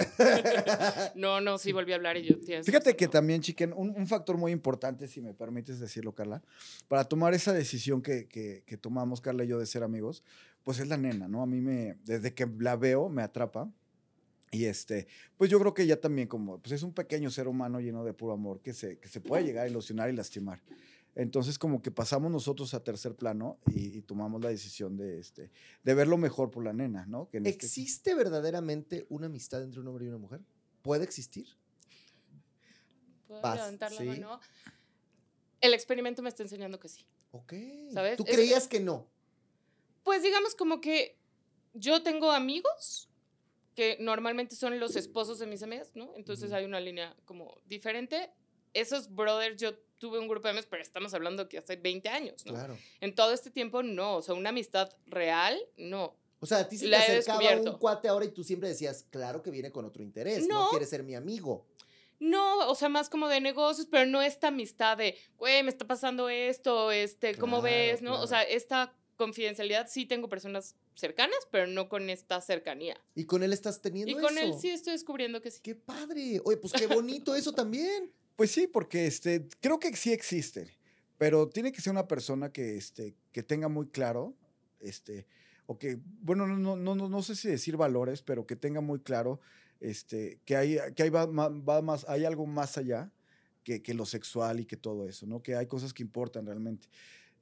no, 1.15 1.41
no, 1.41 1.57
sí, 1.57 1.71
volví 1.71 1.91
a 1.91 1.95
hablar 1.95 2.17
y 2.17 2.23
yo... 2.23 2.35
Fíjate 2.63 2.95
que 2.95 3.07
también, 3.07 3.41
Chiquen, 3.41 3.73
un, 3.73 3.89
un, 3.91 4.07
factor 4.07 4.37
muy 4.37 4.51
importante, 4.51 5.07
si 5.07 5.21
me 5.21 5.33
permites 5.33 5.79
decirlo, 5.79 6.13
Carla, 6.13 6.41
para 6.87 7.03
tomar 7.03 7.33
esa 7.33 7.53
decisión 7.53 8.01
que, 8.01 8.27
que, 8.27 8.63
que 8.65 8.77
tomamos, 8.77 9.21
Carla 9.21 9.43
y 9.43 9.47
yo, 9.47 9.59
de 9.59 9.65
ser 9.65 9.83
amigos, 9.83 10.23
pues 10.63 10.79
es 10.79 10.87
la 10.87 10.97
nena, 10.97 11.27
¿no? 11.27 11.41
A 11.41 11.45
mí 11.45 11.61
me, 11.61 11.97
desde 12.03 12.33
que 12.33 12.47
la 12.59 12.75
veo, 12.75 13.09
me 13.09 13.23
atrapa. 13.23 13.71
Y 14.51 14.65
este, 14.65 15.07
pues 15.37 15.49
yo 15.49 15.59
creo 15.59 15.73
que 15.73 15.83
ella 15.83 15.99
también 15.99 16.27
como, 16.27 16.59
pues 16.59 16.73
es 16.73 16.83
un 16.83 16.93
pequeño 16.93 17.31
ser 17.31 17.47
humano 17.47 17.79
lleno 17.79 18.03
de 18.03 18.13
puro 18.13 18.33
amor 18.33 18.59
que 18.59 18.73
se, 18.73 18.99
que 18.99 19.07
se 19.07 19.21
puede 19.21 19.45
llegar 19.45 19.65
a 19.65 19.69
ilusionar 19.69 20.09
y 20.09 20.13
lastimar. 20.13 20.59
Entonces 21.15 21.59
como 21.59 21.81
que 21.81 21.91
pasamos 21.91 22.31
nosotros 22.31 22.73
a 22.73 22.83
tercer 22.83 23.15
plano 23.15 23.57
y, 23.67 24.01
tomamos 24.01 24.41
la 24.41 24.49
decisión 24.49 24.95
de, 24.95 25.19
este, 25.19 25.51
de 25.83 25.93
ver 25.93 26.07
lo 26.07 26.17
mejor 26.17 26.51
por 26.51 26.63
la 26.63 26.73
nena, 26.73 27.05
¿no? 27.05 27.29
Que 27.29 27.37
este 27.37 27.49
¿Existe 27.49 28.15
verdaderamente 28.15 29.05
una 29.09 29.25
amistad 29.25 29.61
entre 29.61 29.81
un 29.81 29.87
hombre 29.87 30.05
y 30.05 30.07
una 30.07 30.17
mujer? 30.17 30.39
¿Puede 30.81 31.03
existir? 31.03 31.47
¿Puedo 33.27 33.41
levantar 33.41 33.91
la 33.91 34.03
mano? 34.03 34.39
El 35.59 35.73
experimento 35.73 36.21
me 36.21 36.29
está 36.29 36.43
enseñando 36.43 36.79
que 36.79 36.87
sí. 36.87 37.05
Ok. 37.31 37.53
¿Sabes? 37.93 38.17
¿Tú 38.17 38.25
creías 38.25 38.67
que 38.67 38.79
no? 38.79 39.07
Pues 40.03 40.23
digamos 40.23 40.55
como 40.55 40.81
que 40.81 41.17
yo 41.73 42.03
tengo 42.03 42.31
amigos 42.31 43.09
que 43.75 43.97
normalmente 43.99 44.55
son 44.55 44.79
los 44.79 44.95
esposos 44.95 45.39
de 45.39 45.45
mis 45.45 45.61
amigas, 45.63 45.91
¿no? 45.93 46.13
Entonces 46.15 46.51
hay 46.51 46.65
una 46.65 46.79
línea 46.79 47.15
como 47.25 47.61
diferente. 47.65 48.31
Esos 48.73 49.13
brothers, 49.13 49.61
yo 49.61 49.73
tuve 50.01 50.17
un 50.17 50.27
grupo 50.27 50.47
de 50.47 50.49
amigos, 50.49 50.67
pero 50.67 50.81
estamos 50.81 51.13
hablando 51.13 51.47
que 51.47 51.59
hace 51.59 51.75
20 51.75 52.09
años, 52.09 52.43
¿no? 52.45 52.53
Claro. 52.53 52.77
En 52.99 53.13
todo 53.13 53.31
este 53.31 53.51
tiempo, 53.51 53.83
no. 53.83 54.17
O 54.17 54.21
sea, 54.23 54.33
una 54.33 54.49
amistad 54.49 54.89
real, 55.05 55.57
no. 55.77 56.17
O 56.39 56.47
sea, 56.47 56.57
a 56.57 56.67
ti 56.67 56.75
se 56.79 56.89
te 56.89 56.95
acercaba 56.95 57.39
un 57.61 57.77
cuate 57.77 58.07
ahora 58.07 58.25
y 58.25 58.29
tú 58.29 58.43
siempre 58.43 58.67
decías, 58.67 59.05
claro 59.11 59.43
que 59.43 59.51
viene 59.51 59.71
con 59.71 59.85
otro 59.85 60.01
interés, 60.01 60.47
no, 60.47 60.63
no 60.63 60.69
quiere 60.71 60.87
ser 60.87 61.03
mi 61.03 61.13
amigo. 61.13 61.67
No, 62.19 62.67
o 62.69 62.73
sea, 62.73 62.89
más 62.89 63.09
como 63.09 63.27
de 63.27 63.41
negocios, 63.41 63.87
pero 63.89 64.07
no 64.07 64.23
esta 64.23 64.47
amistad 64.47 64.97
de, 64.97 65.15
güey, 65.37 65.61
me 65.61 65.69
está 65.69 65.85
pasando 65.85 66.29
esto, 66.29 66.91
este, 66.91 67.35
¿cómo 67.35 67.61
ves? 67.61 68.01
¿No? 68.01 68.19
O 68.19 68.27
sea, 68.27 68.41
esta 68.41 68.95
confidencialidad 69.17 69.87
sí 69.87 70.07
tengo 70.07 70.29
personas 70.29 70.75
cercanas, 70.95 71.47
pero 71.51 71.67
no 71.67 71.89
con 71.89 72.09
esta 72.09 72.41
cercanía. 72.41 72.99
¿Y 73.13 73.25
con 73.25 73.43
él 73.43 73.53
estás 73.53 73.79
teniendo 73.79 74.11
eso? 74.11 74.19
Y 74.19 74.23
con 74.23 74.37
él 74.39 74.53
sí 74.59 74.71
estoy 74.71 74.93
descubriendo 74.93 75.41
que 75.41 75.51
sí. 75.51 75.59
¡Qué 75.61 75.75
padre! 75.75 76.41
Oye, 76.43 76.57
pues 76.57 76.73
qué 76.73 76.87
bonito 76.87 77.35
eso 77.35 77.53
también. 77.53 78.11
Pues 78.41 78.49
sí, 78.49 78.65
porque 78.65 79.05
este, 79.05 79.47
creo 79.59 79.79
que 79.79 79.95
sí 79.95 80.11
existe, 80.11 80.75
pero 81.19 81.47
tiene 81.47 81.71
que 81.71 81.79
ser 81.79 81.91
una 81.91 82.07
persona 82.07 82.51
que, 82.51 82.75
este, 82.75 83.13
que 83.31 83.43
tenga 83.43 83.67
muy 83.67 83.89
claro, 83.89 84.33
este, 84.79 85.27
o 85.67 85.77
que, 85.77 85.99
bueno, 86.23 86.47
no, 86.47 86.75
no, 86.75 86.95
no, 86.95 87.07
no 87.07 87.21
sé 87.21 87.35
si 87.35 87.49
decir 87.49 87.77
valores, 87.77 88.23
pero 88.23 88.47
que 88.47 88.55
tenga 88.55 88.81
muy 88.81 88.99
claro 89.01 89.39
este, 89.79 90.39
que, 90.43 90.55
hay, 90.55 90.79
que 90.95 91.03
hay, 91.03 91.11
va, 91.11 91.27
va 91.27 91.83
más, 91.83 92.03
hay 92.09 92.25
algo 92.25 92.47
más 92.47 92.79
allá 92.79 93.11
que, 93.63 93.83
que, 93.83 93.93
lo 93.93 94.07
sexual 94.07 94.59
y 94.59 94.65
que 94.65 94.75
todo 94.75 95.07
eso, 95.07 95.27
¿no? 95.27 95.43
Que 95.43 95.55
hay 95.55 95.67
cosas 95.67 95.93
que 95.93 96.01
importan 96.01 96.47
realmente. 96.47 96.87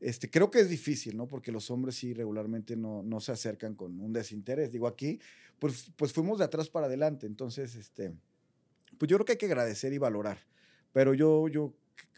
Este, 0.02 0.30
creo 0.30 0.52
que 0.52 0.60
es 0.60 0.68
difícil, 0.68 1.16
¿no? 1.16 1.30
Porque 1.30 1.54
los 1.54 1.72
hombres 1.72 1.96
sí 1.96 2.14
regularmente 2.14 2.76
no, 2.76 3.04
no 3.04 3.22
se 3.22 3.32
acercan 3.32 3.74
con 3.74 4.02
un 4.02 4.12
desinterés. 4.12 4.70
Digo, 4.70 4.86
aquí, 4.86 5.18
pues, 5.60 5.94
pues 5.96 6.12
fuimos 6.12 6.40
de 6.40 6.44
atrás 6.44 6.70
para 6.70 6.88
adelante. 6.88 7.26
Entonces, 7.26 7.76
este, 7.76 8.12
pues 8.98 9.10
yo 9.10 9.16
creo 9.16 9.26
que 9.26 9.32
hay 9.32 9.38
que 9.38 9.46
agradecer 9.46 9.94
y 9.94 9.98
valorar. 9.98 10.50
Pero 10.92 11.14
yo, 11.14 11.48
yo 11.48 11.74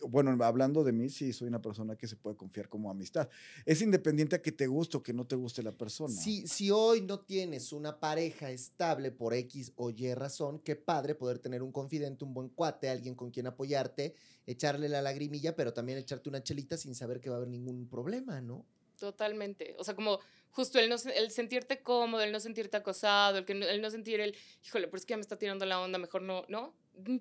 bueno, 0.08 0.38
hablando 0.44 0.84
de 0.84 0.92
mí, 0.92 1.10
sí, 1.10 1.34
soy 1.34 1.48
una 1.48 1.62
persona 1.62 1.96
que 1.96 2.08
se 2.08 2.16
puede 2.16 2.36
confiar 2.36 2.70
como 2.70 2.90
amistad. 2.90 3.30
Es 3.66 3.82
independiente 3.82 4.36
a 4.36 4.42
que 4.42 4.52
te 4.52 4.68
guste 4.68 4.98
o 4.98 5.04
que 5.04 5.14
no 5.14 5.26
te 5.26 5.36
guste 5.36 5.64
la 5.64 5.72
persona. 5.72 6.14
Si, 6.14 6.48
si 6.48 6.72
hoy 6.72 7.02
no 7.02 7.20
tienes 7.20 7.72
una 7.72 8.00
pareja 8.00 8.52
estable 8.52 9.12
por 9.12 9.34
X 9.34 9.74
o 9.76 9.90
Y 9.90 10.14
razón, 10.14 10.60
qué 10.60 10.76
padre 10.76 11.16
poder 11.16 11.40
tener 11.40 11.62
un 11.62 11.72
confidente, 11.72 12.26
un 12.26 12.34
buen 12.34 12.50
cuate, 12.50 12.90
alguien 12.90 13.16
con 13.16 13.32
quien 13.32 13.48
apoyarte, 13.48 14.16
echarle 14.46 14.90
la 14.90 15.02
lagrimilla, 15.02 15.56
pero 15.56 15.74
también 15.74 15.98
echarte 15.98 16.30
una 16.30 16.44
chelita 16.44 16.78
sin 16.78 16.96
saber 16.96 17.20
que 17.20 17.30
va 17.30 17.36
a 17.36 17.38
haber 17.38 17.50
ningún 17.50 17.88
problema, 17.88 18.42
¿no? 18.42 18.66
Totalmente. 19.00 19.76
O 19.80 19.84
sea, 19.84 19.96
como 19.96 20.20
justo 20.52 20.80
el, 20.80 20.90
no, 20.90 20.96
el 21.16 21.32
sentirte 21.32 21.82
cómodo, 21.82 22.22
el 22.22 22.32
no 22.32 22.40
sentirte 22.40 22.78
acosado, 22.78 23.40
el, 23.40 23.46
que, 23.46 23.54
el 23.54 23.82
no 23.82 23.90
sentir 23.90 24.20
el, 24.20 24.36
híjole, 24.64 24.88
pero 24.88 24.98
es 24.98 25.06
que 25.06 25.12
ya 25.12 25.18
me 25.18 25.22
está 25.22 25.38
tirando 25.38 25.66
la 25.66 25.80
onda, 25.80 25.98
mejor 25.98 26.22
no, 26.22 26.46
¿no? 26.50 26.76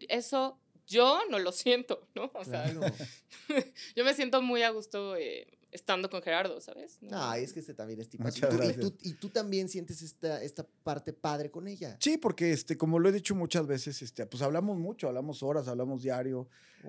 Eso 0.09 0.59
yo 0.91 1.21
no 1.31 1.39
lo 1.39 1.53
siento, 1.53 2.07
¿no? 2.15 2.31
O 2.35 2.45
sea, 2.45 2.71
yo 3.97 4.05
me 4.05 4.13
siento 4.13 4.43
muy 4.43 4.63
a 4.63 4.71
gusto 4.71 5.17
eh, 5.17 5.47
estando 5.71 6.11
con 6.11 6.21
Gerardo, 6.21 6.61
¿sabes? 6.61 6.99
No, 7.01 7.33
es 7.35 7.53
que 7.53 7.61
este 7.61 7.75
también 7.75 8.01
es 8.01 8.09
tipo 8.09 8.29
y, 8.29 8.73
tú, 8.75 8.93
y, 9.03 9.13
tú, 9.15 9.29
también 9.29 9.69
sientes 9.69 10.03
esta, 10.03 10.43
esta 10.43 10.67
parte 10.83 11.13
padre 11.13 11.51
con 11.51 11.69
ella. 11.69 11.97
Sí, 12.01 12.19
porque 12.19 12.53
este, 12.53 12.77
como 12.77 12.99
lo 12.99 13.09
he 13.09 13.13
dicho 13.13 13.37
muchas 13.37 13.69
veces, 13.69 14.03
este, 14.03 14.27
pues 14.27 14.43
hablamos 14.43 14.79
mucho, 14.79 15.07
hablamos 15.07 15.43
horas, 15.45 15.69
hablamos 15.69 16.03
diario. 16.03 16.49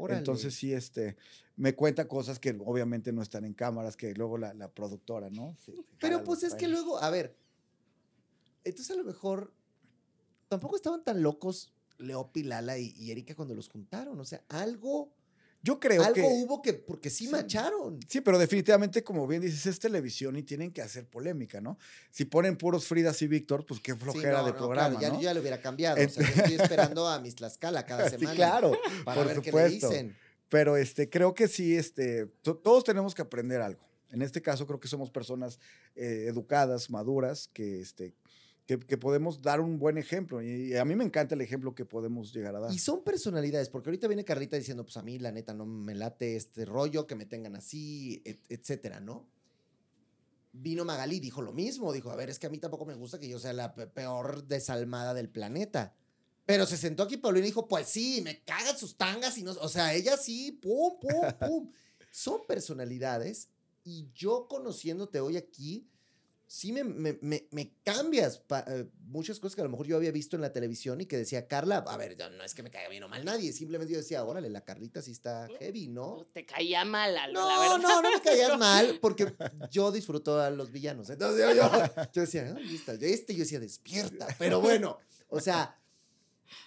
Entonces 0.09 0.55
sí, 0.55 0.73
este, 0.73 1.15
me 1.55 1.75
cuenta 1.75 2.07
cosas 2.07 2.39
que 2.39 2.57
obviamente 2.65 3.11
no 3.11 3.21
están 3.21 3.45
en 3.45 3.53
cámaras, 3.53 3.95
que 3.95 4.13
luego 4.15 4.37
la, 4.37 4.53
la 4.55 4.69
productora, 4.69 5.29
¿no? 5.29 5.55
Pero 5.99 6.23
pues 6.23 6.43
es 6.43 6.55
que 6.55 6.67
luego, 6.67 6.97
a 6.97 7.09
ver, 7.11 7.37
entonces 8.63 8.95
a 8.95 8.97
lo 8.97 9.03
mejor 9.03 9.53
tampoco 10.47 10.75
estaban 10.75 11.03
tan 11.03 11.21
locos 11.21 11.71
Leopi, 12.01 12.43
Lala 12.43 12.77
y, 12.77 13.11
Erika 13.11 13.35
cuando 13.35 13.55
los 13.55 13.69
juntaron. 13.69 14.19
O 14.19 14.25
sea, 14.25 14.43
algo. 14.49 15.13
Yo 15.63 15.79
creo 15.79 16.03
algo 16.03 16.27
hubo 16.27 16.61
que, 16.61 16.73
porque 16.73 17.11
sí, 17.11 17.27
macharon. 17.27 17.99
Sí, 18.07 18.21
pero 18.21 18.39
definitivamente, 18.39 19.03
como 19.03 19.27
bien 19.27 19.43
dices, 19.43 19.67
es 19.67 19.79
televisión 19.79 20.35
y 20.35 20.41
tienen 20.41 20.71
que 20.71 20.81
hacer 20.81 21.05
polémica, 21.05 21.61
¿no? 21.61 21.77
Si 22.09 22.25
ponen 22.25 22.57
puros 22.57 22.87
Fridas 22.87 23.21
y 23.21 23.27
Víctor, 23.27 23.63
pues 23.67 23.79
qué 23.79 23.95
flojera 23.95 24.43
de 24.43 24.53
programa. 24.53 24.99
ya, 24.99 25.09
yo 25.13 25.21
ya 25.21 25.35
lo 25.35 25.41
hubiera 25.41 25.61
cambiado. 25.61 26.03
o 26.03 26.09
sea, 26.09 26.27
yo 26.27 26.41
estoy 26.41 26.55
esperando 26.61 27.07
a 27.07 27.19
mis 27.19 27.35
Tlaxcala 27.35 27.85
cada 27.85 28.09
semana. 28.09 28.31
Sí, 28.31 28.35
claro. 28.35 28.71
Para 29.05 29.23
ver 29.23 29.41
qué 29.41 29.51
le 29.51 29.69
dicen. 29.69 30.17
Pero 30.49 30.77
este, 30.77 31.09
creo 31.09 31.33
que 31.33 31.47
sí, 31.47 31.75
este, 31.75 32.25
todos 32.41 32.83
tenemos 32.83 33.13
que 33.13 33.21
aprender 33.21 33.61
algo. 33.61 33.87
En 34.11 34.21
este 34.21 34.41
caso, 34.41 34.67
creo 34.67 34.79
que 34.79 34.89
somos 34.89 35.09
personas 35.09 35.59
eh, 35.95 36.25
educadas, 36.27 36.89
maduras, 36.89 37.49
que, 37.53 37.79
este, 37.79 38.13
que, 38.65 38.97
podemos 38.97 39.41
dar 39.41 39.59
un 39.59 39.79
buen 39.79 39.97
ejemplo. 39.97 40.41
Y, 40.41 40.75
a 40.75 40.85
mí 40.85 40.95
me 40.95 41.03
encanta 41.03 41.35
el 41.35 41.41
ejemplo 41.41 41.75
que 41.75 41.85
podemos 41.85 42.33
llegar 42.33 42.55
a 42.55 42.59
dar. 42.59 42.71
Y 42.71 42.79
son 42.79 43.03
personalidades, 43.03 43.69
porque 43.69 43.89
ahorita 43.89 44.07
viene 44.07 44.23
Carlita 44.23 44.57
diciendo, 44.57 44.83
pues 44.83 44.97
a 44.97 45.01
mí 45.01 45.19
la 45.19 45.31
neta 45.31 45.53
no 45.53 45.65
me 45.65 45.95
late 45.95 46.35
este 46.35 46.65
rollo, 46.65 47.07
que 47.07 47.15
me 47.15 47.25
tengan 47.25 47.55
así, 47.55 48.21
etcétera, 48.49 48.99
¿no? 48.99 49.27
Vino 50.53 50.85
Magalí, 50.85 51.19
dijo 51.19 51.41
lo 51.41 51.53
mismo, 51.53 51.93
dijo, 51.93 52.11
a 52.11 52.15
ver, 52.15 52.29
es 52.29 52.39
que 52.39 52.47
a 52.47 52.49
mí 52.49 52.57
tampoco 52.57 52.85
me 52.85 52.93
gusta 52.93 53.19
que 53.19 53.29
yo 53.29 53.39
sea 53.39 53.53
la 53.53 53.73
peor 53.73 54.45
desalmada 54.47 55.13
del 55.13 55.29
planeta. 55.29 55.95
Pero 56.45 56.65
se 56.65 56.77
sentó 56.77 57.03
aquí 57.03 57.17
Paulina 57.17 57.45
y 57.45 57.49
dijo, 57.49 57.67
pues 57.67 57.87
sí, 57.87 58.21
me 58.23 58.43
cagan 58.43 58.77
sus 58.77 58.97
tangas 58.97 59.37
y 59.37 59.43
no, 59.43 59.51
o 59.51 59.69
sea, 59.69 59.93
ella 59.93 60.17
sí, 60.17 60.51
pum, 60.51 60.99
pum, 60.99 61.31
pum. 61.39 61.71
Son 62.11 62.41
personalidades 62.45 63.47
y 63.83 64.09
yo 64.13 64.47
conociéndote 64.49 65.19
hoy 65.19 65.37
aquí, 65.37 65.87
sí 66.51 66.73
me, 66.73 66.83
me, 66.83 67.17
me, 67.49 67.75
cambias 67.81 68.43
eh, 68.67 68.85
muchas 69.05 69.39
cosas 69.39 69.55
que 69.55 69.61
a 69.61 69.63
lo 69.63 69.69
mejor 69.69 69.87
yo 69.87 69.95
había 69.95 70.11
visto 70.11 70.35
en 70.35 70.41
la 70.41 70.51
televisión 70.51 70.99
y 70.99 71.05
que 71.05 71.15
decía 71.15 71.47
Carla, 71.47 71.77
a 71.77 71.95
ver, 71.95 72.17
no 72.17 72.43
es 72.43 72.53
que 72.53 72.61
me 72.61 72.69
caiga 72.69 72.89
bien 72.89 73.03
o 73.03 73.07
mal 73.07 73.23
nadie, 73.23 73.53
simplemente 73.53 73.93
yo 73.93 73.99
decía, 73.99 74.21
órale, 74.25 74.49
la 74.49 74.59
Carlita 74.59 75.01
sí 75.01 75.11
está 75.11 75.47
heavy, 75.59 75.87
¿no? 75.87 76.27
Te 76.33 76.45
caía 76.45 76.83
mal, 76.83 77.15
no, 77.31 77.47
la 77.47 77.57
verdad. 77.57 77.77
No, 77.77 78.01
no 78.01 78.11
me 78.11 78.21
caías 78.21 78.59
mal, 78.59 78.99
porque 79.01 79.33
yo 79.71 79.93
disfruto 79.93 80.41
a 80.41 80.49
los 80.49 80.73
villanos. 80.73 81.09
Entonces 81.09 81.55
yo, 81.55 81.63
yo, 82.11 82.21
decía, 82.21 82.53
este 82.99 83.33
yo 83.33 83.39
decía, 83.39 83.61
despierta, 83.61 84.27
pero 84.37 84.59
bueno, 84.59 84.97
o 85.29 85.39
sea, 85.39 85.79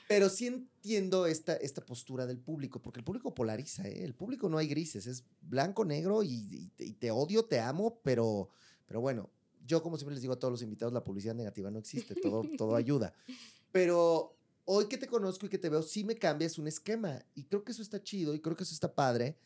pero 0.08 0.30
sí 0.30 0.46
entiendo 0.46 1.26
esta, 1.26 1.56
esta 1.56 1.84
postura 1.84 2.24
del 2.24 2.38
público, 2.38 2.80
porque 2.80 3.00
el 3.00 3.04
público 3.04 3.34
polariza, 3.34 3.86
¿eh? 3.86 4.02
El 4.02 4.14
público 4.14 4.48
no 4.48 4.56
hay 4.56 4.66
grises, 4.66 5.06
es 5.06 5.24
blanco, 5.42 5.84
negro 5.84 6.22
y, 6.22 6.72
y 6.78 6.92
te 6.94 7.10
odio, 7.10 7.44
te 7.44 7.60
amo, 7.60 8.00
pero, 8.02 8.48
pero 8.86 9.02
bueno, 9.02 9.33
yo 9.66 9.82
como 9.82 9.96
siempre 9.96 10.14
les 10.14 10.22
digo 10.22 10.34
a 10.34 10.38
todos 10.38 10.52
los 10.52 10.62
invitados, 10.62 10.92
la 10.92 11.02
publicidad 11.02 11.34
negativa 11.34 11.70
no 11.70 11.78
existe, 11.78 12.14
todo, 12.14 12.44
todo 12.56 12.76
ayuda. 12.76 13.14
Pero 13.72 14.36
hoy 14.64 14.86
que 14.86 14.98
te 14.98 15.06
conozco 15.06 15.46
y 15.46 15.48
que 15.48 15.58
te 15.58 15.68
veo, 15.68 15.82
sí 15.82 16.04
me 16.04 16.16
cambias 16.16 16.58
un 16.58 16.68
esquema. 16.68 17.24
Y 17.34 17.44
creo 17.44 17.64
que 17.64 17.72
eso 17.72 17.82
está 17.82 18.02
chido 18.02 18.34
y 18.34 18.40
creo 18.40 18.56
que 18.56 18.64
eso 18.64 18.74
está 18.74 18.94
padre. 18.94 19.36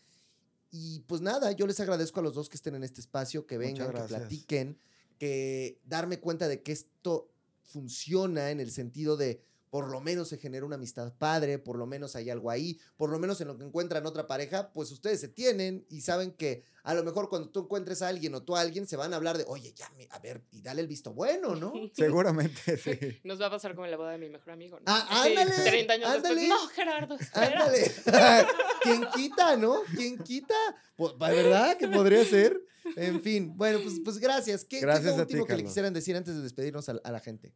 Y 0.70 1.00
pues 1.00 1.20
nada, 1.20 1.52
yo 1.52 1.66
les 1.66 1.80
agradezco 1.80 2.20
a 2.20 2.22
los 2.22 2.34
dos 2.34 2.48
que 2.48 2.56
estén 2.56 2.74
en 2.74 2.84
este 2.84 3.00
espacio, 3.00 3.46
que 3.46 3.56
vengan, 3.56 3.92
que 3.92 4.00
platiquen, 4.02 4.78
que 5.18 5.80
darme 5.84 6.20
cuenta 6.20 6.46
de 6.48 6.62
que 6.62 6.72
esto 6.72 7.30
funciona 7.62 8.50
en 8.50 8.60
el 8.60 8.70
sentido 8.70 9.16
de 9.16 9.42
por 9.70 9.88
lo 9.88 10.00
menos 10.00 10.28
se 10.28 10.38
genera 10.38 10.64
una 10.66 10.76
amistad 10.76 11.12
padre, 11.18 11.58
por 11.58 11.76
lo 11.76 11.86
menos 11.86 12.16
hay 12.16 12.30
algo 12.30 12.50
ahí, 12.50 12.78
por 12.96 13.10
lo 13.10 13.18
menos 13.18 13.40
en 13.40 13.48
lo 13.48 13.58
que 13.58 13.64
encuentran 13.64 14.06
otra 14.06 14.26
pareja, 14.26 14.72
pues 14.72 14.90
ustedes 14.90 15.20
se 15.20 15.28
tienen 15.28 15.86
y 15.88 16.00
saben 16.00 16.32
que 16.32 16.64
a 16.88 16.94
lo 16.94 17.04
mejor 17.04 17.28
cuando 17.28 17.50
tú 17.50 17.60
encuentres 17.60 18.00
a 18.00 18.08
alguien 18.08 18.34
o 18.34 18.42
tú 18.42 18.56
a 18.56 18.60
alguien 18.60 18.86
se 18.86 18.96
van 18.96 19.12
a 19.12 19.16
hablar 19.16 19.36
de, 19.36 19.44
oye, 19.46 19.74
ya, 19.74 19.90
a 20.10 20.18
ver, 20.20 20.42
y 20.50 20.62
dale 20.62 20.80
el 20.80 20.88
visto 20.88 21.12
bueno, 21.12 21.54
¿no? 21.54 21.72
Seguramente, 21.94 22.76
sí. 22.82 23.20
Nos 23.24 23.40
va 23.40 23.46
a 23.46 23.50
pasar 23.50 23.74
como 23.74 23.84
en 23.84 23.90
la 23.90 23.96
boda 23.98 24.12
de 24.12 24.18
mi 24.18 24.30
mejor 24.30 24.52
amigo. 24.52 24.78
¿no? 24.78 24.84
Ah, 24.86 25.24
ándale. 25.24 25.52
30 25.52 25.92
años 25.92 26.22
después. 26.22 26.48
No, 26.48 26.68
Gerardo, 26.68 27.14
espera. 27.16 27.64
Ándale. 27.64 27.92
¿Quién 28.82 29.06
quita, 29.14 29.56
no? 29.56 29.82
¿Quién 29.94 30.18
quita? 30.18 30.54
Pues, 30.96 31.12
¿Verdad 31.18 31.76
que 31.76 31.88
podría 31.88 32.24
ser? 32.24 32.58
En 32.96 33.20
fin, 33.22 33.54
bueno, 33.54 33.80
pues, 33.82 34.00
pues 34.02 34.18
gracias. 34.18 34.64
¿Qué, 34.64 34.80
gracias 34.80 35.12
es 35.12 35.16
lo 35.16 35.22
último 35.24 35.44
que 35.44 35.56
le 35.56 35.64
quisieran 35.64 35.92
decir 35.92 36.16
antes 36.16 36.34
de 36.36 36.42
despedirnos 36.42 36.88
a 36.88 36.94
la 36.94 37.20
gente? 37.20 37.52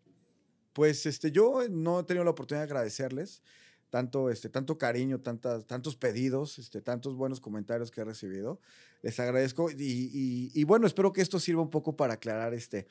Pues 0.72 1.06
este, 1.06 1.30
yo 1.30 1.60
no 1.70 2.00
he 2.00 2.04
tenido 2.04 2.24
la 2.24 2.30
oportunidad 2.30 2.66
de 2.66 2.70
agradecerles 2.72 3.42
tanto, 3.92 4.30
este, 4.30 4.48
tanto 4.48 4.78
cariño, 4.78 5.20
tantas, 5.20 5.66
tantos 5.66 5.96
pedidos, 5.96 6.58
este, 6.58 6.80
tantos 6.80 7.14
buenos 7.14 7.40
comentarios 7.40 7.90
que 7.90 8.00
he 8.00 8.04
recibido. 8.04 8.58
Les 9.02 9.20
agradezco 9.20 9.70
y, 9.70 10.50
y, 10.54 10.64
bueno, 10.64 10.86
espero 10.86 11.12
que 11.12 11.20
esto 11.20 11.38
sirva 11.38 11.60
un 11.60 11.68
poco 11.68 11.94
para 11.94 12.14
aclarar 12.14 12.54
este, 12.54 12.86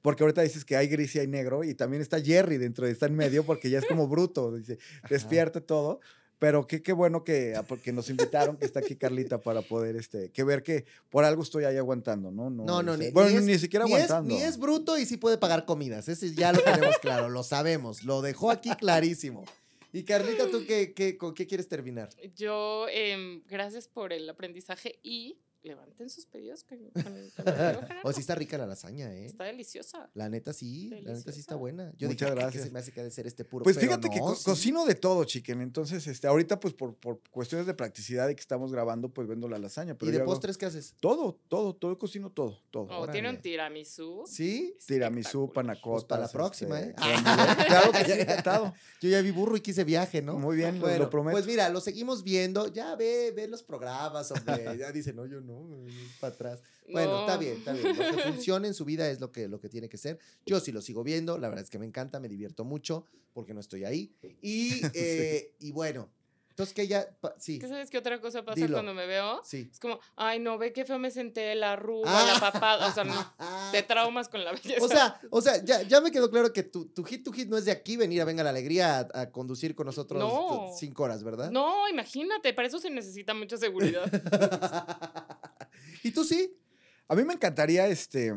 porque 0.00 0.22
ahorita 0.22 0.42
dices 0.42 0.64
que 0.64 0.76
hay 0.76 0.86
gris 0.86 1.16
y 1.16 1.18
hay 1.18 1.26
negro 1.26 1.64
y 1.64 1.74
también 1.74 2.02
está 2.02 2.20
Jerry 2.20 2.58
dentro 2.58 2.86
de 2.86 2.92
está 2.92 3.06
en 3.06 3.16
medio 3.16 3.44
porque 3.44 3.68
ya 3.68 3.80
es 3.80 3.86
como 3.86 4.06
bruto, 4.06 4.54
dice, 4.54 4.78
despierte 5.08 5.60
todo. 5.60 6.00
Pero 6.38 6.66
qué, 6.66 6.82
qué 6.82 6.92
bueno 6.92 7.24
que, 7.24 7.54
ah, 7.56 7.62
porque 7.62 7.92
nos 7.92 8.10
invitaron, 8.10 8.56
que 8.56 8.64
está 8.64 8.80
aquí 8.80 8.96
Carlita 8.96 9.38
para 9.40 9.62
poder, 9.62 9.96
este, 9.96 10.30
que 10.30 10.44
ver 10.44 10.62
que 10.62 10.84
por 11.10 11.24
algo 11.24 11.42
estoy 11.42 11.64
ahí 11.64 11.76
aguantando, 11.76 12.30
¿no? 12.30 12.50
No, 12.50 12.82
no, 12.82 12.94
este, 12.94 13.06
ni, 13.06 13.10
bueno, 13.12 13.40
ni, 13.40 13.58
siquiera 13.58 13.84
ni 13.84 13.92
aguantando. 13.92 14.34
Es, 14.34 14.40
ni 14.40 14.46
es 14.46 14.58
bruto 14.58 14.98
y 14.98 15.06
sí 15.06 15.16
puede 15.16 15.38
pagar 15.38 15.64
comidas, 15.64 16.08
ese 16.08 16.34
ya 16.34 16.52
lo 16.52 16.60
tenemos 16.60 16.98
claro, 16.98 17.28
lo 17.28 17.42
sabemos, 17.42 18.04
lo 18.04 18.20
dejó 18.22 18.50
aquí 18.50 18.70
clarísimo. 18.76 19.44
Y 19.92 20.02
Carlita, 20.02 20.50
¿tú 20.50 20.64
qué, 20.66 20.92
qué, 20.92 21.16
con 21.16 21.34
qué 21.34 21.46
quieres 21.46 21.68
terminar? 21.68 22.08
Yo, 22.34 22.86
eh, 22.90 23.40
gracias 23.48 23.86
por 23.86 24.12
el 24.12 24.28
aprendizaje 24.28 24.98
y 25.04 25.38
levanten 25.64 26.08
sus 26.10 26.26
pedidos 26.26 26.64
con, 26.64 26.78
O 28.04 28.12
sí 28.12 28.20
está 28.20 28.34
rica 28.34 28.58
la 28.58 28.66
lasaña, 28.66 29.12
¿eh? 29.12 29.26
Está 29.26 29.44
deliciosa. 29.44 30.10
La 30.14 30.28
neta 30.28 30.52
sí, 30.52 30.90
la 31.02 31.14
neta 31.14 31.32
sí 31.32 31.40
está 31.40 31.56
buena. 31.56 31.92
Yo 31.96 32.08
Muchas 32.08 32.30
dije, 32.30 32.40
gracias. 32.40 32.64
se 32.64 32.70
me 32.70 32.78
hace 32.78 32.92
que 32.92 33.00
ha 33.00 33.04
de 33.04 33.10
ser 33.10 33.26
este 33.26 33.44
puro 33.44 33.64
Pues 33.64 33.78
fíjate 33.78 34.08
que 34.10 34.20
cocino 34.20 34.84
de 34.84 34.94
todo, 34.94 35.24
chiquen. 35.24 35.60
Entonces, 35.60 36.06
este, 36.06 36.26
ahorita 36.26 36.60
pues 36.60 36.74
por, 36.74 36.94
por 36.94 37.20
cuestiones 37.30 37.66
de 37.66 37.74
practicidad 37.74 38.28
y 38.28 38.34
que 38.34 38.40
estamos 38.40 38.72
grabando, 38.72 39.08
pues 39.08 39.26
vendo 39.26 39.48
la 39.48 39.58
lasaña. 39.58 39.96
Pero 39.96 40.10
¿Y 40.10 40.14
de 40.14 40.20
postres 40.20 40.58
qué 40.58 40.66
haces? 40.66 40.94
Todo, 41.00 41.38
todo, 41.48 41.74
todo 41.74 41.96
cocino 41.98 42.30
todo, 42.30 42.60
todo. 42.70 42.86
Oh, 42.90 43.08
¿Tiene 43.08 43.30
un 43.30 43.40
tiramisú? 43.40 44.24
¿Sí? 44.26 44.76
Tiramisú, 44.86 45.50
panacotas. 45.52 45.84
Pues 45.84 46.04
para 46.04 46.22
la 46.22 46.28
próxima, 46.28 46.80
este, 46.80 46.90
¿eh? 46.90 47.16
claro 47.66 47.92
que 47.92 48.04
sí, 48.04 48.12
encantado. 48.20 48.74
Yo 49.00 49.08
ya 49.08 49.22
vi 49.22 49.30
burro 49.30 49.56
y 49.56 49.60
quise 49.60 49.84
viaje, 49.84 50.22
¿no? 50.22 50.38
Muy 50.38 50.56
bien, 50.56 50.80
lo 50.80 51.10
prometo. 51.10 51.34
Pues 51.34 51.46
mira, 51.46 51.68
lo 51.68 51.80
seguimos 51.80 52.22
viendo. 52.22 52.72
Ya 52.72 52.94
ve, 52.96 53.32
ve 53.34 53.48
los 53.48 53.62
programas, 53.62 54.30
hombre. 54.30 54.64
Ya 54.74 54.90
dice, 54.90 55.12
no, 55.12 55.24
yo 55.26 55.40
no, 55.40 55.53
para 56.20 56.34
atrás. 56.34 56.62
Bueno, 56.90 57.20
está 57.20 57.36
bien, 57.36 57.58
está 57.58 57.72
bien. 57.72 57.96
Lo 57.96 58.16
que 58.16 58.22
funcione 58.32 58.68
en 58.68 58.74
su 58.74 58.84
vida 58.84 59.10
es 59.10 59.20
lo 59.20 59.32
que, 59.32 59.48
lo 59.48 59.60
que 59.60 59.68
tiene 59.68 59.88
que 59.88 59.98
ser. 59.98 60.18
Yo 60.46 60.60
sí 60.60 60.72
lo 60.72 60.80
sigo 60.80 61.02
viendo, 61.04 61.38
la 61.38 61.48
verdad 61.48 61.64
es 61.64 61.70
que 61.70 61.78
me 61.78 61.86
encanta, 61.86 62.20
me 62.20 62.28
divierto 62.28 62.64
mucho 62.64 63.04
porque 63.32 63.54
no 63.54 63.60
estoy 63.60 63.84
ahí. 63.84 64.14
Y, 64.40 64.80
eh, 64.94 65.54
y 65.58 65.72
bueno, 65.72 66.10
entonces 66.54 66.72
que 66.72 66.82
ella, 66.82 67.08
sí. 67.36 67.58
¿Qué 67.58 67.66
sabes 67.66 67.90
qué 67.90 67.98
otra 67.98 68.20
cosa 68.20 68.44
pasa 68.44 68.68
cuando 68.68 68.94
me 68.94 69.06
veo? 69.06 69.40
Sí. 69.42 69.68
Es 69.72 69.80
como, 69.80 69.98
ay, 70.14 70.38
no, 70.38 70.56
ve 70.56 70.72
qué 70.72 70.84
feo 70.84 71.00
me 71.00 71.10
senté, 71.10 71.52
la 71.56 71.72
arruga, 71.72 72.08
la 72.08 72.36
ah. 72.36 72.40
papada, 72.40 72.86
o 72.86 72.92
sea, 72.92 73.02
no, 73.02 73.34
te 73.72 73.82
traumas 73.82 74.28
con 74.28 74.44
la 74.44 74.52
belleza. 74.52 74.84
O 74.84 74.86
sea, 74.86 75.20
o 75.30 75.40
sea 75.40 75.64
ya, 75.64 75.82
ya 75.82 76.00
me 76.00 76.12
quedó 76.12 76.30
claro 76.30 76.52
que 76.52 76.62
tu, 76.62 76.86
tu 76.86 77.02
hit, 77.02 77.24
tu 77.24 77.32
hit 77.32 77.48
no 77.48 77.56
es 77.56 77.64
de 77.64 77.72
aquí 77.72 77.96
venir 77.96 78.22
a 78.22 78.24
Venga 78.24 78.44
la 78.44 78.50
Alegría 78.50 79.08
a, 79.12 79.32
conducir 79.32 79.74
con 79.74 79.86
nosotros 79.86 80.78
cinco 80.78 81.02
horas, 81.02 81.24
¿verdad? 81.24 81.50
No, 81.50 81.88
imagínate, 81.88 82.54
para 82.54 82.68
eso 82.68 82.78
se 82.78 82.88
necesita 82.88 83.34
mucha 83.34 83.56
seguridad. 83.56 84.08
¿Y 86.04 86.12
tú 86.12 86.22
sí? 86.22 86.56
A 87.08 87.16
mí 87.16 87.24
me 87.24 87.34
encantaría, 87.34 87.88
este, 87.88 88.32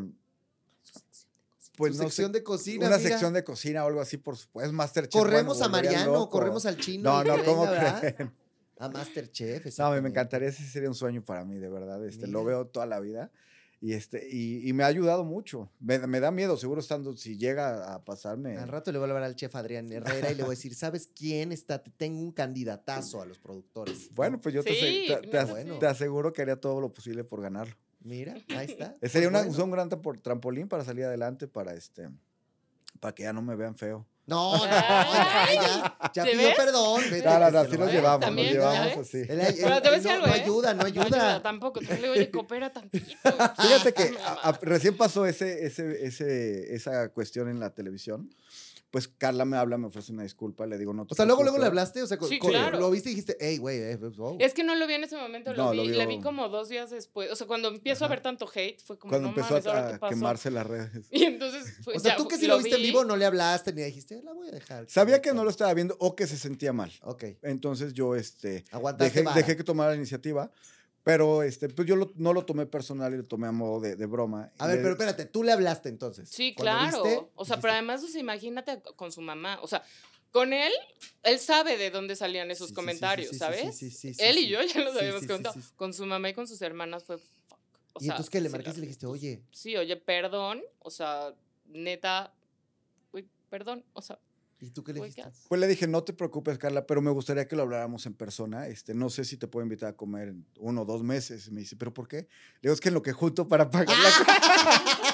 pues 1.78 1.96
no 1.96 2.04
sección 2.06 2.32
de 2.32 2.44
cocina. 2.44 2.88
Una 2.88 2.98
sección 2.98 3.34
de 3.34 3.44
cocina 3.44 3.86
o 3.86 3.88
algo 3.88 4.02
así, 4.02 4.18
por 4.18 4.36
supuesto. 4.36 4.74
Masterchef. 4.74 5.22
Corremos 5.22 5.62
a 5.62 5.70
Mariano, 5.70 6.28
corremos 6.28 6.66
al 6.66 6.78
chino. 6.78 7.24
No, 7.24 7.38
no, 7.38 7.44
¿cómo 7.46 7.68
creen? 7.68 8.34
A 8.80 8.90
Masterchef. 8.90 9.78
No, 9.78 10.02
me 10.02 10.10
encantaría, 10.10 10.50
ese 10.50 10.64
sería 10.64 10.90
un 10.90 10.96
sueño 10.96 11.24
para 11.24 11.46
mí, 11.46 11.58
de 11.58 11.70
verdad. 11.70 12.04
Este, 12.06 12.28
lo 12.28 12.44
veo 12.44 12.68
toda 12.68 12.88
la 12.88 13.00
vida. 13.00 13.32
Y, 13.80 13.94
este, 13.94 14.28
y, 14.28 14.74
me 14.74 14.84
ha 14.84 14.88
ayudado 14.88 15.24
mucho. 15.24 15.72
Me, 15.80 16.00
da 16.00 16.32
miedo, 16.32 16.58
seguro 16.58 16.82
estando, 16.82 17.16
si 17.16 17.38
llega 17.38 17.94
a 17.94 18.04
pasarme. 18.04 18.58
Al 18.58 18.70
rato 18.70 18.92
le 18.92 18.98
voy 18.98 19.08
a 19.08 19.12
hablar 19.12 19.24
al 19.24 19.36
chef 19.36 19.56
Adrián 19.56 19.92
Herrera 19.92 20.32
y 20.32 20.36
le 20.36 20.42
voy 20.42 20.54
a 20.54 20.56
decir, 20.56 20.74
¿sabes 20.74 21.12
quién 21.16 21.52
está? 21.52 21.84
Tengo 21.84 22.20
un 22.20 22.32
candidatazo 22.32 23.22
a 23.22 23.26
los 23.28 23.38
productores. 23.38 24.10
Bueno, 24.16 24.42
pues 24.42 24.56
yo 24.56 24.64
te, 24.64 24.74
te, 25.30 25.86
aseguro 25.86 26.34
que 26.34 26.42
haría 26.42 26.60
todo 26.60 26.82
lo 26.82 26.92
posible 26.92 27.24
por 27.24 27.42
ganarlo. 27.42 27.76
Mira, 28.08 28.36
ahí 28.58 28.68
está. 28.68 28.96
Sería 29.04 29.30
pues 29.30 29.58
un 29.58 29.70
gran 29.70 29.90
trampolín 30.22 30.70
para 30.70 30.84
salir 30.84 31.04
adelante, 31.04 31.48
para 31.48 31.74
este, 31.74 32.10
para 33.00 33.14
que 33.14 33.24
ya 33.24 33.34
no 33.34 33.42
me 33.42 33.56
vean 33.56 33.76
feo. 33.76 34.06
No, 34.26 34.58
no, 34.58 34.66
ya, 34.66 35.48
ya, 35.54 35.98
ya 36.14 36.24
pidió 36.26 36.50
perdón. 36.58 37.02
Claro, 37.22 37.50
no, 37.50 37.60
así 37.60 37.78
nos 37.78 37.90
llevamos, 37.90 38.30
nos 38.30 38.46
llevamos 38.46 38.98
así. 38.98 39.24
Pero 39.26 39.46
te 39.46 39.64
voy 39.64 39.72
a 39.72 39.92
decir 39.92 40.12
algo, 40.12 40.28
no, 40.28 40.34
ayuda, 40.34 40.74
no 40.74 40.86
ayuda. 40.86 41.10
No 41.10 41.16
ayuda 41.16 41.42
tampoco, 41.42 41.80
tú 41.80 41.94
le 41.94 42.10
oye, 42.10 42.30
coopera 42.30 42.74
tantito. 42.74 43.06
Fíjate 43.62 43.94
que 43.94 44.18
recién 44.64 44.98
pasó 44.98 45.26
ese, 45.26 45.66
ese, 45.66 46.06
ese, 46.06 46.76
esa 46.76 47.08
cuestión 47.10 47.48
en 47.48 47.62
la 47.62 47.70
televisión 47.70 48.30
pues 48.92 49.08
Carla 49.08 49.44
me 49.44 49.58
habla, 49.58 49.78
me 49.78 49.88
ofrece 49.88 50.12
una 50.12 50.24
disculpa, 50.24 50.66
le 50.66 50.78
digo 50.78 50.94
no. 50.94 51.06
O 51.10 51.16
sea, 51.16 51.26
luego, 51.26 51.44
luego 51.44 51.58
le 51.58 51.66
hablaste, 51.66 52.02
o 52.02 52.08
sea, 52.08 52.18
sí, 52.22 52.40
claro. 52.40 52.80
lo 52.80 52.90
viste 52.90 53.10
y 53.10 53.14
dijiste, 53.14 53.38
hey, 53.40 53.58
güey, 53.58 53.78
eh, 53.80 54.00
Es 54.40 54.54
que 54.54 54.64
no 54.64 54.76
lo 54.76 54.88
vi 54.88 54.94
en 54.94 55.04
ese 55.04 55.18
momento, 55.18 55.54
lo, 55.54 55.72
vi, 55.72 55.90
le 55.90 56.06
vi 56.06 56.22
como 56.22 56.48
dos 56.48 56.70
días 56.70 56.90
después. 56.90 57.30
O 57.32 57.36
sea, 57.36 57.48
cuando 57.48 57.68
empiezo 57.68 58.06
a 58.06 58.08
ver 58.08 58.22
tanto 58.22 58.50
hate, 58.54 58.80
fue 58.82 58.98
como, 58.98 59.12
cuando 59.12 59.30
no 59.30 59.36
empezó 59.36 59.56
mames, 59.56 60.02
a, 60.02 60.10
quemarse 60.10 60.52
las 60.52 60.66
redes. 60.66 61.08
Y 61.12 61.24
entonces, 61.24 61.76
O 61.94 62.00
sea, 62.00 62.16
tú 62.16 62.28
que 62.28 62.38
si 62.38 62.48
lo, 62.48 62.58
viste 62.58 62.76
en 62.76 62.82
vivo, 62.82 63.04
no 63.04 63.16
le 63.18 63.26
hablaste 63.26 63.74
ni 63.74 63.82
dijiste, 63.82 64.22
la 64.24 64.34
voy 64.34 64.48
a 64.48 64.52
dejar. 64.52 64.90
Sabía 64.90 65.22
que 65.22 65.34
no 65.34 65.44
lo 65.44 65.50
estaba 65.50 65.74
viendo 65.74 65.96
o 66.00 66.16
que 66.16 66.28
se 66.28 66.38
sentía 66.38 66.74
mal. 66.74 66.92
Ok. 67.02 67.26
Entonces 67.42 67.94
yo, 67.94 68.16
este, 68.16 68.64
dejé, 68.98 69.24
dejé 69.36 69.58
que 69.58 69.64
tomara 69.64 69.92
la 69.92 69.98
iniciativa. 69.98 70.52
Pero 71.08 71.42
este, 71.42 71.70
pues 71.70 71.88
yo 71.88 71.96
no 72.16 72.34
lo 72.34 72.44
tomé 72.44 72.66
personal 72.66 73.14
y 73.14 73.18
lo 73.18 73.24
tomé 73.24 73.48
a 73.48 73.54
modo 73.54 73.80
de, 73.80 73.96
broma. 74.08 74.52
A 74.58 74.68
ver, 74.68 74.80
pero 74.80 74.90
espérate, 74.90 75.24
tú 75.24 75.42
le 75.42 75.54
hablaste 75.54 75.88
entonces. 75.88 76.28
Sí, 76.28 76.54
claro. 76.54 77.32
o 77.34 77.46
sea, 77.46 77.62
pero 77.62 77.72
además, 77.72 78.04
imagínate 78.14 78.82
con 78.98 79.14
su 79.14 79.22
mamá. 79.22 79.58
O 79.62 79.68
sea, 79.70 79.86
con 80.34 80.52
él, 80.52 80.74
él 81.24 81.40
sabe 81.40 81.78
de 81.78 81.92
dónde 81.92 82.18
salían 82.18 82.52
esos 82.52 82.74
comentarios, 82.74 83.38
¿sabes? 83.38 83.78
Sí, 83.78 83.90
sí, 83.90 84.14
sí. 84.16 84.22
Él 84.22 84.38
y 84.38 84.50
yo 84.50 84.62
ya 84.62 84.82
los 84.82 84.98
habíamos 84.98 85.26
contado. 85.26 85.56
Con 85.78 85.94
su 85.94 86.06
mamá 86.06 86.28
y 86.28 86.34
con 86.34 86.46
sus 86.46 86.62
hermanas 86.62 87.06
fue. 87.06 87.16
O 87.94 88.02
y 88.02 88.10
entonces 88.10 88.30
que 88.30 88.42
le 88.42 88.50
marcaste 88.50 88.80
y 88.80 88.82
le 88.82 88.88
dijiste, 88.88 89.06
oye. 89.06 89.42
Sí, 89.52 89.78
oye, 89.78 89.96
perdón. 89.96 90.62
O 90.80 90.92
sea, 90.92 91.34
neta. 91.68 92.34
Uy, 93.14 93.26
perdón. 93.50 93.86
O 93.94 94.02
sea, 94.02 94.20
¿Y 94.60 94.72
tú 94.72 94.84
qué 94.84 94.94
le 94.94 95.02
dijiste? 95.02 95.32
Pues 95.48 95.62
le 95.62 95.68
dije, 95.68 95.88
no 95.88 96.04
te 96.04 96.14
preocupes, 96.14 96.58
Carla, 96.58 96.88
pero 96.88 97.02
me 97.02 97.12
gustaría 97.12 97.48
que 97.48 97.56
lo 97.56 97.62
habláramos 97.62 98.06
en 98.08 98.16
persona. 98.16 98.68
Este, 98.68 98.96
no 98.96 99.10
sé 99.10 99.24
si 99.24 99.38
te 99.38 99.48
puedo 99.48 99.64
invitar 99.64 99.90
a 99.90 99.94
comer 99.96 100.30
en 100.30 100.46
uno 100.60 100.82
o 100.82 100.86
dos 100.86 101.04
meses. 101.04 101.52
me 101.52 101.62
dice, 101.62 101.76
¿pero 101.76 101.94
por 101.94 102.08
qué? 102.08 102.18
Le 102.18 102.28
digo, 102.64 102.74
es 102.74 102.82
que 102.82 102.90
en 102.90 102.96
lo 102.96 103.04
que 103.04 103.14
junto 103.14 103.48
para 103.48 103.70
pagar 103.70 103.96
la 103.98 104.10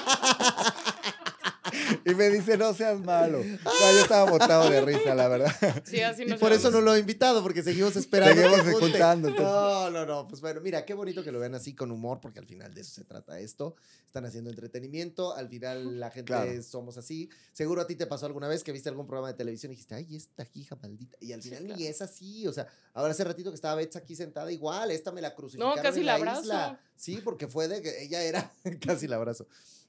y 2.04 2.14
me 2.14 2.28
dice, 2.30 2.56
no 2.56 2.74
seas 2.74 3.00
malo. 3.00 3.42
yo 3.42 4.00
estaba 4.02 4.30
botado 4.30 4.70
de 4.70 4.80
risa, 4.82 5.14
la 5.14 5.28
verdad. 5.28 5.54
Sí, 5.84 6.00
así 6.00 6.24
y 6.24 6.34
por 6.34 6.52
eso 6.52 6.70
no 6.70 6.80
lo 6.80 6.94
he 6.94 6.98
invitado, 6.98 7.42
porque 7.42 7.62
seguimos 7.62 7.96
esperando. 7.96 8.42
Seguimos 8.42 8.66
escuchando. 8.66 9.30
No, 9.30 9.90
no, 9.90 10.04
no. 10.04 10.28
Pues 10.28 10.40
bueno, 10.40 10.60
mira, 10.60 10.84
qué 10.84 10.94
bonito 10.94 11.22
que 11.22 11.32
lo 11.32 11.38
vean 11.38 11.54
así 11.54 11.74
con 11.74 11.90
humor, 11.90 12.20
porque 12.20 12.38
al 12.38 12.46
final 12.46 12.74
de 12.74 12.82
eso 12.82 12.92
se 12.92 13.04
trata 13.04 13.38
esto. 13.40 13.76
Están 14.06 14.26
haciendo 14.26 14.50
entretenimiento, 14.50 15.34
al 15.34 15.48
final 15.48 15.98
la 15.98 16.10
gente 16.10 16.62
somos 16.62 16.96
así. 16.98 17.28
Seguro 17.52 17.82
a 17.82 17.86
ti 17.86 17.96
te 17.96 18.06
pasó 18.06 18.26
alguna 18.26 18.48
vez 18.48 18.62
que 18.62 18.72
viste 18.72 18.88
algún 18.88 19.06
programa 19.06 19.28
de 19.28 19.34
televisión 19.34 19.72
y 19.72 19.74
dijiste, 19.74 19.94
ay, 19.94 20.14
esta 20.14 20.46
hija 20.54 20.76
maldita. 20.80 21.16
Y 21.20 21.32
al 21.32 21.42
final 21.42 21.66
ni 21.66 21.86
es 21.86 22.02
así. 22.02 22.46
O 22.46 22.52
sea, 22.52 22.66
ahora 22.92 23.12
hace 23.12 23.24
ratito 23.24 23.50
que 23.50 23.56
estaba 23.56 23.74
Betsa 23.76 24.00
aquí 24.00 24.14
sentada 24.14 24.52
igual, 24.52 24.90
esta 24.90 25.10
me 25.10 25.20
la 25.20 25.34
crucificaron 25.34 25.76
No, 25.76 25.82
casi 25.82 26.02
la 26.02 26.14
abrazo. 26.14 26.76
Sí, 26.96 27.20
porque 27.24 27.48
fue 27.48 27.68
de 27.68 27.82
que 27.82 28.02
ella 28.04 28.22
era, 28.22 28.52
casi 28.80 29.08
la 29.08 29.16
abrazo. 29.16 29.46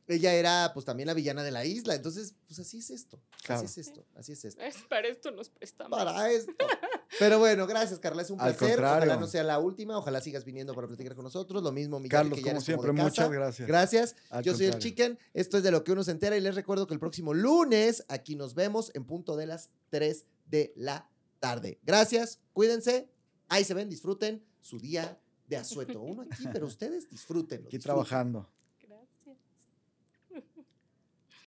Ella 0.08 0.34
era 0.34 0.72
pues 0.74 0.86
también 0.86 1.08
la 1.08 1.14
villana 1.14 1.43
de 1.43 1.51
la 1.51 1.66
isla. 1.66 1.95
Entonces, 1.95 2.36
pues 2.47 2.60
así 2.60 2.78
es 2.78 2.89
esto. 2.91 3.20
Así 3.47 3.66
es 3.66 3.78
esto. 3.78 4.06
Así 4.16 4.34
es 4.34 4.45
esto. 4.45 4.62
para 4.88 5.08
esto 5.08 5.32
nos 5.32 5.49
prestamos. 5.49 5.97
Para 5.97 6.32
esto. 6.32 6.53
Pero 7.20 7.39
bueno, 7.39 7.66
gracias, 7.66 7.99
Carla. 7.99 8.22
Es 8.22 8.30
un 8.30 8.38
placer. 8.38 8.80
Ojalá 8.80 9.18
no 9.18 9.28
sea 9.28 9.43
la 9.43 9.60
última. 9.60 9.97
Ojalá 9.97 10.22
sigas 10.22 10.45
viniendo 10.45 10.74
para 10.74 10.88
platicar 10.88 11.16
con 11.16 11.24
nosotros. 11.24 11.64
Lo 11.64 11.72
mismo, 11.72 11.99
Miguel. 11.99 12.12
Carlos, 12.12 12.39
como 12.41 12.62
siempre, 12.62 12.91
muchas 12.91 13.32
gracias. 13.32 13.68
Gracias. 13.68 14.16
Yo 14.43 14.56
soy 14.56 14.68
el 14.68 14.78
Chicken. 14.78 15.18
Esto 15.34 15.58
es 15.58 15.64
de 15.64 15.72
lo 15.72 15.84
que 15.84 15.91
uno 15.91 16.03
se 16.03 16.12
entera. 16.12 16.38
Y 16.38 16.41
les 16.41 16.56
recuerdo 16.56 16.86
que 16.88 16.93
el 16.93 16.99
próximo 16.99 17.34
lunes 17.34 18.06
aquí 18.08 18.36
nos 18.36 18.53
vemos 18.53 18.91
en 18.93 19.06
punto 19.06 19.36
de 19.36 19.47
las 19.47 19.70
3 19.89 20.26
de 20.45 20.74
la 20.76 21.10
tarde. 21.39 21.80
Gracias. 21.84 22.39
Cuídense. 22.53 23.10
Ahí 23.49 23.64
se 23.64 23.74
ven. 23.74 23.89
Disfruten 23.89 24.43
su 24.62 24.80
día 24.80 25.20
de 25.47 25.58
asueto. 25.58 26.01
Uno 26.01 26.24
aquí, 26.24 26.45
pero 26.51 26.66
ustedes 26.68 27.10
disfruten. 27.10 27.66
Aquí 27.66 27.80
trabajando. 27.80 28.47